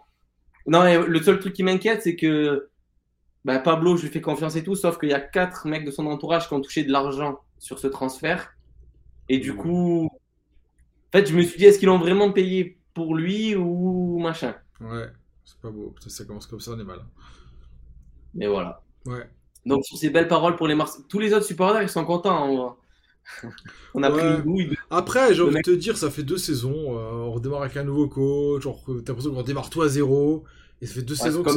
[0.67, 2.69] Non, le seul truc qui m'inquiète, c'est que
[3.45, 5.91] bah, Pablo, je lui fais confiance et tout, sauf qu'il y a quatre mecs de
[5.91, 8.55] son entourage qui ont touché de l'argent sur ce transfert.
[9.29, 10.09] Et du coup,
[11.15, 14.53] en fait, je me suis dit, est-ce qu'ils l'ont vraiment payé pour lui ou machin?
[14.81, 15.07] Ouais,
[15.45, 15.95] c'est pas beau.
[16.05, 16.99] Ça commence comme ça, on est mal.
[18.33, 18.83] Mais voilà.
[19.05, 19.29] Ouais.
[19.65, 22.75] Donc, sur ces belles paroles pour les Marseillais, tous les autres supporters, ils sont contents.
[23.41, 23.49] Hein.
[23.93, 26.99] on a pris une Après, j'ai envie de te dire, ça fait deux saisons.
[26.99, 28.63] Euh, on redémarre avec un nouveau coach.
[28.63, 30.43] Genre, t'as l'impression qu'on redémarre tout à zéro.
[30.81, 31.49] Et ça fait deux saisons que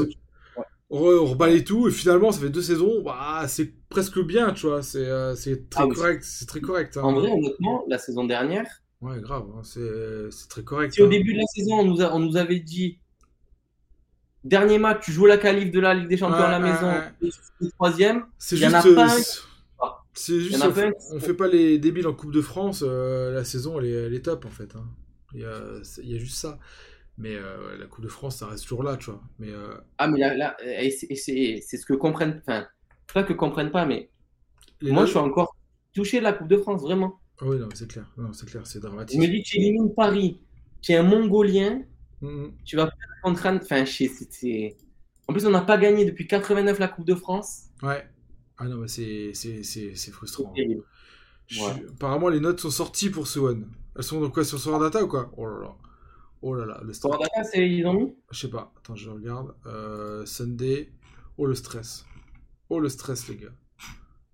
[0.89, 1.89] on, reballe tout.
[1.89, 3.03] Et finalement, ça fait deux saisons.
[3.03, 4.85] Bah, c'est presque bien, tu vois.
[4.85, 5.35] C'est euh,
[5.69, 6.23] très, ah correct.
[6.23, 6.97] C'est très correct.
[6.97, 7.03] Hein.
[7.03, 8.69] En vrai, honnêtement, la saison dernière.
[9.01, 9.47] Ouais, grave.
[9.57, 10.93] Hein, c'est très correct.
[10.93, 11.09] Si au hein.
[11.09, 12.99] début de la saison, on nous, on nous avait dit
[14.45, 16.93] dernier match, tu joues la qualif de la Ligue des Champions à la maison,
[17.61, 18.25] le troisième.
[18.39, 18.75] C'est juste.
[18.75, 20.65] En a pas C'est juste,
[21.13, 22.83] on, fait pas les débiles en Coupe de France.
[22.87, 24.75] Euh, la saison, elle est, elle est, top en fait.
[24.75, 24.85] Hein.
[25.35, 25.61] Il, y a,
[26.03, 26.59] il, y a, juste ça.
[27.19, 29.23] Mais euh, la Coupe de France, ça reste toujours là, tu vois.
[29.39, 32.41] Mais, euh, Ah, mais là, là c'est ce que comprennent.
[32.47, 32.67] Enfin,
[33.13, 34.11] pas que comprennent pas, mais
[34.83, 35.57] moi, je suis encore
[35.95, 37.21] touché de la Coupe de France, vraiment.
[37.41, 38.07] Ah oui, non, c'est clair.
[38.33, 39.21] c'est clair, c'est dramatique.
[39.21, 40.41] Je me dis, tu élimines Paris,
[40.83, 41.83] qui est un Mongolien.
[42.23, 42.53] Mm-hmm.
[42.65, 42.91] Tu vas
[43.23, 43.61] contraindre.
[43.63, 44.77] Enfin, c'était.
[45.29, 47.65] En plus, on n'a pas gagné depuis 89 la Coupe de France.
[47.83, 48.05] Ouais.
[48.57, 50.53] Ah non, mais c'est frustrant.
[51.91, 53.71] Apparemment, les notes sont sorties pour ce one.
[53.97, 55.31] Elles sont dans quoi Sur Solar Data ou quoi?
[55.37, 55.77] Oh là là.
[56.43, 56.81] Oh là là.
[56.85, 58.15] Le Solar Data, c'est ils ont mis?
[58.31, 58.73] Je sais pas.
[58.79, 59.55] Attends, je regarde.
[59.67, 60.93] Euh, Sunday.
[61.37, 62.05] Oh le stress.
[62.69, 63.53] Oh le stress, les gars.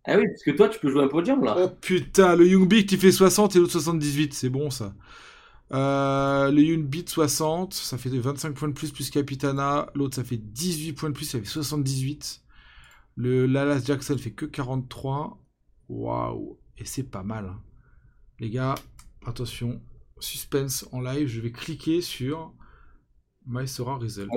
[0.07, 1.57] Ah oui, parce que toi, tu peux jouer un podium là.
[1.59, 4.35] Oh putain, le Young Big qui fait 60 et l'autre 78.
[4.35, 4.95] C'est bon ça.
[5.73, 9.91] Euh, le Young Beat 60, ça fait 25 points de plus plus Capitana.
[9.95, 12.43] L'autre, ça fait 18 points de plus, ça fait 78.
[13.17, 15.39] Le Lalas Jackson fait que 43.
[15.89, 16.59] Waouh.
[16.79, 17.47] Et c'est pas mal.
[17.47, 17.61] Hein.
[18.41, 18.75] Les gars,
[19.27, 19.81] attention.
[20.21, 21.29] Suspense en live.
[21.29, 22.53] Je vais cliquer sur
[23.47, 24.31] My Sora Result.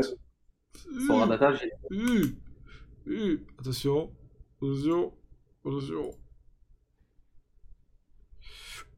[1.07, 1.53] Sora Data,
[3.60, 4.11] Attention.
[4.61, 5.14] Attention.
[5.65, 6.11] Attention.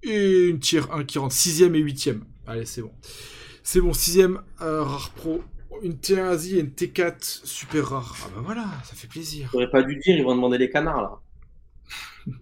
[0.04, 2.22] Et une tire 1 qui rentre 6ème et 8ème.
[2.48, 2.94] Allez, c'est bon.
[3.64, 5.44] C'est bon, 6ème euh, rare pro.
[5.84, 8.16] Une T1 Asie et une T4 super rare.
[8.26, 9.50] Ah bah voilà, ça fait plaisir.
[9.52, 11.20] J'aurais pas dû dire, ils vont demander les canards là.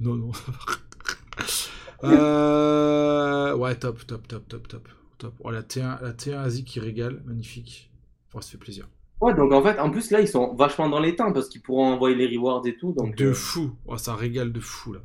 [0.00, 0.32] non, non.
[2.04, 3.54] euh...
[3.56, 4.88] Ouais, top, top, top, top, top.
[5.18, 5.34] top.
[5.40, 7.90] Oh, la, T1, la T1 Asie qui régale, magnifique.
[8.32, 8.88] Oh, ça fait plaisir.
[9.20, 11.60] Ouais, donc en fait, en plus là, ils sont vachement dans les temps parce qu'ils
[11.60, 12.92] pourront envoyer les rewards et tout.
[12.92, 13.72] Donc, de euh, fou.
[13.86, 15.00] Oh, ça régale de fou là.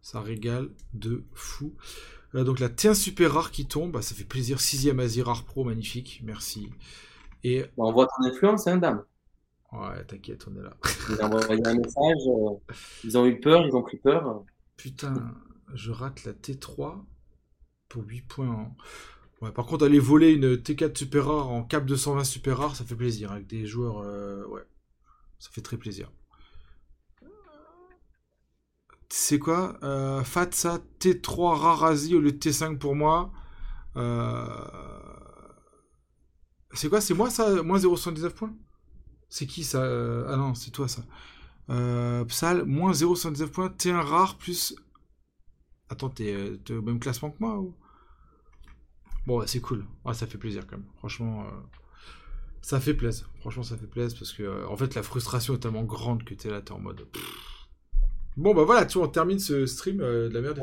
[0.00, 1.74] Ça régale de fou.
[2.34, 4.60] Euh, donc la T1 super rare qui tombe, bah, ça fait plaisir.
[4.60, 6.70] Sixième Asie rare pro, magnifique, merci.
[7.44, 7.60] Et...
[7.60, 9.04] Bah, on voit ton influence, hein, dame.
[9.72, 10.76] Ouais, t'inquiète, on est là.
[11.10, 12.74] Ils ont envoyé un message, euh,
[13.04, 14.44] ils ont eu peur, ils ont pris peur.
[14.76, 15.14] Putain,
[15.74, 16.96] je rate la T3
[17.88, 18.70] pour 8 points.
[19.40, 22.84] Ouais, par contre, aller voler une T4 super rare en cap 220 super rare, ça
[22.84, 23.32] fait plaisir.
[23.32, 24.66] Avec des joueurs, euh, ouais,
[25.38, 26.10] ça fait très plaisir
[29.10, 33.32] c'est quoi euh, Fatsa T3 Rarazi au lieu de T5 pour moi.
[33.96, 34.46] Euh,
[36.72, 38.54] c'est quoi C'est moi ça Moins 0,79 points?
[39.28, 39.82] C'est qui ça
[40.28, 41.02] Ah non, c'est toi ça.
[41.70, 43.68] Euh, Psal, moins 0,79 points.
[43.68, 44.74] T1 rare plus.
[45.88, 47.74] Attends, t'es euh, au même classement que moi ou...
[49.30, 49.84] Bon, c'est cool.
[50.12, 50.86] ça fait plaisir quand même.
[50.98, 51.46] Franchement,
[52.62, 53.30] ça fait plaisir.
[53.38, 56.50] Franchement, ça fait plaisir parce que en fait, la frustration est tellement grande que t'es
[56.50, 57.06] là, t'es en mode.
[58.36, 60.60] Bon, bah voilà, tu vois, on termine ce stream euh, de la merde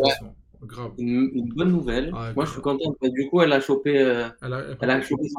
[0.63, 0.91] Grave.
[0.97, 2.11] Une, bonne nouvelle.
[2.13, 2.93] Ah, Moi, je suis content.
[3.01, 4.53] Du coup, elle a chopé, euh, elle
[4.89, 5.29] a, chopé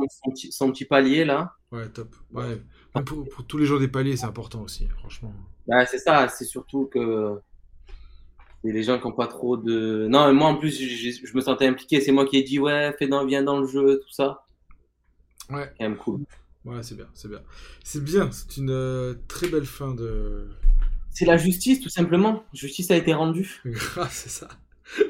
[0.51, 1.53] son, petit, palier là.
[1.71, 2.17] Ouais, top.
[2.33, 2.63] Ouais.
[3.05, 5.35] Pour, tous les jours des paliers, c'est important aussi, franchement.
[5.67, 6.29] Bah, c'est ça.
[6.29, 7.39] C'est surtout que
[8.65, 10.07] les gens qui n'ont pas trop de.
[10.09, 12.01] Non, moi en plus, je, me sentais impliqué.
[12.01, 14.45] C'est moi qui ai dit ouais, fais dans, viens dans le jeu, tout ça.
[15.51, 15.71] Ouais.
[15.79, 16.21] Quand même cool.
[16.65, 17.41] Ouais, c'est bien, c'est bien.
[17.83, 18.31] C'est bien.
[18.33, 20.49] C'est une euh, très belle fin de
[21.19, 22.45] c'est la justice, tout simplement.
[22.53, 23.61] Justice a été rendue.
[24.11, 24.49] C'est ça.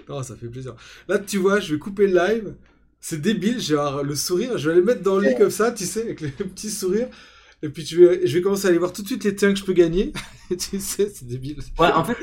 [0.09, 0.75] Non, ça fait plaisir.
[1.07, 2.55] Là, tu vois, je vais couper le live.
[2.99, 4.57] C'est débile, j'ai le sourire.
[4.57, 7.09] Je vais aller mettre dans le lit comme ça, tu sais, avec le petit sourire.
[7.63, 9.53] Et puis, je vais, je vais commencer à aller voir tout de suite les tiens
[9.53, 10.15] que je peux gagner.
[10.49, 11.59] tu sais, c'est débile.
[11.79, 12.17] Ouais, en fait,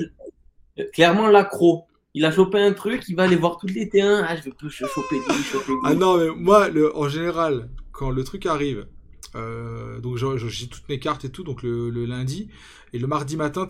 [0.94, 1.86] clairement, l'accro.
[2.14, 4.26] Il a chopé un truc, il va aller voir toutes les T1.
[4.26, 5.80] Ah, je veux plus choper lui, choper lui.
[5.84, 8.88] Ah non, mais moi, le, en général, quand le truc arrive,
[9.36, 12.50] euh, donc j'ai toutes mes cartes et tout, donc le, lundi.
[12.94, 13.68] Et le mardi matin,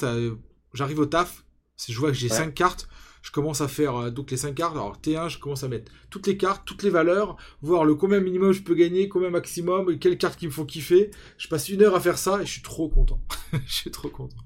[0.74, 1.44] j'arrive au taf.
[1.90, 2.88] Je vois que j'ai 5 cartes.
[3.22, 4.76] Je commence à faire euh, donc les 5 cartes.
[4.76, 8.20] Alors T1, je commence à mettre toutes les cartes, toutes les valeurs, voir le combien
[8.20, 11.10] minimum je peux gagner, combien maximum, et quelles cartes qui me font kiffer.
[11.40, 13.20] Je passe une heure à faire ça et je suis trop content.
[13.66, 14.38] je suis trop content.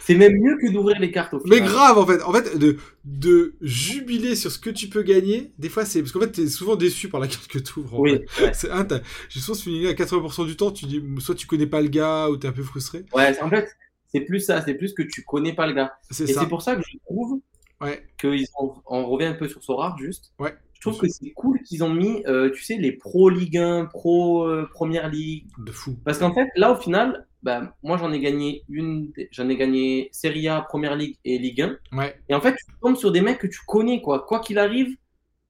[0.00, 1.60] C'est même mieux que d'ouvrir les cartes au final.
[1.60, 2.22] Mais grave, en fait.
[2.22, 6.00] En fait, de, de jubiler sur ce que tu peux gagner, des fois, c'est.
[6.00, 8.00] Parce qu'en fait, t'es souvent déçu par la carte que tu ouvres.
[8.00, 8.20] Oui.
[8.52, 8.86] C'est un,
[9.28, 9.58] j'ai souvent
[9.88, 12.52] à 80% du temps, tu dis, soit tu connais pas le gars, ou t'es un
[12.52, 13.04] peu frustré.
[13.14, 13.68] Ouais, en fait,
[14.08, 15.92] c'est plus ça, c'est plus que tu connais pas le gars.
[16.10, 17.40] Et c'est pour ça que je trouve
[17.80, 18.02] ouais.
[18.18, 20.32] qu'ils ont, on revient un peu sur Sorare, juste.
[20.38, 20.54] Ouais.
[20.74, 23.84] Je trouve que c'est cool qu'ils ont mis, euh, tu sais, les pro Ligue 1,
[23.84, 25.46] pro euh, Première Ligue.
[25.58, 25.98] De fou.
[26.06, 30.08] Parce qu'en fait, là, au final, bah, moi, j'en ai gagné une, j'en ai gagné
[30.12, 31.78] Serie A, Première Ligue et Ligue 1.
[31.96, 32.14] Ouais.
[32.28, 34.20] Et en fait, tu tombes sur des mecs que tu connais, quoi.
[34.26, 34.96] Quoi qu'il arrive,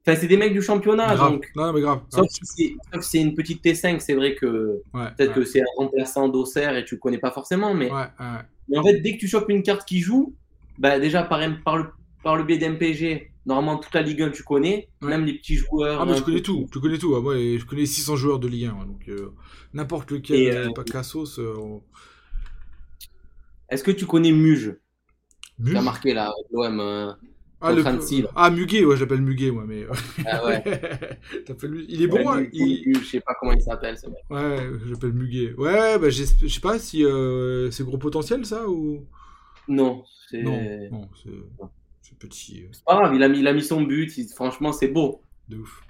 [0.06, 1.14] Enfin, c'est des mecs du championnat.
[1.14, 1.50] Donc...
[1.54, 2.00] Non, mais grave.
[2.08, 6.76] Sauf si c'est une petite T5, c'est vrai que peut-être que c'est un remplaçant d'Auxerre
[6.76, 7.74] et tu le connais pas forcément.
[7.74, 7.90] Mais...
[8.68, 10.34] mais en fait, dès que tu chopes une carte qui joue,
[10.78, 11.90] bah, déjà par, par, le,
[12.22, 16.00] par le biais d'MPG, normalement toute la Ligue 1 tu connais, même les petits joueurs.
[16.00, 17.20] Ah, mais je connais tout, tu connais tout.
[17.20, 18.86] moi, je connais 600 joueurs de Ligue 1.
[18.86, 19.32] Donc euh,
[19.72, 21.38] n'importe lequel, et, euh, pas Cassos.
[21.38, 21.78] Euh,
[23.68, 24.76] Est-ce que tu connais Muge?
[25.58, 25.76] Muge?
[25.76, 27.16] A marqué là, l'OM.
[27.62, 27.84] Ah, le...
[28.36, 29.86] ah, Muguet, ouais, j'appelle Muguet, moi, mais.
[30.26, 30.64] Ah ouais.
[31.88, 32.98] il est bon, hein, il...
[32.98, 34.24] Je sais pas comment il s'appelle, ce mec.
[34.30, 34.56] Ouais,
[34.88, 35.52] j'appelle Muguet.
[35.58, 39.04] Ouais, bah, je sais pas si euh, c'est gros potentiel, ça, ou.
[39.68, 40.42] Non, c'est.
[40.42, 40.58] Non,
[40.90, 41.30] non c'est
[42.18, 42.66] petit.
[42.72, 45.22] C'est pas grave, il a mis, il a mis son but, franchement, c'est beau.
[45.48, 45.82] De ouf.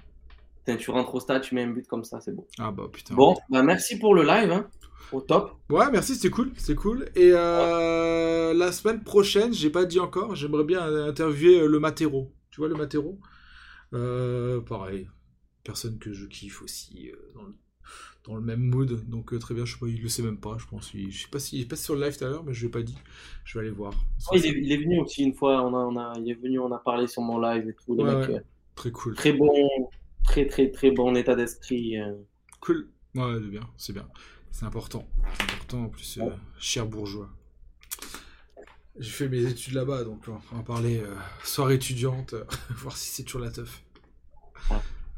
[0.65, 2.47] tu rentres au stade, tu mets un but comme ça, c'est beau.
[2.59, 3.15] Ah bah putain.
[3.15, 4.51] Bon, bah merci pour le live.
[4.51, 4.69] Hein
[5.11, 5.57] au top.
[5.69, 7.09] Ouais, merci, c'était cool, c'est cool.
[7.15, 12.33] Et euh, la semaine prochaine, j'ai pas dit encore, j'aimerais bien interviewer euh, le Matero.
[12.49, 13.19] Tu vois le Matero?
[13.93, 15.09] Euh, Pareil,
[15.63, 17.53] personne que je kiffe aussi dans, le,
[18.29, 19.07] même mood.
[19.09, 20.91] Donc très bien, je sais pas, il le sait même pas, je pense.
[20.93, 22.71] je sais pas s'il est passé sur le live tout à l'heure, mais je l'ai
[22.71, 22.97] pas dit.
[23.43, 23.93] Je vais aller voir.
[24.33, 26.79] il, est, venu aussi une fois, on a, on a, il est venu, on a
[26.79, 27.97] parlé sur mon live et tout.
[28.75, 29.15] très cool.
[29.15, 29.49] Très bon,
[30.23, 31.95] très très très bon état d'esprit.
[32.59, 32.89] Cool.
[33.15, 34.07] Ouais, c'est bien, c'est bien.
[34.51, 35.07] C'est important.
[35.37, 36.29] C'est important en plus, euh,
[36.59, 37.29] cher bourgeois.
[38.97, 43.09] J'ai fait mes études là-bas, donc on va parler euh, soirée étudiante, euh, voir si
[43.09, 43.83] c'est toujours la teuf.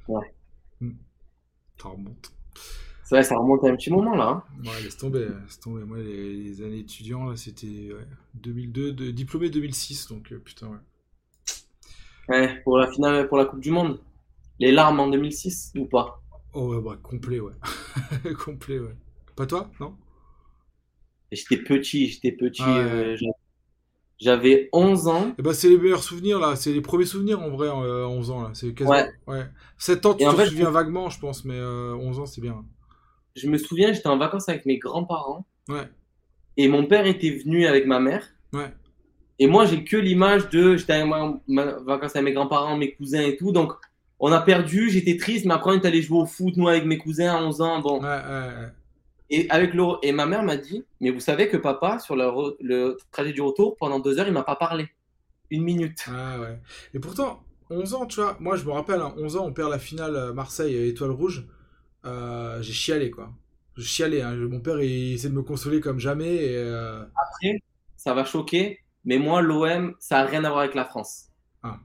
[0.07, 0.33] Ouais.
[0.79, 0.93] Hmm.
[1.81, 2.31] Ça remonte.
[3.13, 4.27] Vrai, ça remonte à un petit moment là.
[4.27, 4.43] Hein.
[4.65, 5.83] Ouais, laisse tomber, laisse tomber.
[5.83, 7.91] Moi, les, années étudiants, là, c'était
[8.33, 10.77] 2002, de, diplômé 2006, donc putain, ouais.
[12.27, 13.99] Ouais, pour la finale, pour la Coupe du Monde.
[14.59, 16.23] Les larmes en 2006 ou pas?
[16.53, 17.53] Oh ouais, bah complet, ouais.
[18.43, 18.95] complet, ouais.
[19.35, 19.93] Pas toi, non?
[21.31, 22.63] J'étais petit, j'étais petit.
[22.65, 23.15] Ah euh,
[24.19, 25.27] j'avais 11 ans.
[25.27, 28.07] Et eh ben, c'est les meilleurs souvenirs là, c'est les premiers souvenirs en vrai, euh,
[28.07, 28.49] 11 ans là.
[28.55, 29.05] C'est quasiment...
[29.27, 29.45] ouais.
[29.77, 32.65] 7 ans, tu te souviens vaguement, je pense, mais 11 euh, ans, c'est bien.
[33.35, 35.45] Je me souviens, j'étais en vacances avec mes grands-parents.
[35.67, 35.89] Ouais.
[36.57, 38.27] Et mon père était venu avec ma mère.
[38.53, 38.71] Ouais.
[39.39, 40.77] Et moi, j'ai que l'image de.
[40.77, 41.41] J'étais en
[41.85, 43.51] vacances avec mes grands-parents, mes cousins et tout.
[43.51, 43.73] Donc,
[44.19, 46.85] on a perdu, j'étais triste, mais après, on est allé jouer au foot, nous, avec
[46.85, 47.79] mes cousins à 11 ans.
[47.79, 48.01] Bon.
[48.01, 48.69] Ouais, ouais,
[49.29, 52.55] et, avec le, et ma mère m'a dit, mais vous savez que papa, sur le,
[52.61, 54.87] le trajet du retour, pendant deux heures, il m'a pas parlé.
[55.49, 56.05] Une minute.
[56.07, 56.59] Ah ouais.
[56.93, 59.71] Et pourtant, 11 ans, tu vois, moi je me rappelle, 11 hein, ans, on perd
[59.71, 61.47] la finale euh, Marseille-Étoile Rouge.
[62.05, 63.31] Euh, j'ai chialé, quoi.
[63.75, 64.21] Je chialais.
[64.21, 64.35] Hein.
[64.35, 66.35] Mon père, il essaie de me consoler comme jamais.
[66.35, 67.61] Et, euh, Après,
[67.97, 71.29] ça va choquer, mais moi, l'OM, ça n'a rien à voir avec la France.
[71.63, 71.79] Ah.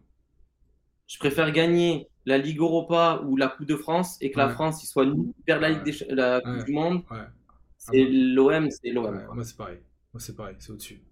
[1.06, 4.84] Je préfère gagner la Ligue Europa ou la Coupe de France et que la France
[4.84, 7.02] il soit nul, perd la, Ligue des, la Coupe du Monde.
[7.78, 9.24] C'est l'OM, c'est l'OM.
[9.32, 9.78] moi c'est pareil.
[10.12, 11.02] Moi c'est pareil, c'est au-dessus.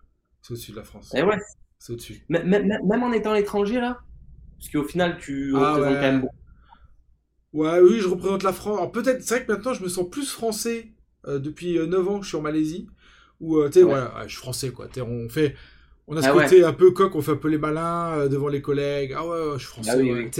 [0.43, 1.15] C'est au-dessus de la France.
[1.15, 1.39] Et eh ouais.
[1.79, 2.25] C'est au-dessus.
[2.29, 4.01] Même en étant étranger là
[4.59, 6.37] Parce qu'au final tu ah représentes quand même beaucoup.
[7.57, 8.79] Ouais, oui, je représente la France.
[8.79, 10.89] Alors peut-être, c'est vrai que maintenant je me sens plus français
[11.27, 12.87] euh, depuis 9 euh, ans que je suis en Malaisie.
[13.41, 14.89] Où, euh, tu sais, voilà, je suis français quoi.
[14.99, 15.55] on fait.
[16.09, 18.47] On a ce ah côté un peu coq, on fait un peu les malins devant
[18.47, 19.13] les collègues.
[19.17, 19.91] Ah ouais, je suis français.
[19.93, 20.31] Ah oui, oui.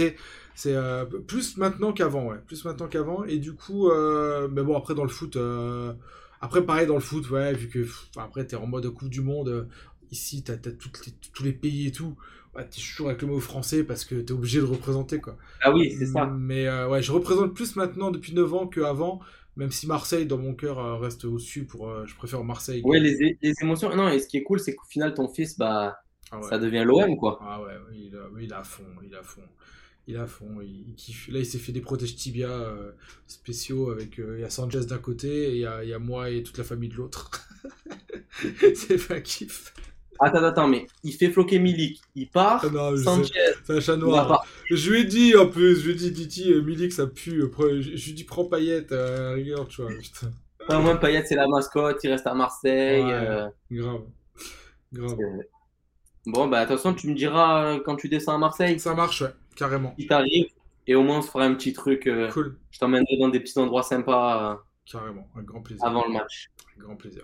[0.57, 2.37] C'est euh, plus maintenant qu'avant, ouais.
[2.47, 3.23] Plus maintenant qu'avant.
[3.25, 5.93] Et du coup, euh, mais bon, après, dans le foot, euh,
[6.41, 7.87] après, pareil, dans le foot, ouais, vu que
[8.19, 9.69] après, t'es en mode Coupe du Monde,
[10.09, 10.71] ici, t'as as
[11.31, 12.15] tous les pays et tout.
[12.57, 15.37] Ouais, t'es toujours avec le mot français parce que t'es obligé de représenter, quoi.
[15.61, 16.25] Ah oui, c'est ça.
[16.25, 19.19] Mais ouais, je représente plus maintenant depuis 9 ans qu'avant.
[19.55, 22.81] Même si Marseille, dans mon cœur, reste au-dessus, pour, je préfère Marseille.
[22.83, 23.95] Ouais, les, les, émotions.
[23.95, 25.97] Non, et ce qui est cool, c'est qu'au final, ton fils, bah,
[26.31, 27.39] ah ça devient l'OM, quoi.
[27.41, 29.41] Ah ouais, il a, il a fond, il a fond
[30.07, 31.27] il à fond, il, kiffe.
[31.27, 32.91] Là, il s'est fait des protèges tibia euh,
[33.27, 34.19] spéciaux avec.
[34.19, 36.43] Euh, il y a Sanchez d'un côté et il y a, y a, moi et
[36.43, 37.29] toute la famille de l'autre.
[38.75, 39.73] c'est pas kiff.
[40.19, 42.63] Attends, attends, mais il fait floquer Milik, il part.
[42.63, 43.31] Ah Sanchez.
[43.63, 44.45] C'est un chat noir.
[44.69, 47.41] Je lui ai dit en plus, je lui ai dit, Titi, euh, Milik ça pue.
[47.41, 49.91] Je, lui ai dit, prends Payette à rigueur, tu vois.
[49.91, 50.31] Putain.
[50.69, 53.03] Au moins, Payet, c'est la mascotte, il reste à Marseille.
[53.71, 54.03] Grave.
[54.91, 55.17] Grave.
[56.25, 58.79] Bon, bah, de toute façon, tu me diras quand tu descends à Marseille.
[58.79, 59.33] Ça marche, ouais.
[59.55, 59.95] Carrément.
[59.97, 60.47] Il t'arrive
[60.85, 62.07] et au moins on se fera un petit truc.
[62.07, 62.57] Euh, cool.
[62.71, 64.61] Je t'emmènerai dans des petits endroits sympas.
[64.85, 65.85] Carrément, un grand plaisir.
[65.85, 66.49] Avant le match.
[66.77, 67.23] Un grand plaisir.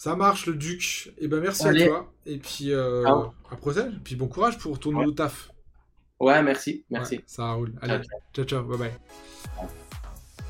[0.00, 1.12] Ça marche, le Duc.
[1.18, 2.10] Et eh ben merci à toi.
[2.24, 3.04] Et puis euh,
[3.50, 3.92] à prochaine.
[3.96, 5.50] Et puis bon courage pour ton nouveau taf.
[6.18, 7.20] Ouais, merci, merci.
[7.26, 7.74] ça roule.
[7.82, 8.00] Allez,
[8.32, 8.92] ciao, ciao, bye bye.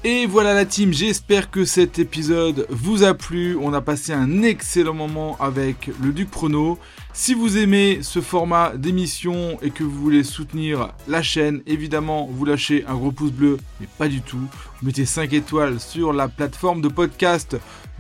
[0.05, 3.57] Et voilà la team, j'espère que cet épisode vous a plu.
[3.61, 6.79] On a passé un excellent moment avec le Duc Prono.
[7.13, 12.45] Si vous aimez ce format d'émission et que vous voulez soutenir la chaîne, évidemment, vous
[12.45, 14.39] lâchez un gros pouce bleu, mais pas du tout.
[14.81, 17.57] Vous mettez 5 étoiles sur la plateforme de podcast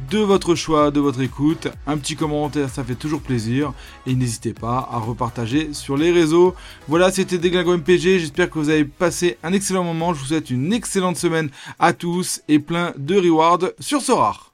[0.09, 1.68] de votre choix, de votre écoute.
[1.86, 3.72] Un petit commentaire, ça fait toujours plaisir.
[4.06, 6.55] Et n'hésitez pas à repartager sur les réseaux.
[6.89, 8.18] Voilà, c'était Déglingo MPG.
[8.18, 10.14] J'espère que vous avez passé un excellent moment.
[10.14, 14.49] Je vous souhaite une excellente semaine à tous et plein de rewards sur Sorar.